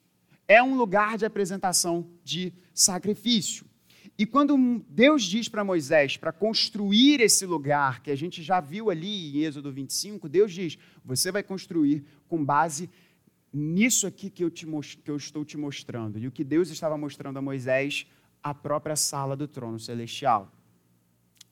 é 0.47 0.61
um 0.61 0.75
lugar 0.75 1.17
de 1.17 1.25
apresentação 1.25 2.07
de 2.23 2.53
sacrifício. 2.71 3.65
E 4.15 4.27
quando 4.27 4.85
Deus 4.87 5.23
diz 5.23 5.49
para 5.49 5.63
Moisés 5.63 6.15
para 6.15 6.31
construir 6.31 7.19
esse 7.19 7.47
lugar, 7.47 8.03
que 8.03 8.11
a 8.11 8.15
gente 8.15 8.43
já 8.43 8.61
viu 8.61 8.91
ali 8.91 9.37
em 9.37 9.41
Êxodo 9.41 9.71
25, 9.71 10.29
Deus 10.29 10.53
diz: 10.53 10.77
você 11.03 11.31
vai 11.31 11.41
construir 11.41 12.05
com 12.27 12.45
base 12.45 12.87
nisso 13.55 14.05
aqui 14.05 14.29
que 14.29 14.43
eu, 14.43 14.51
te, 14.51 14.65
que 15.01 15.09
eu 15.09 15.15
estou 15.15 15.45
te 15.45 15.57
mostrando. 15.57 16.19
E 16.19 16.27
o 16.27 16.31
que 16.31 16.43
Deus 16.43 16.69
estava 16.69 16.97
mostrando 16.97 17.37
a 17.37 17.41
Moisés, 17.41 18.05
a 18.43 18.53
própria 18.53 18.97
sala 18.97 19.35
do 19.35 19.47
trono 19.47 19.79
celestial. 19.79 20.51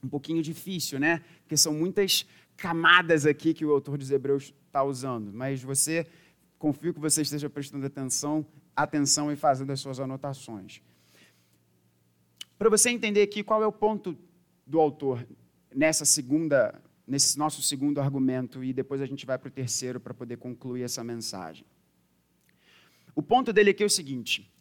Um 0.04 0.10
pouquinho 0.10 0.44
difícil, 0.44 1.00
né? 1.00 1.24
Porque 1.42 1.56
são 1.56 1.74
muitas 1.74 2.26
camadas 2.58 3.26
aqui 3.26 3.54
que 3.54 3.66
o 3.66 3.72
autor 3.72 3.98
dos 3.98 4.12
Hebreus 4.12 4.54
está 4.68 4.84
usando. 4.84 5.32
Mas 5.32 5.64
você, 5.64 6.06
confio 6.60 6.94
que 6.94 7.00
você 7.00 7.22
esteja 7.22 7.50
prestando 7.50 7.86
atenção, 7.86 8.46
atenção 8.76 9.32
e 9.32 9.38
fazendo 9.38 9.72
as 9.72 9.80
suas 9.80 9.98
anotações. 9.98 10.82
Para 12.58 12.70
você 12.70 12.90
entender 12.90 13.22
aqui 13.22 13.44
qual 13.44 13.64
é 13.64 13.68
o 13.68 13.72
ponto 13.72 14.18
do 14.68 14.78
autor 14.78 15.26
nessa 15.74 16.04
segunda, 16.04 16.82
nesse 17.08 17.38
nosso 17.38 17.62
segundo 17.62 18.02
argumento, 18.02 18.62
e 18.62 18.74
depois 18.74 19.00
a 19.00 19.06
gente 19.06 19.26
vai 19.26 19.38
para 19.38 19.48
o 19.48 19.52
terceiro 19.52 20.02
para 20.02 20.14
poder 20.14 20.36
concluir 20.36 20.84
essa 20.84 21.02
mensagem. 21.02 21.66
O 23.16 23.22
ponto 23.22 23.54
dele 23.54 23.72
aqui 23.72 23.84
é 23.84 23.86
o 23.86 23.90
seguinte: 23.90 24.52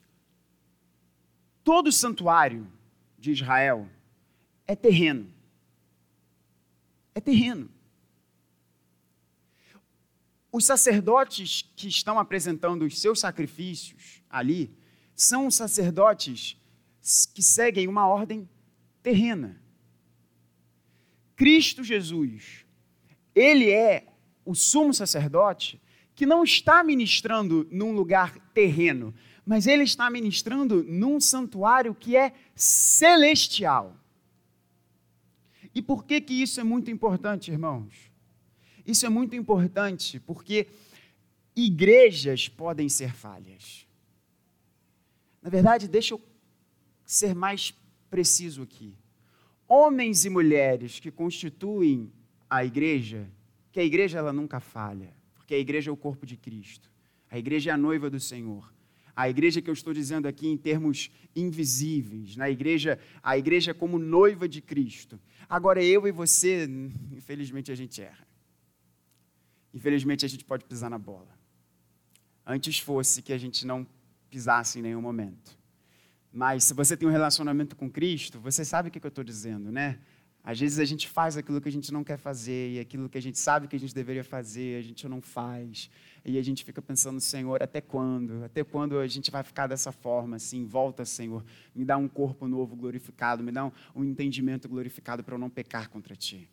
todo 1.65 1.91
santuário 1.91 2.71
de 3.19 3.33
Israel 3.33 3.89
é 4.67 4.77
terreno. 4.77 5.33
É 7.15 7.21
terreno. 7.21 7.71
Os 10.51 10.67
sacerdotes 10.67 11.63
que 11.75 11.89
estão 11.89 12.19
apresentando 12.19 12.85
os 12.85 13.01
seus 13.01 13.21
sacrifícios 13.21 14.23
ali 14.29 14.77
são 15.17 15.51
sacerdotes 15.51 16.57
que 17.35 17.43
seguem 17.43 17.89
uma 17.89 18.07
ordem 18.07 18.49
terrena. 19.03 19.61
Cristo 21.35 21.83
Jesus, 21.83 22.65
ele 23.35 23.71
é 23.71 24.07
o 24.45 24.55
sumo 24.55 24.93
sacerdote 24.93 25.81
que 26.23 26.27
não 26.27 26.45
está 26.45 26.85
ministrando 26.85 27.67
num 27.69 27.91
lugar 27.91 28.39
terreno, 28.55 29.13
mas 29.45 29.67
ele 29.67 29.83
está 29.83 30.09
ministrando 30.09 30.85
num 30.85 31.19
santuário 31.19 31.97
que 31.97 32.17
é 32.17 32.33
celestial. 32.55 33.97
E 35.75 35.83
por 35.83 36.05
que 36.05 36.21
que 36.21 36.41
isso 36.41 36.61
é 36.61 36.63
muito 36.63 36.93
importante, 36.93 37.51
irmãos? 37.51 38.09
Isso 38.87 39.05
é 39.05 39.09
muito 39.09 39.35
importante 39.35 40.21
porque 40.21 40.69
igrejas 41.57 42.49
podem 42.49 42.89
ser 42.89 43.13
falhas. 43.13 43.85
Na 45.43 45.51
verdade, 45.51 45.89
deixa 45.89 46.15
eu 46.15 46.21
ser 47.05 47.35
mais 47.35 47.75
preciso 48.09 48.63
aqui. 48.63 48.95
Homens 49.67 50.25
e 50.25 50.31
mulheres 50.31 51.01
que 51.01 51.11
constituem 51.11 52.13
a 52.49 52.65
igreja, 52.65 53.29
que 53.73 53.81
a 53.81 53.85
igreja 53.85 54.21
ela 54.21 54.33
nunca 54.33 54.61
falha, 54.61 55.21
porque 55.53 55.57
a 55.57 55.59
igreja 55.59 55.91
é 55.91 55.93
o 55.93 55.97
corpo 55.97 56.25
de 56.25 56.35
Cristo. 56.35 56.91
A 57.31 57.39
igreja 57.39 57.71
é 57.71 57.75
a 57.75 57.77
noiva 57.77 58.09
do 58.09 58.19
Senhor. 58.19 58.73
A 59.15 59.29
igreja 59.29 59.61
que 59.61 59.69
eu 59.69 59.75
estou 59.75 59.93
dizendo 59.93 60.27
aqui 60.27 60.49
em 60.49 60.57
termos 60.57 61.11
invisíveis, 61.37 62.37
na 62.37 62.49
igreja, 62.49 62.99
a 63.23 63.37
igreja 63.37 63.75
como 63.75 63.99
noiva 63.99 64.49
de 64.49 64.63
Cristo. 64.63 65.21
Agora 65.47 65.85
eu 65.85 66.09
e 66.09 66.11
você, 66.11 66.67
infelizmente 67.11 67.71
a 67.71 67.75
gente 67.75 68.01
erra. 68.01 68.27
Infelizmente 69.75 70.25
a 70.25 70.29
gente 70.29 70.43
pode 70.43 70.65
pisar 70.65 70.89
na 70.89 70.99
bola. 70.99 71.39
Antes 72.47 72.79
fosse 72.79 73.21
que 73.21 73.35
a 73.35 73.39
gente 73.39 73.67
não 73.67 73.87
pisasse 74.31 74.79
em 74.79 74.83
nenhum 74.83 75.03
momento. 75.03 75.59
Mas 76.33 76.65
se 76.65 76.73
você 76.73 76.97
tem 76.97 77.07
um 77.07 77.13
relacionamento 77.13 77.77
com 77.77 77.91
Cristo, 77.91 78.41
você 78.41 78.65
sabe 78.65 78.89
o 78.89 78.91
que 78.91 79.05
eu 79.05 79.09
estou 79.11 79.23
dizendo, 79.23 79.71
né? 79.71 79.99
Às 80.45 80.59
vezes 80.59 80.81
a 80.81 80.85
gente 80.85 81.09
faz 81.09 81.37
aquilo 81.37 81.61
que 81.61 81.69
a 81.69 81.73
gente 81.73 81.93
não 81.93 82.03
quer 82.03 82.19
fazer, 82.19 82.73
e 82.73 82.81
aquilo 82.81 83.09
que 83.09 83.17
a 83.17 83.23
gente 83.23 83.39
sabe 83.39 83.69
que 83.69 83.77
a 83.77 83.79
gente 83.79 83.95
deveria 83.95 84.25
fazer, 84.25 84.77
a 84.77 84.83
gente 84.83 85.07
não 85.09 85.21
faz. 85.21 85.89
E 86.25 86.37
a 86.37 86.43
gente 86.43 86.65
fica 86.65 86.83
pensando, 86.83 87.21
Senhor, 87.21 87.63
até 87.63 87.81
quando? 87.81 88.43
Até 88.45 88.65
quando 88.65 88.99
a 88.99 89.07
gente 89.07 89.31
vai 89.31 89.45
ficar 89.45 89.69
dessa 89.69 89.93
forma, 89.93 90.37
assim? 90.37 90.65
Volta, 90.67 91.05
Senhor, 91.05 91.45
me 91.73 91.85
dá 91.85 91.97
um 91.97 92.09
corpo 92.09 92.49
novo 92.49 92.75
glorificado, 92.75 93.43
me 93.43 93.53
dá 93.53 93.67
um, 93.67 93.73
um 93.95 94.05
entendimento 94.05 94.69
glorificado 94.69 95.23
para 95.23 95.35
eu 95.35 95.39
não 95.39 95.49
pecar 95.49 95.89
contra 95.89 96.17
Ti. 96.17 96.49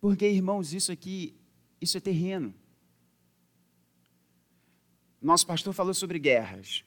Porque, 0.00 0.28
irmãos, 0.28 0.72
isso 0.72 0.92
aqui, 0.92 1.34
isso 1.80 1.96
é 1.96 2.00
terreno. 2.00 2.54
Nosso 5.20 5.44
pastor 5.44 5.72
falou 5.72 5.92
sobre 5.92 6.20
guerras. 6.20 6.84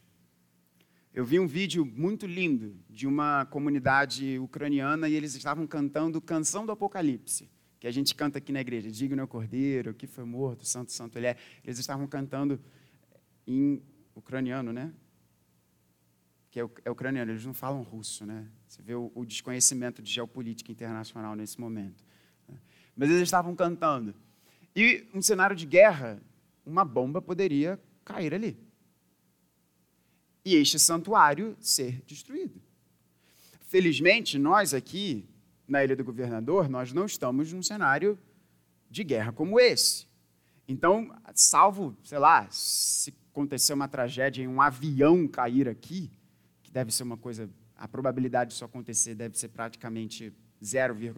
Eu 1.14 1.26
vi 1.26 1.40
um 1.40 1.48
vídeo 1.48 1.86
muito 1.86 2.26
lindo 2.26 2.76
de 2.90 3.06
uma 3.06 3.46
comunidade 3.46 4.40
ucraniana 4.40 5.10
e 5.10 5.14
eles 5.14 5.36
estavam 5.36 5.68
cantando 5.68 6.22
Canção 6.22 6.66
do 6.66 6.72
Apocalipse 6.72 7.50
que 7.82 7.88
a 7.88 7.92
gente 7.92 8.14
canta 8.14 8.38
aqui 8.38 8.52
na 8.52 8.62
igreja, 8.62 8.92
digno 8.92 9.20
é 9.20 9.24
o 9.24 9.28
Cordeiro, 9.28 9.92
que 9.92 10.06
foi 10.06 10.24
morto, 10.24 10.64
santo, 10.64 10.92
santo 10.92 11.18
ele 11.18 11.26
é. 11.26 11.36
Eles 11.64 11.80
estavam 11.80 12.06
cantando 12.06 12.62
em 13.48 13.82
ucraniano, 14.14 14.72
né? 14.72 14.94
Que 16.52 16.62
é, 16.62 16.70
é 16.86 16.92
ucraniano, 16.92 17.32
eles 17.32 17.44
não 17.44 17.56
falam 17.56 17.82
russo, 17.82 18.24
né? 18.24 18.48
Você 18.68 18.84
vê 18.84 18.94
o, 18.94 19.12
o 19.16 19.26
desconhecimento 19.26 20.00
de 20.00 20.12
geopolítica 20.12 20.72
internacional 20.72 21.36
nesse 21.36 21.60
momento. 21.60 22.06
Né? 22.48 22.56
Mas 22.96 23.10
eles 23.10 23.24
estavam 23.24 23.56
cantando. 23.56 24.14
E 24.76 25.08
um 25.12 25.22
cenário 25.22 25.56
de 25.56 25.66
guerra, 25.66 26.22
uma 26.64 26.86
bomba 26.86 27.20
poderia 27.20 27.82
cair 28.06 28.32
ali. 28.32 28.56
E 30.44 30.56
este 30.56 30.80
santuário 30.80 31.56
ser 31.60 32.02
destruído. 32.06 32.62
Felizmente, 33.68 34.38
nós 34.40 34.74
aqui 34.74 35.26
na 35.68 35.84
Ilha 35.84 35.96
do 35.96 36.04
Governador, 36.04 36.68
nós 36.68 36.92
não 36.92 37.06
estamos 37.06 37.54
num 37.54 37.64
cenário 37.64 38.20
de 38.90 39.04
guerra 39.04 39.32
como 39.32 39.60
esse. 39.60 40.06
Então, 40.68 41.14
salvo, 41.34 41.96
sei 42.04 42.20
lá, 42.20 42.48
se 42.52 43.14
acontecer 43.32 43.74
uma 43.74 43.88
tragédia 43.88 44.44
em 44.44 44.48
um 44.48 44.62
avião 44.62 45.28
cair 45.28 45.70
aqui, 45.70 46.12
que 46.62 46.72
deve 46.72 46.92
ser 46.92 47.04
uma 47.04 47.18
coisa, 47.18 47.50
a 47.76 47.88
probabilidade 47.88 48.52
disso 48.52 48.66
acontecer 48.66 49.16
deve 49.16 49.38
ser 49.38 49.48
praticamente 49.48 50.34
0,000, 50.62 51.14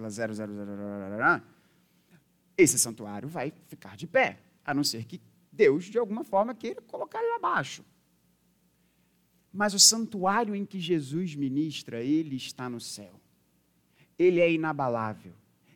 esse 2.56 2.78
santuário 2.78 3.28
vai 3.28 3.52
ficar 3.68 3.98
de 3.98 4.06
pé, 4.06 4.40
a 4.64 4.74
não 4.74 4.84
ser 4.84 5.06
que 5.06 5.20
Deus, 5.52 5.86
de 5.86 5.98
alguma 5.98 6.24
forma, 6.24 6.54
queira 6.54 6.82
colocar 6.82 7.20
ele 7.20 7.34
abaixo. 7.34 7.84
Mas 9.54 9.76
o 9.76 9.80
santuário 9.80 10.56
em 10.56 10.66
que 10.66 10.80
Jesus 10.80 11.36
ministra, 11.36 12.04
ele 12.04 12.36
está 12.36 12.68
no 12.68 12.82
céu. 12.82 13.22
Ele 14.18 14.40
é 14.40 14.52
inabalável, 14.52 15.34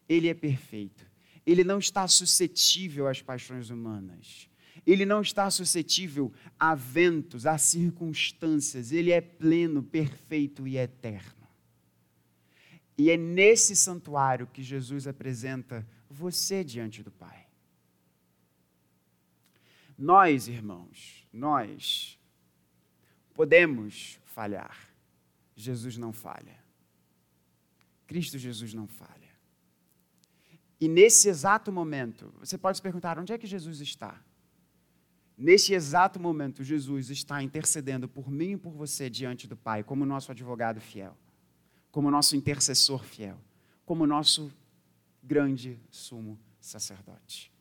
ele 0.10 0.28
é 0.28 0.34
perfeito, 0.34 1.06
ele 1.46 1.64
não 1.64 1.80
está 1.80 2.08
suscetível 2.08 3.08
às 3.08 3.22
paixões 3.22 3.70
humanas, 3.70 4.50
ele 4.86 5.06
não 5.06 5.22
está 5.22 5.50
suscetível 5.50 6.32
a 6.60 6.74
ventos, 6.76 7.46
a 7.46 7.58
circunstâncias, 7.58 8.92
ele 8.92 9.12
é 9.12 9.22
pleno, 9.22 9.84
perfeito 9.84 10.68
e 10.68 10.78
eterno. 10.78 11.48
E 12.98 13.12
é 13.12 13.18
nesse 13.18 13.76
santuário 13.76 14.48
que 14.48 14.64
Jesus 14.64 15.08
apresenta 15.08 15.88
você 16.10 16.64
diante 16.64 17.04
do 17.04 17.12
Pai. 17.12 17.46
Nós, 19.98 20.48
irmãos, 20.48 21.28
nós 21.34 22.17
podemos 23.38 24.20
falhar. 24.26 24.76
Jesus 25.56 25.96
não 25.96 26.12
falha. 26.12 26.58
Cristo 28.08 28.38
Jesus 28.40 28.74
não 28.74 28.88
falha. 28.88 29.28
E 30.82 30.88
nesse 30.88 31.30
exato 31.30 31.72
momento, 31.72 32.34
você 32.40 32.58
pode 32.58 32.78
se 32.78 32.82
perguntar: 32.82 33.20
onde 33.20 33.32
é 33.32 33.38
que 33.38 33.46
Jesus 33.46 33.80
está? 33.80 34.20
Nesse 35.38 35.76
exato 35.76 36.20
momento, 36.20 36.64
Jesus 36.64 37.12
está 37.12 37.44
intercedendo 37.44 38.08
por 38.08 38.28
mim 38.32 38.54
e 38.54 38.58
por 38.58 38.74
você 38.74 39.08
diante 39.08 39.48
do 39.48 39.56
Pai, 39.56 39.84
como 39.84 40.04
nosso 40.04 40.32
advogado 40.32 40.82
fiel, 40.82 41.16
como 41.92 42.10
nosso 42.10 42.36
intercessor 42.36 43.04
fiel, 43.04 43.40
como 43.86 44.08
nosso 44.08 44.52
grande 45.22 45.80
sumo 45.92 46.40
sacerdote. 46.60 47.52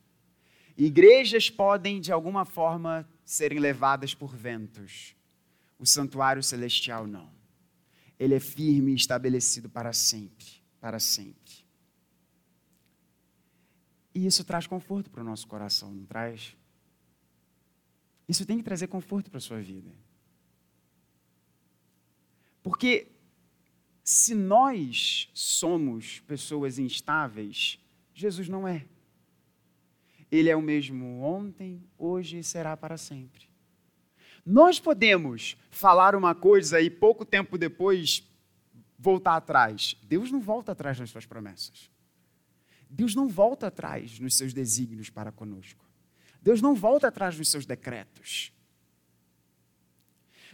Igrejas 0.75 1.51
podem, 1.51 2.01
de 2.01 2.11
alguma 2.11 2.45
forma, 2.45 3.07
serem 3.23 3.59
levadas 3.59 4.15
por 4.15 4.35
ventos, 4.35 5.16
o 5.79 5.85
santuário 5.85 6.41
celestial 6.43 7.05
não 7.05 7.37
ele 8.19 8.33
é 8.33 8.39
firme 8.39 8.91
e 8.91 8.95
estabelecido 8.95 9.69
para 9.69 9.93
sempre, 9.93 10.45
para 10.79 10.99
sempre. 10.99 11.65
E 14.13 14.25
isso 14.25 14.43
traz 14.43 14.65
conforto 14.65 15.11
para 15.11 15.21
o 15.21 15.25
nosso 15.25 15.47
coração, 15.47 15.93
não 15.93 16.05
traz? 16.05 16.55
Isso 18.27 18.45
tem 18.45 18.57
que 18.57 18.63
trazer 18.63 18.87
conforto 18.87 19.29
para 19.29 19.37
a 19.37 19.41
sua 19.41 19.61
vida. 19.61 19.93
Porque 22.63 23.11
se 24.03 24.33
nós 24.33 25.29
somos 25.33 26.19
pessoas 26.21 26.79
instáveis, 26.79 27.79
Jesus 28.13 28.49
não 28.49 28.67
é. 28.67 28.85
Ele 30.31 30.49
é 30.49 30.55
o 30.55 30.61
mesmo 30.61 31.21
ontem, 31.21 31.87
hoje 31.97 32.39
e 32.39 32.43
será 32.43 32.75
para 32.75 32.97
sempre. 32.97 33.47
Nós 34.49 34.79
podemos 34.79 35.57
falar 35.69 36.15
uma 36.15 36.33
coisa 36.33 36.79
e 36.79 36.89
pouco 36.89 37.25
tempo 37.25 37.57
depois 37.57 38.23
voltar 38.97 39.35
atrás. 39.35 39.97
Deus 40.03 40.31
não 40.31 40.39
volta 40.39 40.71
atrás 40.71 40.97
nas 40.97 41.09
suas 41.09 41.25
promessas. 41.25 41.91
Deus 42.89 43.13
não 43.13 43.27
volta 43.27 43.67
atrás 43.67 44.17
nos 44.21 44.35
seus 44.35 44.53
desígnios 44.53 45.09
para 45.09 45.33
conosco. 45.33 45.85
Deus 46.41 46.61
não 46.61 46.73
volta 46.73 47.09
atrás 47.09 47.37
nos 47.37 47.49
seus 47.49 47.65
decretos. 47.65 48.53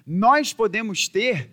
Nós 0.03 0.51
podemos 0.53 1.07
ter 1.07 1.51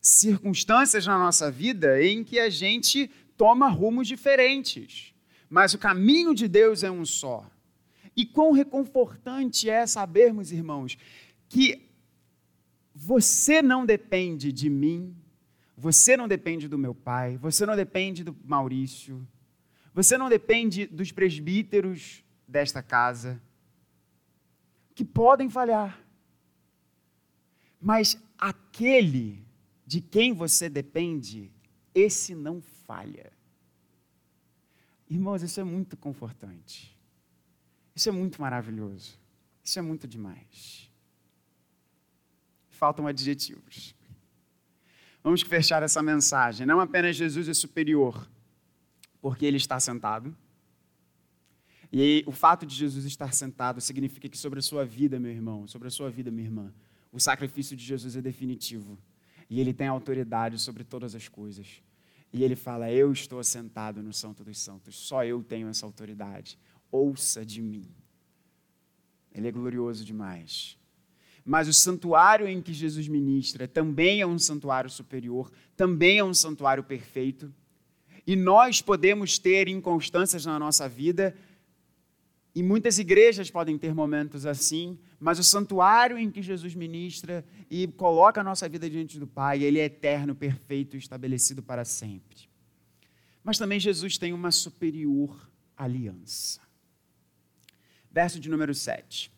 circunstâncias 0.00 1.06
na 1.06 1.18
nossa 1.18 1.50
vida 1.50 2.02
em 2.02 2.24
que 2.24 2.40
a 2.40 2.48
gente 2.48 3.10
toma 3.36 3.68
rumos 3.68 4.08
diferentes, 4.08 5.12
mas 5.46 5.74
o 5.74 5.78
caminho 5.78 6.34
de 6.34 6.48
Deus 6.48 6.82
é 6.82 6.90
um 6.90 7.04
só. 7.04 7.46
E 8.16 8.24
quão 8.24 8.52
reconfortante 8.52 9.68
é 9.68 9.86
sabermos, 9.86 10.52
irmãos, 10.52 10.96
que 11.52 11.86
você 12.94 13.60
não 13.60 13.84
depende 13.84 14.50
de 14.50 14.70
mim, 14.70 15.14
você 15.76 16.16
não 16.16 16.26
depende 16.26 16.66
do 16.66 16.78
meu 16.78 16.94
pai, 16.94 17.36
você 17.36 17.66
não 17.66 17.76
depende 17.76 18.24
do 18.24 18.34
Maurício, 18.42 19.28
você 19.92 20.16
não 20.16 20.30
depende 20.30 20.86
dos 20.86 21.12
presbíteros 21.12 22.24
desta 22.48 22.82
casa, 22.82 23.38
que 24.94 25.04
podem 25.04 25.50
falhar. 25.50 26.02
Mas 27.78 28.16
aquele 28.38 29.44
de 29.86 30.00
quem 30.00 30.32
você 30.32 30.70
depende, 30.70 31.52
esse 31.94 32.34
não 32.34 32.62
falha. 32.62 33.30
Irmãos, 35.06 35.42
isso 35.42 35.60
é 35.60 35.64
muito 35.64 35.98
confortante. 35.98 36.98
Isso 37.94 38.08
é 38.08 38.12
muito 38.12 38.40
maravilhoso. 38.40 39.20
Isso 39.62 39.78
é 39.78 39.82
muito 39.82 40.08
demais 40.08 40.90
faltam 42.82 43.06
adjetivos. 43.06 43.94
Vamos 45.22 45.42
fechar 45.42 45.84
essa 45.84 46.02
mensagem. 46.02 46.66
Não 46.66 46.80
apenas 46.80 47.14
Jesus 47.14 47.48
é 47.48 47.54
superior, 47.54 48.28
porque 49.20 49.46
ele 49.46 49.56
está 49.56 49.78
sentado. 49.78 50.36
E 51.92 52.02
aí, 52.02 52.24
o 52.26 52.32
fato 52.32 52.66
de 52.66 52.74
Jesus 52.74 53.04
estar 53.04 53.32
sentado 53.32 53.80
significa 53.80 54.28
que 54.28 54.36
sobre 54.36 54.58
a 54.58 54.62
sua 54.62 54.84
vida, 54.84 55.20
meu 55.20 55.30
irmão, 55.30 55.64
sobre 55.68 55.86
a 55.86 55.92
sua 55.92 56.10
vida, 56.10 56.28
minha 56.28 56.48
irmã, 56.48 56.74
o 57.12 57.20
sacrifício 57.20 57.76
de 57.76 57.84
Jesus 57.84 58.16
é 58.16 58.20
definitivo. 58.20 58.98
E 59.48 59.60
ele 59.60 59.72
tem 59.72 59.86
autoridade 59.86 60.58
sobre 60.58 60.82
todas 60.82 61.14
as 61.14 61.28
coisas. 61.28 61.80
E 62.32 62.42
ele 62.42 62.56
fala: 62.56 62.90
Eu 62.90 63.12
estou 63.12 63.44
sentado 63.44 64.02
no 64.02 64.12
Santo 64.12 64.42
dos 64.42 64.58
Santos, 64.58 64.96
só 64.96 65.24
eu 65.24 65.40
tenho 65.40 65.68
essa 65.68 65.86
autoridade. 65.86 66.58
Ouça 66.90 67.46
de 67.46 67.62
mim. 67.62 67.86
Ele 69.32 69.46
é 69.46 69.52
glorioso 69.52 70.04
demais. 70.04 70.81
Mas 71.44 71.66
o 71.66 71.72
santuário 71.72 72.46
em 72.46 72.62
que 72.62 72.72
Jesus 72.72 73.08
ministra 73.08 73.66
também 73.66 74.20
é 74.20 74.26
um 74.26 74.38
santuário 74.38 74.88
superior, 74.88 75.50
também 75.76 76.18
é 76.18 76.24
um 76.24 76.34
santuário 76.34 76.84
perfeito. 76.84 77.52
E 78.26 78.36
nós 78.36 78.80
podemos 78.80 79.38
ter 79.38 79.66
inconstâncias 79.68 80.46
na 80.46 80.58
nossa 80.58 80.88
vida, 80.88 81.34
e 82.54 82.62
muitas 82.62 82.98
igrejas 82.98 83.50
podem 83.50 83.78
ter 83.78 83.94
momentos 83.94 84.44
assim, 84.44 84.98
mas 85.18 85.38
o 85.38 85.44
santuário 85.44 86.18
em 86.18 86.30
que 86.30 86.42
Jesus 86.42 86.74
ministra 86.74 87.44
e 87.70 87.86
coloca 87.86 88.40
a 88.40 88.44
nossa 88.44 88.68
vida 88.68 88.88
diante 88.90 89.18
do 89.18 89.26
Pai, 89.26 89.62
ele 89.62 89.78
é 89.78 89.84
eterno, 89.84 90.34
perfeito, 90.34 90.96
estabelecido 90.96 91.62
para 91.62 91.84
sempre. 91.84 92.48
Mas 93.42 93.58
também 93.58 93.80
Jesus 93.80 94.18
tem 94.18 94.32
uma 94.32 94.50
superior 94.50 95.50
aliança. 95.76 96.60
Verso 98.10 98.38
de 98.38 98.50
número 98.50 98.74
7. 98.74 99.32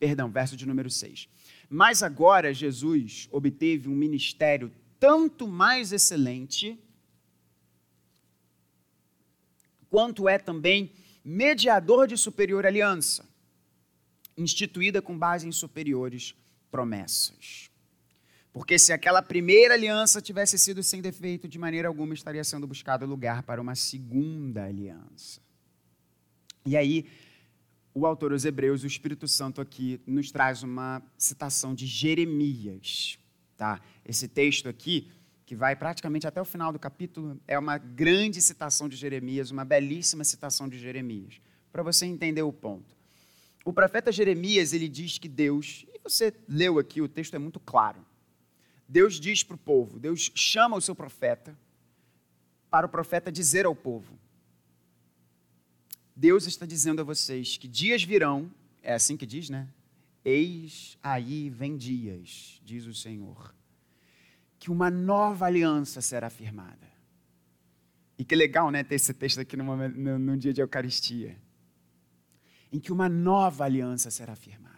Perdão, 0.00 0.30
verso 0.30 0.56
de 0.56 0.66
número 0.66 0.90
6. 0.90 1.28
Mas 1.68 2.02
agora 2.02 2.52
Jesus 2.54 3.28
obteve 3.30 3.86
um 3.88 3.94
ministério 3.94 4.72
tanto 4.98 5.46
mais 5.46 5.92
excelente, 5.92 6.78
quanto 9.88 10.28
é 10.28 10.38
também 10.38 10.92
mediador 11.24 12.08
de 12.08 12.16
superior 12.16 12.64
aliança, 12.64 13.28
instituída 14.36 15.02
com 15.02 15.16
base 15.16 15.46
em 15.46 15.52
superiores 15.52 16.34
promessas. 16.70 17.70
Porque 18.52 18.78
se 18.78 18.92
aquela 18.92 19.22
primeira 19.22 19.74
aliança 19.74 20.20
tivesse 20.20 20.58
sido 20.58 20.82
sem 20.82 21.00
defeito, 21.00 21.46
de 21.46 21.58
maneira 21.58 21.88
alguma 21.88 22.14
estaria 22.14 22.42
sendo 22.42 22.66
buscado 22.66 23.06
lugar 23.06 23.42
para 23.42 23.60
uma 23.60 23.74
segunda 23.74 24.64
aliança. 24.64 25.40
E 26.66 26.76
aí, 26.76 27.06
o 27.94 28.06
autor 28.06 28.30
dos 28.30 28.44
Hebreus, 28.44 28.82
o 28.82 28.86
Espírito 28.86 29.26
Santo 29.26 29.60
aqui, 29.60 30.00
nos 30.06 30.30
traz 30.30 30.62
uma 30.62 31.02
citação 31.18 31.74
de 31.74 31.86
Jeremias. 31.86 33.18
Tá? 33.56 33.80
Esse 34.04 34.28
texto 34.28 34.68
aqui, 34.68 35.10
que 35.44 35.56
vai 35.56 35.74
praticamente 35.74 36.26
até 36.26 36.40
o 36.40 36.44
final 36.44 36.72
do 36.72 36.78
capítulo, 36.78 37.40
é 37.46 37.58
uma 37.58 37.76
grande 37.78 38.40
citação 38.40 38.88
de 38.88 38.96
Jeremias, 38.96 39.50
uma 39.50 39.64
belíssima 39.64 40.24
citação 40.24 40.68
de 40.68 40.78
Jeremias, 40.78 41.40
para 41.72 41.82
você 41.82 42.06
entender 42.06 42.42
o 42.42 42.52
ponto. 42.52 42.96
O 43.64 43.72
profeta 43.72 44.10
Jeremias, 44.10 44.72
ele 44.72 44.88
diz 44.88 45.18
que 45.18 45.28
Deus, 45.28 45.84
e 45.92 45.98
você 46.02 46.32
leu 46.48 46.78
aqui, 46.78 47.02
o 47.02 47.08
texto 47.08 47.34
é 47.34 47.38
muito 47.38 47.60
claro. 47.60 48.04
Deus 48.88 49.20
diz 49.20 49.42
para 49.42 49.54
o 49.54 49.58
povo, 49.58 49.98
Deus 49.98 50.30
chama 50.34 50.76
o 50.76 50.80
seu 50.80 50.94
profeta 50.94 51.56
para 52.70 52.86
o 52.86 52.88
profeta 52.88 53.30
dizer 53.30 53.66
ao 53.66 53.74
povo: 53.74 54.18
Deus 56.14 56.46
está 56.46 56.66
dizendo 56.66 57.00
a 57.00 57.04
vocês 57.04 57.56
que 57.56 57.68
dias 57.68 58.02
virão, 58.02 58.50
é 58.82 58.94
assim 58.94 59.16
que 59.16 59.26
diz, 59.26 59.48
né? 59.48 59.68
Eis 60.24 60.98
aí 61.02 61.48
vem 61.48 61.76
dias, 61.76 62.60
diz 62.64 62.86
o 62.86 62.94
Senhor, 62.94 63.54
que 64.58 64.70
uma 64.70 64.90
nova 64.90 65.46
aliança 65.46 66.00
será 66.00 66.28
firmada. 66.28 66.90
E 68.18 68.24
que 68.24 68.34
legal, 68.34 68.70
né, 68.70 68.84
ter 68.84 68.96
esse 68.96 69.14
texto 69.14 69.40
aqui 69.40 69.56
numa, 69.56 69.88
no, 69.88 70.18
num 70.18 70.36
dia 70.36 70.52
de 70.52 70.60
Eucaristia. 70.60 71.40
Em 72.70 72.78
que 72.78 72.92
uma 72.92 73.08
nova 73.08 73.64
aliança 73.64 74.10
será 74.10 74.36
firmada. 74.36 74.76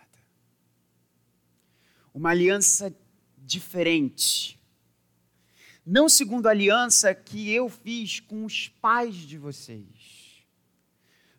Uma 2.15 2.31
aliança 2.31 2.95
diferente. 3.37 4.61
Não 5.85 6.09
segundo 6.09 6.47
a 6.47 6.51
aliança 6.51 7.13
que 7.13 7.51
eu 7.51 7.69
fiz 7.69 8.21
com 8.21 8.45
os 8.45 8.69
pais 8.69 9.17
de 9.17 9.37
vocês 9.37 10.22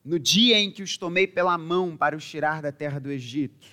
no 0.04 0.20
dia 0.20 0.60
em 0.60 0.70
que 0.72 0.84
os 0.84 0.97
tomei 0.97 1.26
pela 1.26 1.58
mão 1.58 1.95
para 1.95 2.16
os 2.16 2.26
tirar 2.26 2.62
da 2.62 2.72
terra 2.72 2.99
do 2.99 3.12
Egito. 3.12 3.68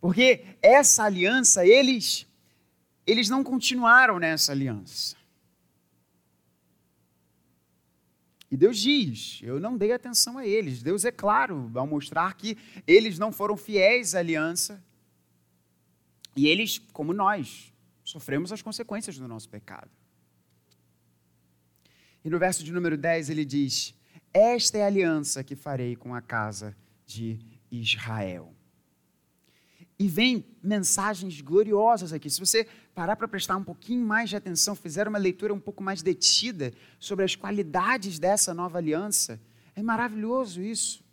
Porque 0.00 0.44
essa 0.60 1.04
aliança, 1.04 1.64
eles, 1.64 2.26
eles 3.06 3.28
não 3.28 3.42
continuaram 3.42 4.18
nessa 4.18 4.52
aliança. 4.52 5.16
E 8.50 8.56
Deus 8.56 8.78
diz: 8.78 9.40
Eu 9.42 9.58
não 9.58 9.78
dei 9.78 9.92
atenção 9.92 10.36
a 10.36 10.46
eles. 10.46 10.82
Deus 10.82 11.06
é 11.06 11.10
claro 11.10 11.70
ao 11.74 11.86
mostrar 11.86 12.34
que 12.34 12.58
eles 12.86 13.18
não 13.18 13.32
foram 13.32 13.56
fiéis 13.56 14.14
à 14.14 14.18
aliança. 14.18 14.84
E 16.36 16.46
eles, 16.46 16.78
como 16.92 17.14
nós, 17.14 17.72
sofremos 18.04 18.52
as 18.52 18.60
consequências 18.60 19.16
do 19.16 19.26
nosso 19.26 19.48
pecado. 19.48 19.90
E 22.24 22.28
no 22.28 22.38
verso 22.38 22.62
de 22.62 22.72
número 22.72 22.98
10 22.98 23.30
ele 23.30 23.44
diz: 23.44 23.94
esta 24.32 24.78
é 24.78 24.82
a 24.82 24.86
aliança 24.86 25.44
que 25.44 25.54
farei 25.54 25.96
com 25.96 26.14
a 26.14 26.20
casa 26.20 26.76
de 27.06 27.38
Israel. 27.70 28.54
E 29.98 30.08
vem 30.08 30.44
mensagens 30.62 31.40
gloriosas 31.40 32.12
aqui. 32.12 32.28
Se 32.28 32.40
você 32.40 32.66
parar 32.94 33.14
para 33.14 33.28
prestar 33.28 33.56
um 33.56 33.64
pouquinho 33.64 34.04
mais 34.04 34.30
de 34.30 34.36
atenção, 34.36 34.74
fizer 34.74 35.06
uma 35.06 35.18
leitura 35.18 35.54
um 35.54 35.60
pouco 35.60 35.82
mais 35.82 36.02
detida 36.02 36.72
sobre 36.98 37.24
as 37.24 37.36
qualidades 37.36 38.18
dessa 38.18 38.52
nova 38.52 38.78
aliança, 38.78 39.40
é 39.76 39.82
maravilhoso 39.82 40.60
isso. 40.60 41.04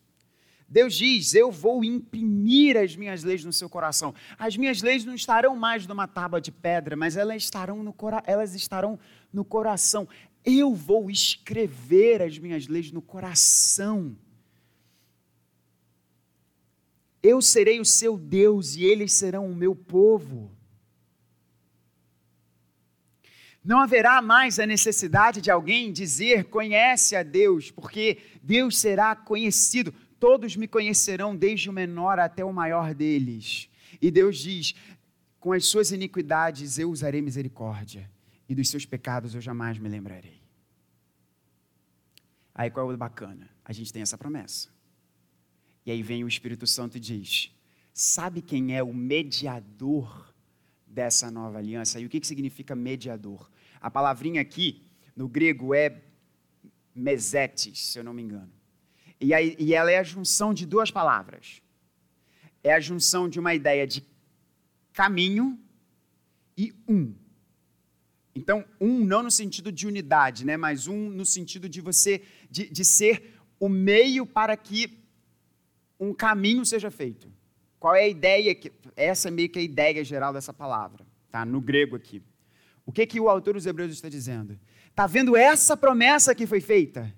Deus 0.69 0.95
diz: 0.95 1.33
Eu 1.33 1.51
vou 1.51 1.83
imprimir 1.83 2.77
as 2.77 2.95
minhas 2.95 3.23
leis 3.23 3.43
no 3.43 3.51
seu 3.51 3.67
coração. 3.67 4.13
As 4.37 4.55
minhas 4.55 4.81
leis 4.81 5.03
não 5.03 5.15
estarão 5.15 5.55
mais 5.55 5.87
numa 5.87 6.07
tábua 6.07 6.39
de 6.39 6.51
pedra, 6.51 6.95
mas 6.95 7.17
elas 7.17 7.43
estarão 7.43 7.83
no, 7.83 7.95
elas 8.25 8.53
estarão 8.53 8.99
no 9.33 9.43
coração. 9.43 10.07
Eu 10.43 10.73
vou 10.73 11.09
escrever 11.09 12.21
as 12.21 12.37
minhas 12.37 12.67
leis 12.67 12.91
no 12.91 13.01
coração. 13.01 14.17
Eu 17.21 17.41
serei 17.41 17.79
o 17.79 17.85
seu 17.85 18.17
Deus 18.17 18.75
e 18.75 18.83
eles 18.83 19.11
serão 19.11 19.45
o 19.45 19.55
meu 19.55 19.75
povo. 19.75 20.51
Não 23.63 23.79
haverá 23.79 24.21
mais 24.21 24.57
a 24.57 24.65
necessidade 24.65 25.41
de 25.41 25.51
alguém 25.51 25.91
dizer 25.91 26.45
conhece 26.45 27.15
a 27.15 27.23
Deus, 27.23 27.69
porque 27.69 28.17
Deus 28.41 28.77
será 28.77 29.15
conhecido. 29.15 29.93
Todos 30.19 30.55
me 30.55 30.67
conhecerão, 30.67 31.35
desde 31.35 31.69
o 31.69 31.73
menor 31.73 32.19
até 32.19 32.43
o 32.43 32.53
maior 32.53 32.93
deles. 32.93 33.69
E 34.01 34.09
Deus 34.09 34.37
diz: 34.37 34.73
com 35.39 35.53
as 35.53 35.65
suas 35.65 35.91
iniquidades 35.91 36.79
eu 36.79 36.89
usarei 36.89 37.21
misericórdia, 37.21 38.09
e 38.49 38.55
dos 38.55 38.67
seus 38.67 38.83
pecados 38.83 39.35
eu 39.35 39.39
jamais 39.39 39.77
me 39.77 39.87
lembrarei. 39.87 40.41
Aí 42.53 42.71
qual 42.71 42.91
é 42.91 42.93
o 42.93 42.97
bacana? 42.97 43.47
A 43.63 43.71
gente 43.71 43.93
tem 43.93 44.01
essa 44.01 44.17
promessa. 44.17 44.69
E 45.85 45.91
aí 45.91 46.01
vem 46.01 46.23
o 46.23 46.27
Espírito 46.27 46.65
Santo 46.65 46.97
e 46.97 46.99
diz: 46.99 47.55
Sabe 47.93 48.41
quem 48.41 48.75
é 48.75 48.81
o 48.81 48.93
mediador 48.93 50.33
dessa 50.85 51.29
nova 51.29 51.59
aliança? 51.59 51.99
E 51.99 52.05
o 52.05 52.09
que, 52.09 52.19
que 52.19 52.27
significa 52.27 52.75
mediador? 52.75 53.49
A 53.79 53.89
palavrinha 53.89 54.41
aqui, 54.41 54.83
no 55.15 55.29
grego, 55.29 55.73
é 55.73 56.01
mesetes, 56.93 57.85
se 57.85 57.99
eu 57.99 58.03
não 58.03 58.13
me 58.13 58.23
engano. 58.23 58.51
E, 59.21 59.33
aí, 59.33 59.55
e 59.59 59.73
ela 59.73 59.91
é 59.91 59.99
a 59.99 60.03
junção 60.03 60.53
de 60.53 60.65
duas 60.65 60.89
palavras. 60.89 61.61
É 62.63 62.73
a 62.73 62.79
junção 62.79 63.29
de 63.29 63.39
uma 63.39 63.53
ideia 63.53 63.85
de 63.85 64.03
caminho 64.91 65.57
e 66.57 66.73
um. 66.87 67.13
Então, 68.39 68.63
um 68.79 69.03
não 69.03 69.21
no 69.21 69.29
sentido 69.29 69.69
de 69.69 69.85
unidade, 69.85 70.45
né? 70.45 70.55
mas 70.55 70.87
um 70.87 71.09
no 71.09 71.25
sentido 71.25 71.67
de 71.67 71.81
você, 71.81 72.21
de, 72.49 72.69
de 72.69 72.85
ser 72.85 73.33
o 73.59 73.67
meio 73.67 74.25
para 74.25 74.55
que 74.55 74.97
um 75.99 76.13
caminho 76.13 76.65
seja 76.65 76.89
feito. 76.89 77.29
Qual 77.77 77.93
é 77.93 78.03
a 78.03 78.07
ideia? 78.07 78.55
Que, 78.55 78.71
essa 78.95 79.27
é 79.27 79.31
meio 79.31 79.49
que 79.49 79.59
a 79.59 79.61
ideia 79.61 80.05
geral 80.05 80.31
dessa 80.31 80.53
palavra, 80.53 81.05
tá? 81.29 81.43
no 81.43 81.59
grego 81.59 81.97
aqui. 81.97 82.23
O 82.85 82.93
que, 82.93 83.05
que 83.05 83.19
o 83.19 83.27
autor 83.27 83.55
dos 83.55 83.65
Hebreus 83.65 83.91
está 83.91 84.07
dizendo? 84.07 84.57
Está 84.89 85.05
vendo 85.05 85.35
essa 85.35 85.75
promessa 85.75 86.33
que 86.33 86.47
foi 86.47 86.61
feita? 86.61 87.13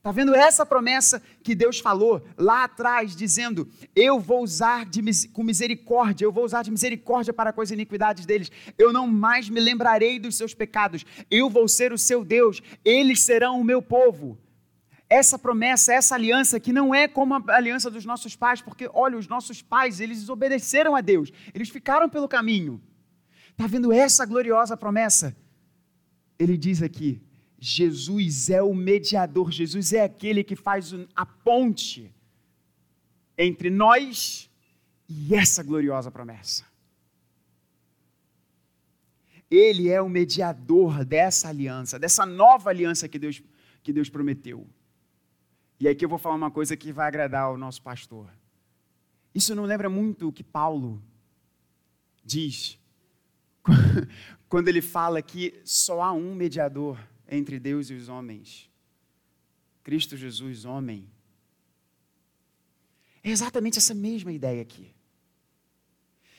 Está 0.00 0.12
vendo 0.12 0.34
essa 0.34 0.64
promessa 0.64 1.20
que 1.42 1.54
Deus 1.54 1.78
falou 1.78 2.26
lá 2.38 2.64
atrás, 2.64 3.14
dizendo: 3.14 3.68
Eu 3.94 4.18
vou 4.18 4.42
usar 4.42 4.86
de, 4.86 5.02
com 5.28 5.42
misericórdia, 5.42 6.24
eu 6.24 6.32
vou 6.32 6.42
usar 6.42 6.62
de 6.62 6.70
misericórdia 6.70 7.34
para 7.34 7.52
com 7.52 7.60
as 7.60 7.70
iniquidades 7.70 8.24
deles, 8.24 8.50
eu 8.78 8.94
não 8.94 9.06
mais 9.06 9.50
me 9.50 9.60
lembrarei 9.60 10.18
dos 10.18 10.36
seus 10.36 10.54
pecados, 10.54 11.04
eu 11.30 11.50
vou 11.50 11.68
ser 11.68 11.92
o 11.92 11.98
seu 11.98 12.24
Deus, 12.24 12.62
eles 12.82 13.20
serão 13.20 13.60
o 13.60 13.64
meu 13.64 13.82
povo. 13.82 14.38
Essa 15.06 15.38
promessa, 15.38 15.92
essa 15.92 16.14
aliança, 16.14 16.58
que 16.58 16.72
não 16.72 16.94
é 16.94 17.06
como 17.06 17.34
a 17.34 17.42
aliança 17.54 17.90
dos 17.90 18.06
nossos 18.06 18.34
pais, 18.34 18.62
porque 18.62 18.88
olha, 18.94 19.18
os 19.18 19.28
nossos 19.28 19.60
pais, 19.60 20.00
eles 20.00 20.20
desobedeceram 20.20 20.96
a 20.96 21.02
Deus, 21.02 21.30
eles 21.52 21.68
ficaram 21.68 22.08
pelo 22.08 22.26
caminho. 22.26 22.80
Está 23.50 23.66
vendo 23.66 23.92
essa 23.92 24.24
gloriosa 24.24 24.78
promessa? 24.78 25.36
Ele 26.38 26.56
diz 26.56 26.82
aqui: 26.82 27.20
Jesus 27.60 28.48
é 28.48 28.62
o 28.62 28.74
mediador, 28.74 29.50
Jesus 29.50 29.92
é 29.92 30.02
aquele 30.02 30.42
que 30.42 30.56
faz 30.56 30.94
a 31.14 31.26
ponte 31.26 32.10
entre 33.36 33.68
nós 33.68 34.50
e 35.06 35.34
essa 35.34 35.62
gloriosa 35.62 36.10
promessa. 36.10 36.64
Ele 39.50 39.90
é 39.90 40.00
o 40.00 40.08
mediador 40.08 41.04
dessa 41.04 41.48
aliança, 41.48 41.98
dessa 41.98 42.24
nova 42.24 42.70
aliança 42.70 43.06
que 43.06 43.18
Deus, 43.18 43.42
que 43.82 43.92
Deus 43.92 44.08
prometeu. 44.08 44.66
E 45.78 45.86
aqui 45.86 46.04
eu 46.04 46.08
vou 46.08 46.18
falar 46.18 46.36
uma 46.36 46.50
coisa 46.50 46.74
que 46.76 46.92
vai 46.92 47.08
agradar 47.08 47.52
o 47.52 47.58
nosso 47.58 47.82
pastor. 47.82 48.30
Isso 49.34 49.54
não 49.54 49.64
lembra 49.64 49.90
muito 49.90 50.28
o 50.28 50.32
que 50.32 50.44
Paulo 50.44 51.02
diz 52.24 52.78
quando 54.48 54.68
ele 54.68 54.80
fala 54.80 55.20
que 55.20 55.60
só 55.62 56.00
há 56.02 56.12
um 56.12 56.34
mediador 56.34 56.98
entre 57.30 57.58
Deus 57.60 57.88
e 57.88 57.94
os 57.94 58.08
homens. 58.08 58.68
Cristo 59.82 60.16
Jesus, 60.16 60.64
homem. 60.64 61.08
É 63.22 63.30
exatamente 63.30 63.78
essa 63.78 63.94
mesma 63.94 64.32
ideia 64.32 64.60
aqui. 64.60 64.92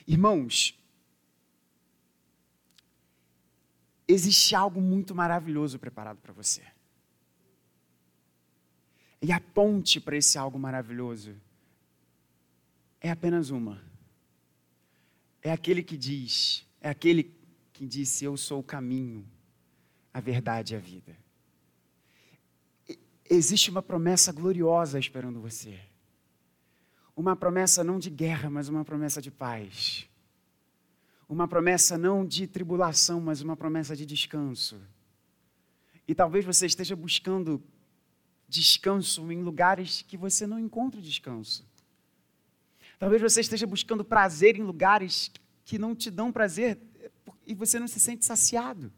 Irmãos, 0.06 0.78
existe 4.08 4.54
algo 4.56 4.82
muito 4.82 5.16
maravilhoso 5.16 5.80
preparado 5.80 6.20
para 6.20 6.34
você. 6.34 6.64
E 9.22 9.32
a 9.32 9.40
ponte 9.40 10.00
para 10.00 10.18
esse 10.18 10.38
algo 10.38 10.58
maravilhoso 10.60 11.36
é 13.00 13.10
apenas 13.10 13.50
uma. 13.50 13.82
É 15.42 15.52
aquele 15.52 15.84
que 15.84 15.98
diz, 15.98 16.66
é 16.80 16.90
aquele 16.90 17.36
que 17.72 17.86
disse: 17.86 18.26
Eu 18.26 18.36
sou 18.36 18.60
o 18.60 18.64
caminho, 18.64 19.26
a 20.14 20.20
verdade 20.20 20.74
e 20.74 20.78
a 20.78 20.80
vida. 20.80 21.16
Existe 23.30 23.70
uma 23.70 23.82
promessa 23.82 24.32
gloriosa 24.32 25.00
esperando 25.00 25.40
você. 25.40 25.80
Uma 27.16 27.36
promessa 27.36 27.84
não 27.84 27.98
de 27.98 28.10
guerra, 28.10 28.50
mas 28.50 28.68
uma 28.68 28.84
promessa 28.84 29.22
de 29.22 29.32
paz 29.32 30.10
uma 31.32 31.48
promessa 31.48 31.98
não 31.98 32.26
de 32.26 32.46
tribulação, 32.46 33.22
mas 33.22 33.40
uma 33.40 33.56
promessa 33.56 33.96
de 33.96 34.06
descanso. 34.06 34.82
E 36.06 36.14
talvez 36.14 36.44
você 36.44 36.66
esteja 36.66 36.94
buscando 36.94 37.64
descanso 38.50 39.32
em 39.32 39.42
lugares 39.42 40.02
que 40.02 40.18
você 40.18 40.46
não 40.46 40.60
encontra 40.60 41.02
descanso. 41.02 41.66
Talvez 43.00 43.22
você 43.22 43.40
esteja 43.40 43.66
buscando 43.66 44.04
prazer 44.04 44.58
em 44.58 44.64
lugares 44.64 45.32
que 45.64 45.80
não 45.80 45.96
te 45.96 46.12
dão 46.12 46.34
prazer 46.34 46.78
e 47.48 47.56
você 47.56 47.80
não 47.80 47.88
se 47.88 48.02
sente 48.02 48.26
saciado. 48.26 48.92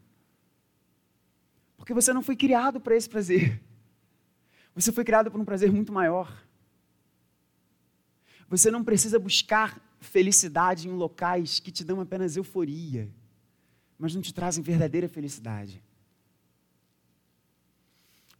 Porque 1.84 1.92
você 1.92 2.14
não 2.14 2.22
foi 2.22 2.34
criado 2.34 2.80
para 2.80 2.96
esse 2.96 3.06
prazer. 3.06 3.60
Você 4.74 4.90
foi 4.90 5.04
criado 5.04 5.30
para 5.30 5.38
um 5.38 5.44
prazer 5.44 5.70
muito 5.70 5.92
maior. 5.92 6.42
Você 8.48 8.70
não 8.70 8.82
precisa 8.82 9.18
buscar 9.18 9.78
felicidade 10.00 10.88
em 10.88 10.92
locais 10.92 11.60
que 11.60 11.70
te 11.70 11.84
dão 11.84 12.00
apenas 12.00 12.38
euforia, 12.38 13.10
mas 13.98 14.14
não 14.14 14.22
te 14.22 14.32
trazem 14.32 14.64
verdadeira 14.64 15.10
felicidade. 15.10 15.82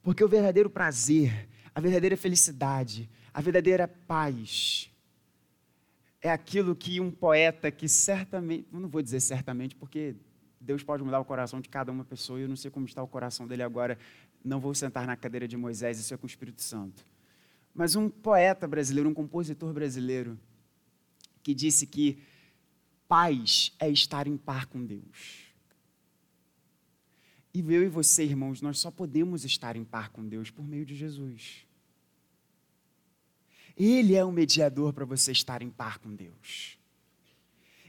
Porque 0.03 0.24
o 0.24 0.28
verdadeiro 0.28 0.70
prazer, 0.70 1.47
a 1.74 1.82
verdadeira 1.82 2.16
felicidade, 2.16 3.11
a 3.34 3.42
verdadeira 3.42 3.86
paz, 3.86 4.90
é 6.22 6.30
aquilo 6.30 6.74
que 6.74 6.99
um 6.99 7.11
poeta 7.11 7.70
que 7.70 7.90
certamente, 7.90 8.66
não 8.72 8.88
vou 8.88 9.03
dizer 9.03 9.20
certamente, 9.20 9.76
porque 9.76 10.16
Deus 10.64 10.82
pode 10.82 11.04
mudar 11.04 11.20
o 11.20 11.24
coração 11.24 11.60
de 11.60 11.68
cada 11.68 11.92
uma 11.92 12.04
pessoa, 12.04 12.38
e 12.38 12.42
eu 12.42 12.48
não 12.48 12.56
sei 12.56 12.70
como 12.70 12.86
está 12.86 13.02
o 13.02 13.06
coração 13.06 13.46
dele 13.46 13.62
agora, 13.62 13.98
não 14.42 14.58
vou 14.58 14.74
sentar 14.74 15.06
na 15.06 15.16
cadeira 15.16 15.46
de 15.46 15.56
Moisés, 15.56 15.98
isso 15.98 16.14
é 16.14 16.16
com 16.16 16.24
o 16.24 16.26
Espírito 16.26 16.62
Santo. 16.62 17.04
Mas 17.74 17.94
um 17.94 18.08
poeta 18.08 18.66
brasileiro, 18.66 19.08
um 19.08 19.14
compositor 19.14 19.72
brasileiro, 19.72 20.38
que 21.42 21.54
disse 21.54 21.86
que 21.86 22.18
paz 23.06 23.72
é 23.78 23.90
estar 23.90 24.26
em 24.26 24.36
par 24.36 24.66
com 24.66 24.84
Deus. 24.84 25.52
E 27.52 27.60
eu 27.60 27.84
e 27.84 27.88
você, 27.88 28.24
irmãos, 28.24 28.60
nós 28.62 28.78
só 28.78 28.90
podemos 28.90 29.44
estar 29.44 29.76
em 29.76 29.84
par 29.84 30.08
com 30.08 30.26
Deus 30.26 30.50
por 30.50 30.66
meio 30.66 30.84
de 30.86 30.96
Jesus. 30.96 31.66
Ele 33.76 34.14
é 34.14 34.24
o 34.24 34.32
mediador 34.32 34.92
para 34.92 35.04
você 35.04 35.32
estar 35.32 35.62
em 35.62 35.70
par 35.70 35.98
com 35.98 36.14
Deus. 36.14 36.78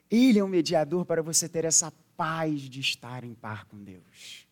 Ele 0.09 0.39
é 0.39 0.43
o 0.43 0.47
mediador 0.47 1.05
para 1.05 1.21
você 1.21 1.49
ter 1.49 1.65
essa 1.65 1.91
paz 2.15 2.61
de 2.61 2.79
estar 2.79 3.23
em 3.23 3.33
par 3.33 3.65
com 3.65 3.83
Deus. 3.83 4.47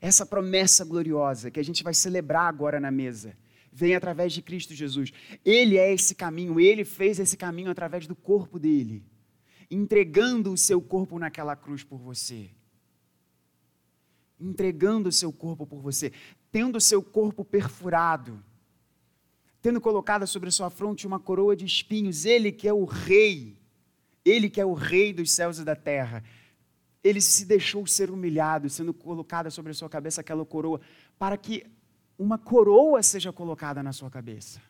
Essa 0.00 0.24
promessa 0.24 0.84
gloriosa 0.84 1.50
que 1.50 1.60
a 1.60 1.62
gente 1.62 1.82
vai 1.82 1.94
celebrar 1.94 2.48
agora 2.48 2.80
na 2.80 2.90
mesa 2.90 3.36
vem 3.72 3.94
através 3.94 4.32
de 4.32 4.42
Cristo 4.42 4.74
Jesus. 4.74 5.12
Ele 5.44 5.76
é 5.76 5.92
esse 5.92 6.14
caminho, 6.14 6.60
ele 6.60 6.84
fez 6.84 7.18
esse 7.18 7.36
caminho 7.36 7.70
através 7.70 8.06
do 8.06 8.14
corpo 8.14 8.58
dele, 8.58 9.02
entregando 9.70 10.52
o 10.52 10.58
seu 10.58 10.80
corpo 10.80 11.18
naquela 11.18 11.56
cruz 11.56 11.82
por 11.82 11.98
você. 11.98 12.50
Entregando 14.38 15.08
o 15.08 15.12
seu 15.12 15.32
corpo 15.32 15.66
por 15.66 15.80
você, 15.80 16.12
tendo 16.50 16.76
o 16.76 16.80
seu 16.80 17.02
corpo 17.02 17.44
perfurado, 17.44 18.42
tendo 19.62 19.80
colocado 19.80 20.26
sobre 20.26 20.48
a 20.48 20.52
sua 20.52 20.68
fronte 20.68 21.06
uma 21.06 21.20
coroa 21.20 21.54
de 21.54 21.64
espinhos, 21.64 22.24
ele 22.24 22.50
que 22.50 22.66
é 22.66 22.72
o 22.72 22.84
rei, 22.84 23.56
ele 24.24 24.48
que 24.48 24.60
é 24.60 24.64
o 24.64 24.72
rei 24.74 25.12
dos 25.12 25.30
céus 25.30 25.58
e 25.58 25.64
da 25.64 25.74
terra, 25.74 26.22
ele 27.02 27.20
se 27.20 27.44
deixou 27.44 27.86
ser 27.86 28.10
humilhado, 28.10 28.70
sendo 28.70 28.94
colocada 28.94 29.50
sobre 29.50 29.72
a 29.72 29.74
sua 29.74 29.88
cabeça 29.88 30.20
aquela 30.20 30.44
coroa, 30.44 30.80
para 31.18 31.36
que 31.36 31.66
uma 32.18 32.38
coroa 32.38 33.02
seja 33.02 33.32
colocada 33.32 33.82
na 33.82 33.92
sua 33.92 34.10
cabeça, 34.10 34.60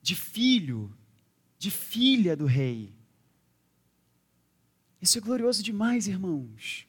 de 0.00 0.14
filho, 0.14 0.94
de 1.58 1.70
filha 1.70 2.36
do 2.36 2.46
rei. 2.46 2.94
Isso 5.00 5.18
é 5.18 5.20
glorioso 5.20 5.62
demais, 5.62 6.06
irmãos. 6.06 6.86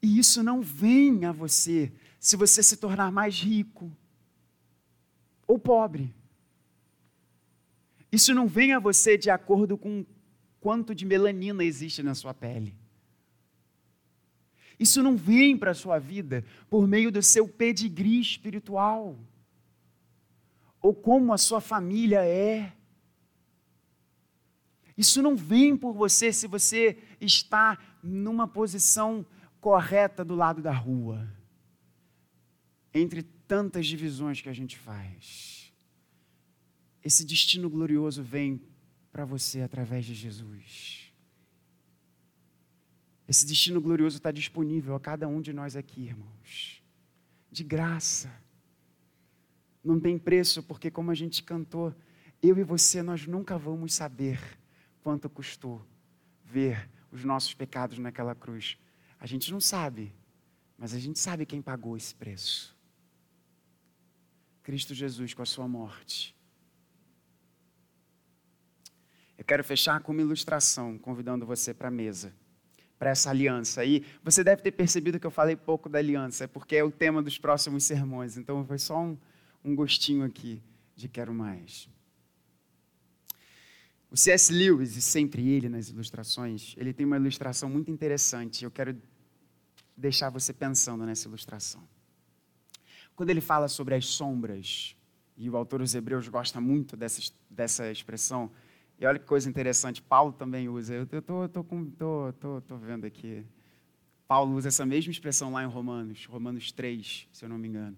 E 0.00 0.18
isso 0.18 0.42
não 0.42 0.62
vem 0.62 1.24
a 1.24 1.32
você 1.32 1.92
se 2.20 2.36
você 2.36 2.62
se 2.62 2.76
tornar 2.76 3.10
mais 3.10 3.40
rico 3.40 3.90
ou 5.46 5.58
pobre. 5.58 6.14
Isso 8.10 8.32
não 8.34 8.46
vem 8.46 8.72
a 8.72 8.78
você 8.78 9.18
de 9.18 9.30
acordo 9.30 9.76
com 9.76 10.04
quanto 10.60 10.94
de 10.94 11.04
melanina 11.04 11.64
existe 11.64 12.02
na 12.02 12.14
sua 12.14 12.34
pele. 12.34 12.74
Isso 14.78 15.02
não 15.02 15.16
vem 15.16 15.56
para 15.56 15.72
a 15.72 15.74
sua 15.74 15.98
vida 15.98 16.44
por 16.70 16.86
meio 16.86 17.10
do 17.10 17.22
seu 17.22 17.48
pedigree 17.48 18.20
espiritual, 18.20 19.18
ou 20.80 20.94
como 20.94 21.32
a 21.32 21.38
sua 21.38 21.60
família 21.60 22.24
é. 22.24 22.72
Isso 24.96 25.20
não 25.20 25.36
vem 25.36 25.76
por 25.76 25.92
você 25.92 26.32
se 26.32 26.46
você 26.46 26.98
está 27.20 27.78
numa 28.02 28.46
posição 28.46 29.26
correta 29.60 30.24
do 30.24 30.36
lado 30.36 30.62
da 30.62 30.72
rua, 30.72 31.28
entre 32.94 33.22
tantas 33.22 33.86
divisões 33.86 34.40
que 34.40 34.48
a 34.48 34.52
gente 34.52 34.78
faz. 34.78 35.72
Esse 37.02 37.24
destino 37.24 37.68
glorioso 37.68 38.22
vem 38.22 38.60
para 39.18 39.24
você 39.24 39.62
através 39.62 40.04
de 40.04 40.14
Jesus. 40.14 41.12
Esse 43.26 43.44
destino 43.44 43.80
glorioso 43.80 44.18
está 44.18 44.30
disponível 44.30 44.94
a 44.94 45.00
cada 45.00 45.26
um 45.26 45.40
de 45.40 45.52
nós 45.52 45.74
aqui, 45.74 46.02
irmãos. 46.02 46.80
De 47.50 47.64
graça. 47.64 48.32
Não 49.82 49.98
tem 49.98 50.16
preço, 50.16 50.62
porque, 50.62 50.88
como 50.88 51.10
a 51.10 51.16
gente 51.16 51.42
cantou, 51.42 51.92
eu 52.40 52.56
e 52.58 52.62
você, 52.62 53.02
nós 53.02 53.26
nunca 53.26 53.58
vamos 53.58 53.92
saber 53.92 54.40
quanto 55.02 55.28
custou 55.28 55.84
ver 56.44 56.88
os 57.10 57.24
nossos 57.24 57.52
pecados 57.54 57.98
naquela 57.98 58.36
cruz. 58.36 58.78
A 59.18 59.26
gente 59.26 59.50
não 59.50 59.60
sabe, 59.60 60.14
mas 60.78 60.94
a 60.94 60.98
gente 61.00 61.18
sabe 61.18 61.44
quem 61.44 61.60
pagou 61.60 61.96
esse 61.96 62.14
preço. 62.14 62.72
Cristo 64.62 64.94
Jesus 64.94 65.34
com 65.34 65.42
a 65.42 65.46
sua 65.46 65.66
morte. 65.66 66.37
Eu 69.38 69.44
quero 69.44 69.64
fechar 69.64 70.00
com 70.00 70.12
uma 70.12 70.20
ilustração, 70.20 70.98
convidando 70.98 71.46
você 71.46 71.72
para 71.72 71.88
a 71.88 71.90
mesa 71.90 72.34
para 72.98 73.10
essa 73.10 73.30
aliança. 73.30 73.84
E 73.84 74.04
você 74.22 74.42
deve 74.42 74.60
ter 74.60 74.72
percebido 74.72 75.20
que 75.20 75.26
eu 75.26 75.30
falei 75.30 75.54
pouco 75.54 75.88
da 75.88 75.98
aliança, 75.98 76.48
porque 76.48 76.76
é 76.76 76.82
o 76.82 76.90
tema 76.90 77.22
dos 77.22 77.38
próximos 77.38 77.84
sermões. 77.84 78.36
Então 78.36 78.64
foi 78.66 78.78
só 78.78 79.00
um, 79.00 79.16
um 79.64 79.74
gostinho 79.74 80.24
aqui 80.24 80.60
de 80.96 81.08
quero 81.08 81.32
mais. 81.32 81.88
O 84.10 84.16
C.S. 84.16 84.52
Lewis, 84.52 84.96
e 84.96 85.02
sempre 85.02 85.46
ele 85.48 85.68
nas 85.68 85.90
ilustrações, 85.90 86.74
ele 86.76 86.92
tem 86.92 87.06
uma 87.06 87.16
ilustração 87.16 87.68
muito 87.68 87.90
interessante. 87.90 88.64
Eu 88.64 88.70
quero 88.70 88.96
deixar 89.96 90.30
você 90.30 90.52
pensando 90.52 91.04
nessa 91.04 91.28
ilustração. 91.28 91.86
Quando 93.14 93.30
ele 93.30 93.40
fala 93.40 93.68
sobre 93.68 93.94
as 93.94 94.06
sombras, 94.06 94.96
e 95.36 95.48
o 95.48 95.56
autor 95.56 95.80
dos 95.80 95.94
Hebreus 95.94 96.26
gosta 96.26 96.60
muito 96.60 96.96
dessa, 96.96 97.32
dessa 97.50 97.90
expressão, 97.92 98.50
e 98.98 99.06
olha 99.06 99.18
que 99.18 99.26
coisa 99.26 99.48
interessante, 99.48 100.02
Paulo 100.02 100.32
também 100.32 100.68
usa. 100.68 100.94
Eu 100.94 101.04
estou 101.04 101.22
tô, 101.22 101.48
tô, 101.48 102.32
tô, 102.32 102.60
tô, 102.62 102.76
vendo 102.76 103.04
aqui. 103.04 103.44
Paulo 104.26 104.56
usa 104.56 104.68
essa 104.68 104.84
mesma 104.84 105.12
expressão 105.12 105.52
lá 105.52 105.62
em 105.62 105.66
Romanos, 105.66 106.26
Romanos 106.26 106.72
3, 106.72 107.28
se 107.32 107.44
eu 107.44 107.48
não 107.48 107.56
me 107.56 107.68
engano. 107.68 107.96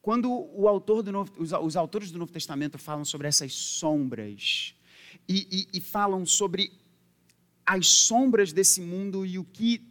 Quando 0.00 0.30
o 0.30 0.68
autor 0.68 1.02
do 1.02 1.10
Novo, 1.10 1.32
os, 1.38 1.52
os 1.52 1.76
autores 1.76 2.12
do 2.12 2.18
Novo 2.18 2.30
Testamento 2.30 2.78
falam 2.78 3.04
sobre 3.04 3.26
essas 3.26 3.52
sombras 3.52 4.74
e, 5.28 5.68
e, 5.72 5.78
e 5.78 5.80
falam 5.80 6.24
sobre 6.24 6.72
as 7.66 7.88
sombras 7.88 8.52
desse 8.52 8.80
mundo 8.80 9.26
e 9.26 9.38
o 9.38 9.44
que 9.44 9.82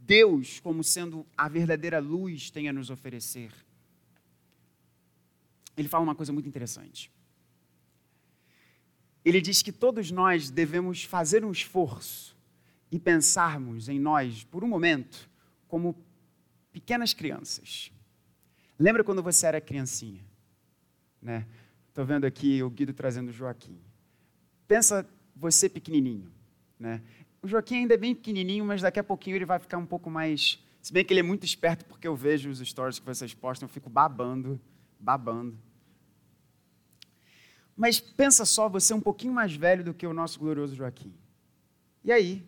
Deus, 0.00 0.58
como 0.60 0.82
sendo 0.82 1.26
a 1.36 1.48
verdadeira 1.48 1.98
luz, 1.98 2.50
tem 2.50 2.68
a 2.68 2.72
nos 2.72 2.90
oferecer. 2.90 3.52
Ele 5.76 5.88
fala 5.88 6.02
uma 6.02 6.14
coisa 6.14 6.32
muito 6.32 6.48
interessante. 6.48 7.12
Ele 9.26 9.40
diz 9.40 9.60
que 9.60 9.72
todos 9.72 10.12
nós 10.12 10.50
devemos 10.50 11.02
fazer 11.02 11.44
um 11.44 11.50
esforço 11.50 12.36
e 12.92 12.96
pensarmos 12.96 13.88
em 13.88 13.98
nós, 13.98 14.44
por 14.44 14.62
um 14.62 14.68
momento, 14.68 15.28
como 15.66 15.96
pequenas 16.72 17.12
crianças. 17.12 17.90
Lembra 18.78 19.02
quando 19.02 19.24
você 19.24 19.48
era 19.48 19.60
criancinha? 19.60 20.24
Né? 21.20 21.44
Estou 21.88 22.04
vendo 22.04 22.24
aqui 22.24 22.62
o 22.62 22.70
Guido 22.70 22.92
trazendo 22.92 23.30
o 23.30 23.32
Joaquim. 23.32 23.76
Pensa 24.68 25.04
você 25.34 25.68
pequenininho. 25.68 26.30
Né? 26.78 27.02
O 27.42 27.48
Joaquim 27.48 27.78
ainda 27.78 27.94
é 27.94 27.98
bem 27.98 28.14
pequenininho, 28.14 28.64
mas 28.64 28.80
daqui 28.80 29.00
a 29.00 29.04
pouquinho 29.04 29.34
ele 29.34 29.44
vai 29.44 29.58
ficar 29.58 29.78
um 29.78 29.86
pouco 29.86 30.08
mais. 30.08 30.62
Se 30.80 30.92
bem 30.92 31.04
que 31.04 31.12
ele 31.12 31.18
é 31.18 31.24
muito 31.24 31.44
esperto, 31.44 31.84
porque 31.86 32.06
eu 32.06 32.14
vejo 32.14 32.48
os 32.48 32.60
stories 32.60 33.00
que 33.00 33.06
vocês 33.06 33.34
postam, 33.34 33.66
eu 33.66 33.72
fico 33.72 33.90
babando, 33.90 34.60
babando. 35.00 35.58
Mas 37.76 38.00
pensa 38.00 38.44
só, 38.44 38.68
você 38.68 38.92
é 38.92 38.96
um 38.96 39.00
pouquinho 39.00 39.32
mais 39.32 39.54
velho 39.54 39.84
do 39.84 39.92
que 39.92 40.06
o 40.06 40.14
nosso 40.14 40.38
glorioso 40.38 40.74
Joaquim. 40.74 41.12
E 42.02 42.10
aí, 42.10 42.42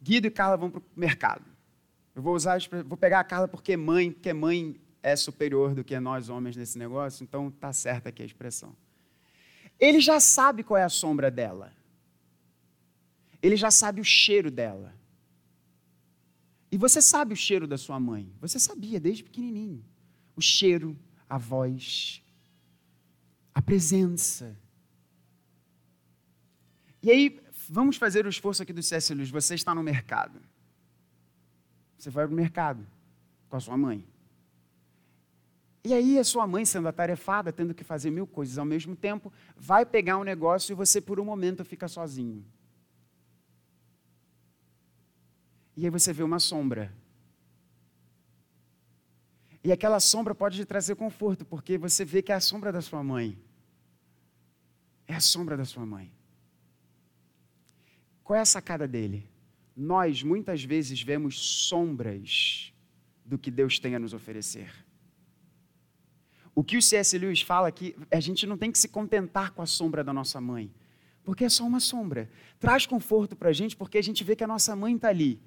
Guido 0.00 0.28
e 0.28 0.30
Carla 0.30 0.56
vão 0.56 0.70
para 0.70 0.78
o 0.78 0.84
mercado. 0.94 1.44
Eu 2.14 2.22
vou 2.22 2.34
usar, 2.34 2.58
vou 2.86 2.96
pegar 2.96 3.20
a 3.20 3.24
Carla 3.24 3.48
porque 3.48 3.76
mãe, 3.76 4.12
porque 4.12 4.32
mãe 4.32 4.80
é 5.02 5.16
superior 5.16 5.74
do 5.74 5.82
que 5.82 5.98
nós 5.98 6.28
homens 6.28 6.56
nesse 6.56 6.78
negócio, 6.78 7.24
então 7.24 7.50
tá 7.50 7.72
certa 7.72 8.10
aqui 8.10 8.22
a 8.22 8.26
expressão. 8.26 8.74
Ele 9.78 10.00
já 10.00 10.20
sabe 10.20 10.62
qual 10.62 10.78
é 10.78 10.84
a 10.84 10.88
sombra 10.88 11.30
dela. 11.30 11.72
Ele 13.42 13.56
já 13.56 13.70
sabe 13.70 14.00
o 14.00 14.04
cheiro 14.04 14.50
dela. 14.50 14.94
E 16.70 16.76
você 16.76 17.00
sabe 17.00 17.32
o 17.32 17.36
cheiro 17.36 17.66
da 17.66 17.78
sua 17.78 17.98
mãe. 17.98 18.30
Você 18.40 18.58
sabia 18.58 19.00
desde 19.00 19.24
pequenininho. 19.24 19.84
O 20.36 20.40
cheiro, 20.40 20.96
a 21.28 21.38
voz, 21.38 22.22
a 23.58 23.62
presença. 23.62 24.56
E 27.02 27.10
aí, 27.10 27.40
vamos 27.68 27.96
fazer 27.96 28.24
o 28.24 28.28
esforço 28.28 28.62
aqui 28.62 28.72
do 28.72 28.82
C.S. 28.82 29.12
Lewis. 29.12 29.30
Você 29.30 29.56
está 29.56 29.74
no 29.74 29.82
mercado. 29.82 30.40
Você 31.98 32.08
vai 32.08 32.24
para 32.24 32.32
o 32.32 32.36
mercado 32.36 32.86
com 33.48 33.56
a 33.56 33.60
sua 33.60 33.76
mãe. 33.76 34.06
E 35.84 35.92
aí, 35.92 36.20
a 36.20 36.24
sua 36.24 36.46
mãe, 36.46 36.64
sendo 36.64 36.86
atarefada, 36.86 37.52
tendo 37.52 37.74
que 37.74 37.82
fazer 37.82 38.12
mil 38.12 38.28
coisas 38.28 38.58
ao 38.58 38.64
mesmo 38.64 38.94
tempo, 38.94 39.32
vai 39.56 39.84
pegar 39.84 40.18
um 40.18 40.24
negócio 40.24 40.72
e 40.72 40.76
você, 40.76 41.00
por 41.00 41.18
um 41.18 41.24
momento, 41.24 41.64
fica 41.64 41.88
sozinho. 41.88 42.44
E 45.76 45.84
aí 45.84 45.90
você 45.90 46.12
vê 46.12 46.22
uma 46.22 46.38
sombra. 46.38 46.94
E 49.64 49.72
aquela 49.72 49.98
sombra 49.98 50.32
pode 50.32 50.58
te 50.58 50.64
trazer 50.64 50.94
conforto, 50.94 51.44
porque 51.44 51.76
você 51.76 52.04
vê 52.04 52.22
que 52.22 52.30
é 52.30 52.36
a 52.36 52.40
sombra 52.40 52.70
da 52.70 52.80
sua 52.80 53.02
mãe 53.02 53.47
é 55.08 55.14
a 55.14 55.20
sombra 55.20 55.56
da 55.56 55.64
sua 55.64 55.86
mãe. 55.86 56.12
Qual 58.22 58.36
é 58.36 58.40
a 58.40 58.44
sacada 58.44 58.86
dele? 58.86 59.26
Nós 59.74 60.22
muitas 60.22 60.62
vezes 60.62 61.00
vemos 61.00 61.38
sombras 61.38 62.72
do 63.24 63.38
que 63.38 63.50
Deus 63.50 63.78
tem 63.78 63.94
a 63.94 63.98
nos 63.98 64.12
oferecer. 64.12 64.70
O 66.54 66.62
que 66.62 66.76
o 66.76 66.82
C.S. 66.82 67.16
Lewis 67.16 67.40
fala 67.40 67.68
é 67.68 67.72
que 67.72 67.96
a 68.10 68.20
gente 68.20 68.46
não 68.46 68.58
tem 68.58 68.70
que 68.70 68.78
se 68.78 68.88
contentar 68.88 69.52
com 69.52 69.62
a 69.62 69.66
sombra 69.66 70.04
da 70.04 70.12
nossa 70.12 70.40
mãe, 70.40 70.70
porque 71.24 71.44
é 71.44 71.48
só 71.48 71.64
uma 71.64 71.80
sombra. 71.80 72.28
Traz 72.58 72.84
conforto 72.84 73.34
para 73.34 73.48
a 73.48 73.52
gente 73.52 73.76
porque 73.76 73.96
a 73.96 74.02
gente 74.02 74.22
vê 74.22 74.36
que 74.36 74.44
a 74.44 74.48
nossa 74.48 74.76
mãe 74.76 74.94
está 74.96 75.08
ali. 75.08 75.40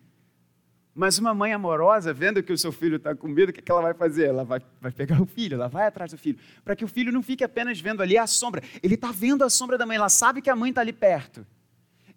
Mas 0.94 1.18
uma 1.18 1.34
mãe 1.34 1.54
amorosa, 1.54 2.14
vendo 2.14 2.44
que 2.44 2.52
o 2.52 2.58
seu 2.58 2.72
filho 2.72 2.98
está 2.98 3.16
com 3.16 3.28
medo, 3.28 3.50
o 3.50 3.54
que, 3.54 3.62
que 3.62 3.72
ela 3.72 3.82
vai 3.82 3.94
fazer? 3.94 4.28
Ela 4.28 4.44
vai, 4.44 4.62
vai 4.80 4.92
pegar 4.92 5.22
o 5.22 5.26
filho, 5.26 5.56
ela 5.56 5.70
vai 5.70 5.88
atrás 5.88 6.12
do 6.12 6.18
filho, 6.18 6.38
para 6.66 6.76
que 6.76 6.84
o 6.84 6.88
filho 6.88 7.14
não 7.14 7.24
fique 7.24 7.44
apenas 7.44 7.80
vendo 7.80 8.02
ali 8.02 8.18
a 8.18 8.28
sombra. 8.28 8.62
Ele 8.84 8.96
está 8.96 9.12
vendo 9.12 9.44
a 9.44 9.50
sombra 9.50 9.78
da 9.78 9.86
mãe, 9.86 9.96
ela 9.96 10.10
sabe 10.10 10.42
que 10.42 10.50
a 10.50 10.56
mãe 10.56 10.70
está 10.70 10.82
ali 10.82 10.92
perto. 10.92 11.48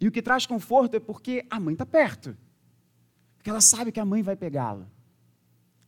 E 0.00 0.08
o 0.08 0.10
que 0.10 0.20
traz 0.20 0.44
conforto 0.44 0.96
é 0.96 1.00
porque 1.00 1.46
a 1.48 1.60
mãe 1.60 1.74
está 1.74 1.86
perto. 1.86 2.36
Porque 3.36 3.48
ela 3.48 3.60
sabe 3.60 3.92
que 3.92 4.00
a 4.00 4.04
mãe 4.04 4.22
vai 4.22 4.34
pegá-la, 4.34 4.88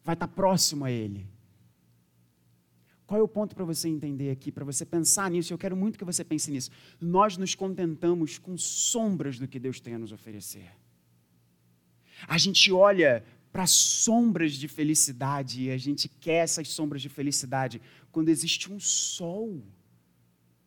vai 0.04 0.14
estar 0.14 0.28
tá 0.28 0.32
próximo 0.32 0.84
a 0.84 0.90
ele. 0.90 1.26
Qual 3.04 3.20
é 3.20 3.22
o 3.22 3.28
ponto 3.28 3.54
para 3.54 3.64
você 3.64 3.88
entender 3.88 4.30
aqui, 4.30 4.52
para 4.52 4.64
você 4.64 4.84
pensar 4.84 5.30
nisso? 5.30 5.52
Eu 5.52 5.58
quero 5.58 5.76
muito 5.76 5.98
que 5.98 6.04
você 6.04 6.24
pense 6.24 6.50
nisso. 6.50 6.70
Nós 7.00 7.36
nos 7.36 7.54
contentamos 7.54 8.38
com 8.38 8.56
sombras 8.58 9.38
do 9.38 9.46
que 9.46 9.58
Deus 9.58 9.80
tem 9.80 9.94
a 9.94 9.98
nos 9.98 10.12
oferecer. 10.12 10.70
A 12.26 12.38
gente 12.38 12.72
olha 12.72 13.24
para 13.52 13.66
sombras 13.66 14.52
de 14.52 14.68
felicidade 14.68 15.62
e 15.62 15.70
a 15.70 15.78
gente 15.78 16.08
quer 16.08 16.44
essas 16.44 16.68
sombras 16.68 17.02
de 17.02 17.08
felicidade 17.08 17.80
quando 18.12 18.28
existe 18.28 18.70
um 18.70 18.78
sol 18.78 19.62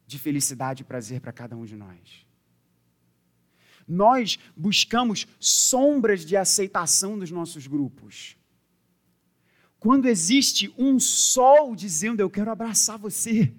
de 0.06 0.18
felicidade 0.18 0.82
e 0.82 0.86
prazer 0.86 1.22
para 1.22 1.32
cada 1.32 1.56
um 1.56 1.66
de 1.66 1.76
nós. 1.76 2.26
Nós 3.88 4.40
buscamos 4.56 5.28
sombras 5.40 6.26
de 6.26 6.36
aceitação 6.36 7.18
dos 7.18 7.32
nossos 7.32 7.68
grupos. 7.68 8.36
Quando 9.80 10.08
existe 10.08 10.74
um 10.78 11.00
sol 11.00 11.76
dizendo 11.76 12.20
eu 12.20 12.30
quero 12.30 12.52
abraçar 12.52 12.98
você. 12.98 13.54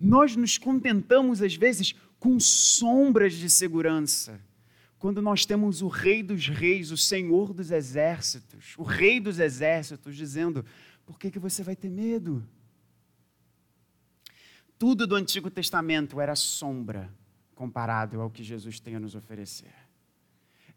Nós 0.00 0.34
nos 0.34 0.58
contentamos 0.58 1.40
às 1.40 1.54
vezes 1.54 1.94
com 2.18 2.38
sombras 2.38 3.34
de 3.34 3.48
segurança 3.48 4.40
quando 5.02 5.20
nós 5.20 5.44
temos 5.44 5.82
o 5.82 5.88
Rei 5.88 6.22
dos 6.22 6.46
Reis, 6.46 6.92
o 6.92 6.96
Senhor 6.96 7.52
dos 7.52 7.72
Exércitos, 7.72 8.76
o 8.78 8.84
Rei 8.84 9.18
dos 9.18 9.40
Exércitos, 9.40 10.14
dizendo: 10.14 10.64
por 11.04 11.18
que, 11.18 11.28
que 11.28 11.40
você 11.40 11.64
vai 11.64 11.74
ter 11.74 11.90
medo? 11.90 12.48
Tudo 14.78 15.04
do 15.04 15.16
Antigo 15.16 15.50
Testamento 15.50 16.20
era 16.20 16.36
sombra 16.36 17.12
comparado 17.52 18.20
ao 18.20 18.30
que 18.30 18.44
Jesus 18.44 18.78
tem 18.78 18.94
a 18.94 19.00
nos 19.00 19.16
oferecer. 19.16 19.74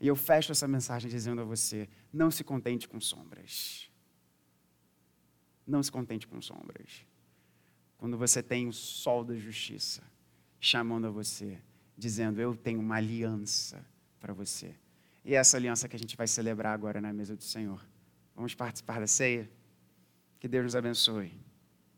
E 0.01 0.07
eu 0.07 0.15
fecho 0.15 0.51
essa 0.51 0.67
mensagem 0.67 1.07
dizendo 1.07 1.41
a 1.41 1.45
você: 1.45 1.88
não 2.11 2.32
se 2.32 2.43
contente 2.43 2.88
com 2.88 2.99
sombras. 2.99 3.91
Não 5.67 5.84
se 5.84 5.91
contente 5.91 6.26
com 6.26 6.41
sombras. 6.41 7.05
Quando 7.95 8.17
você 8.17 8.41
tem 8.41 8.67
o 8.67 8.73
sol 8.73 9.23
da 9.23 9.36
justiça 9.36 10.01
chamando 10.59 11.05
a 11.05 11.11
você, 11.11 11.59
dizendo: 11.95 12.41
Eu 12.41 12.55
tenho 12.55 12.80
uma 12.80 12.95
aliança 12.95 13.86
para 14.26 14.34
você. 14.34 14.73
E 15.23 15.36
é 15.36 15.38
essa 15.38 15.55
aliança 15.55 15.88
que 15.88 15.95
a 15.95 15.99
gente 15.99 16.17
vai 16.17 16.26
celebrar 16.26 16.73
agora 16.73 16.99
na 16.99 17.13
mesa 17.13 17.36
do 17.36 17.43
Senhor. 17.43 17.80
Vamos 18.36 18.55
participar 18.55 18.99
da 18.99 19.05
ceia? 19.05 19.47
Que 20.39 20.47
Deus 20.47 20.63
nos 20.63 20.76
abençoe. 20.76 21.32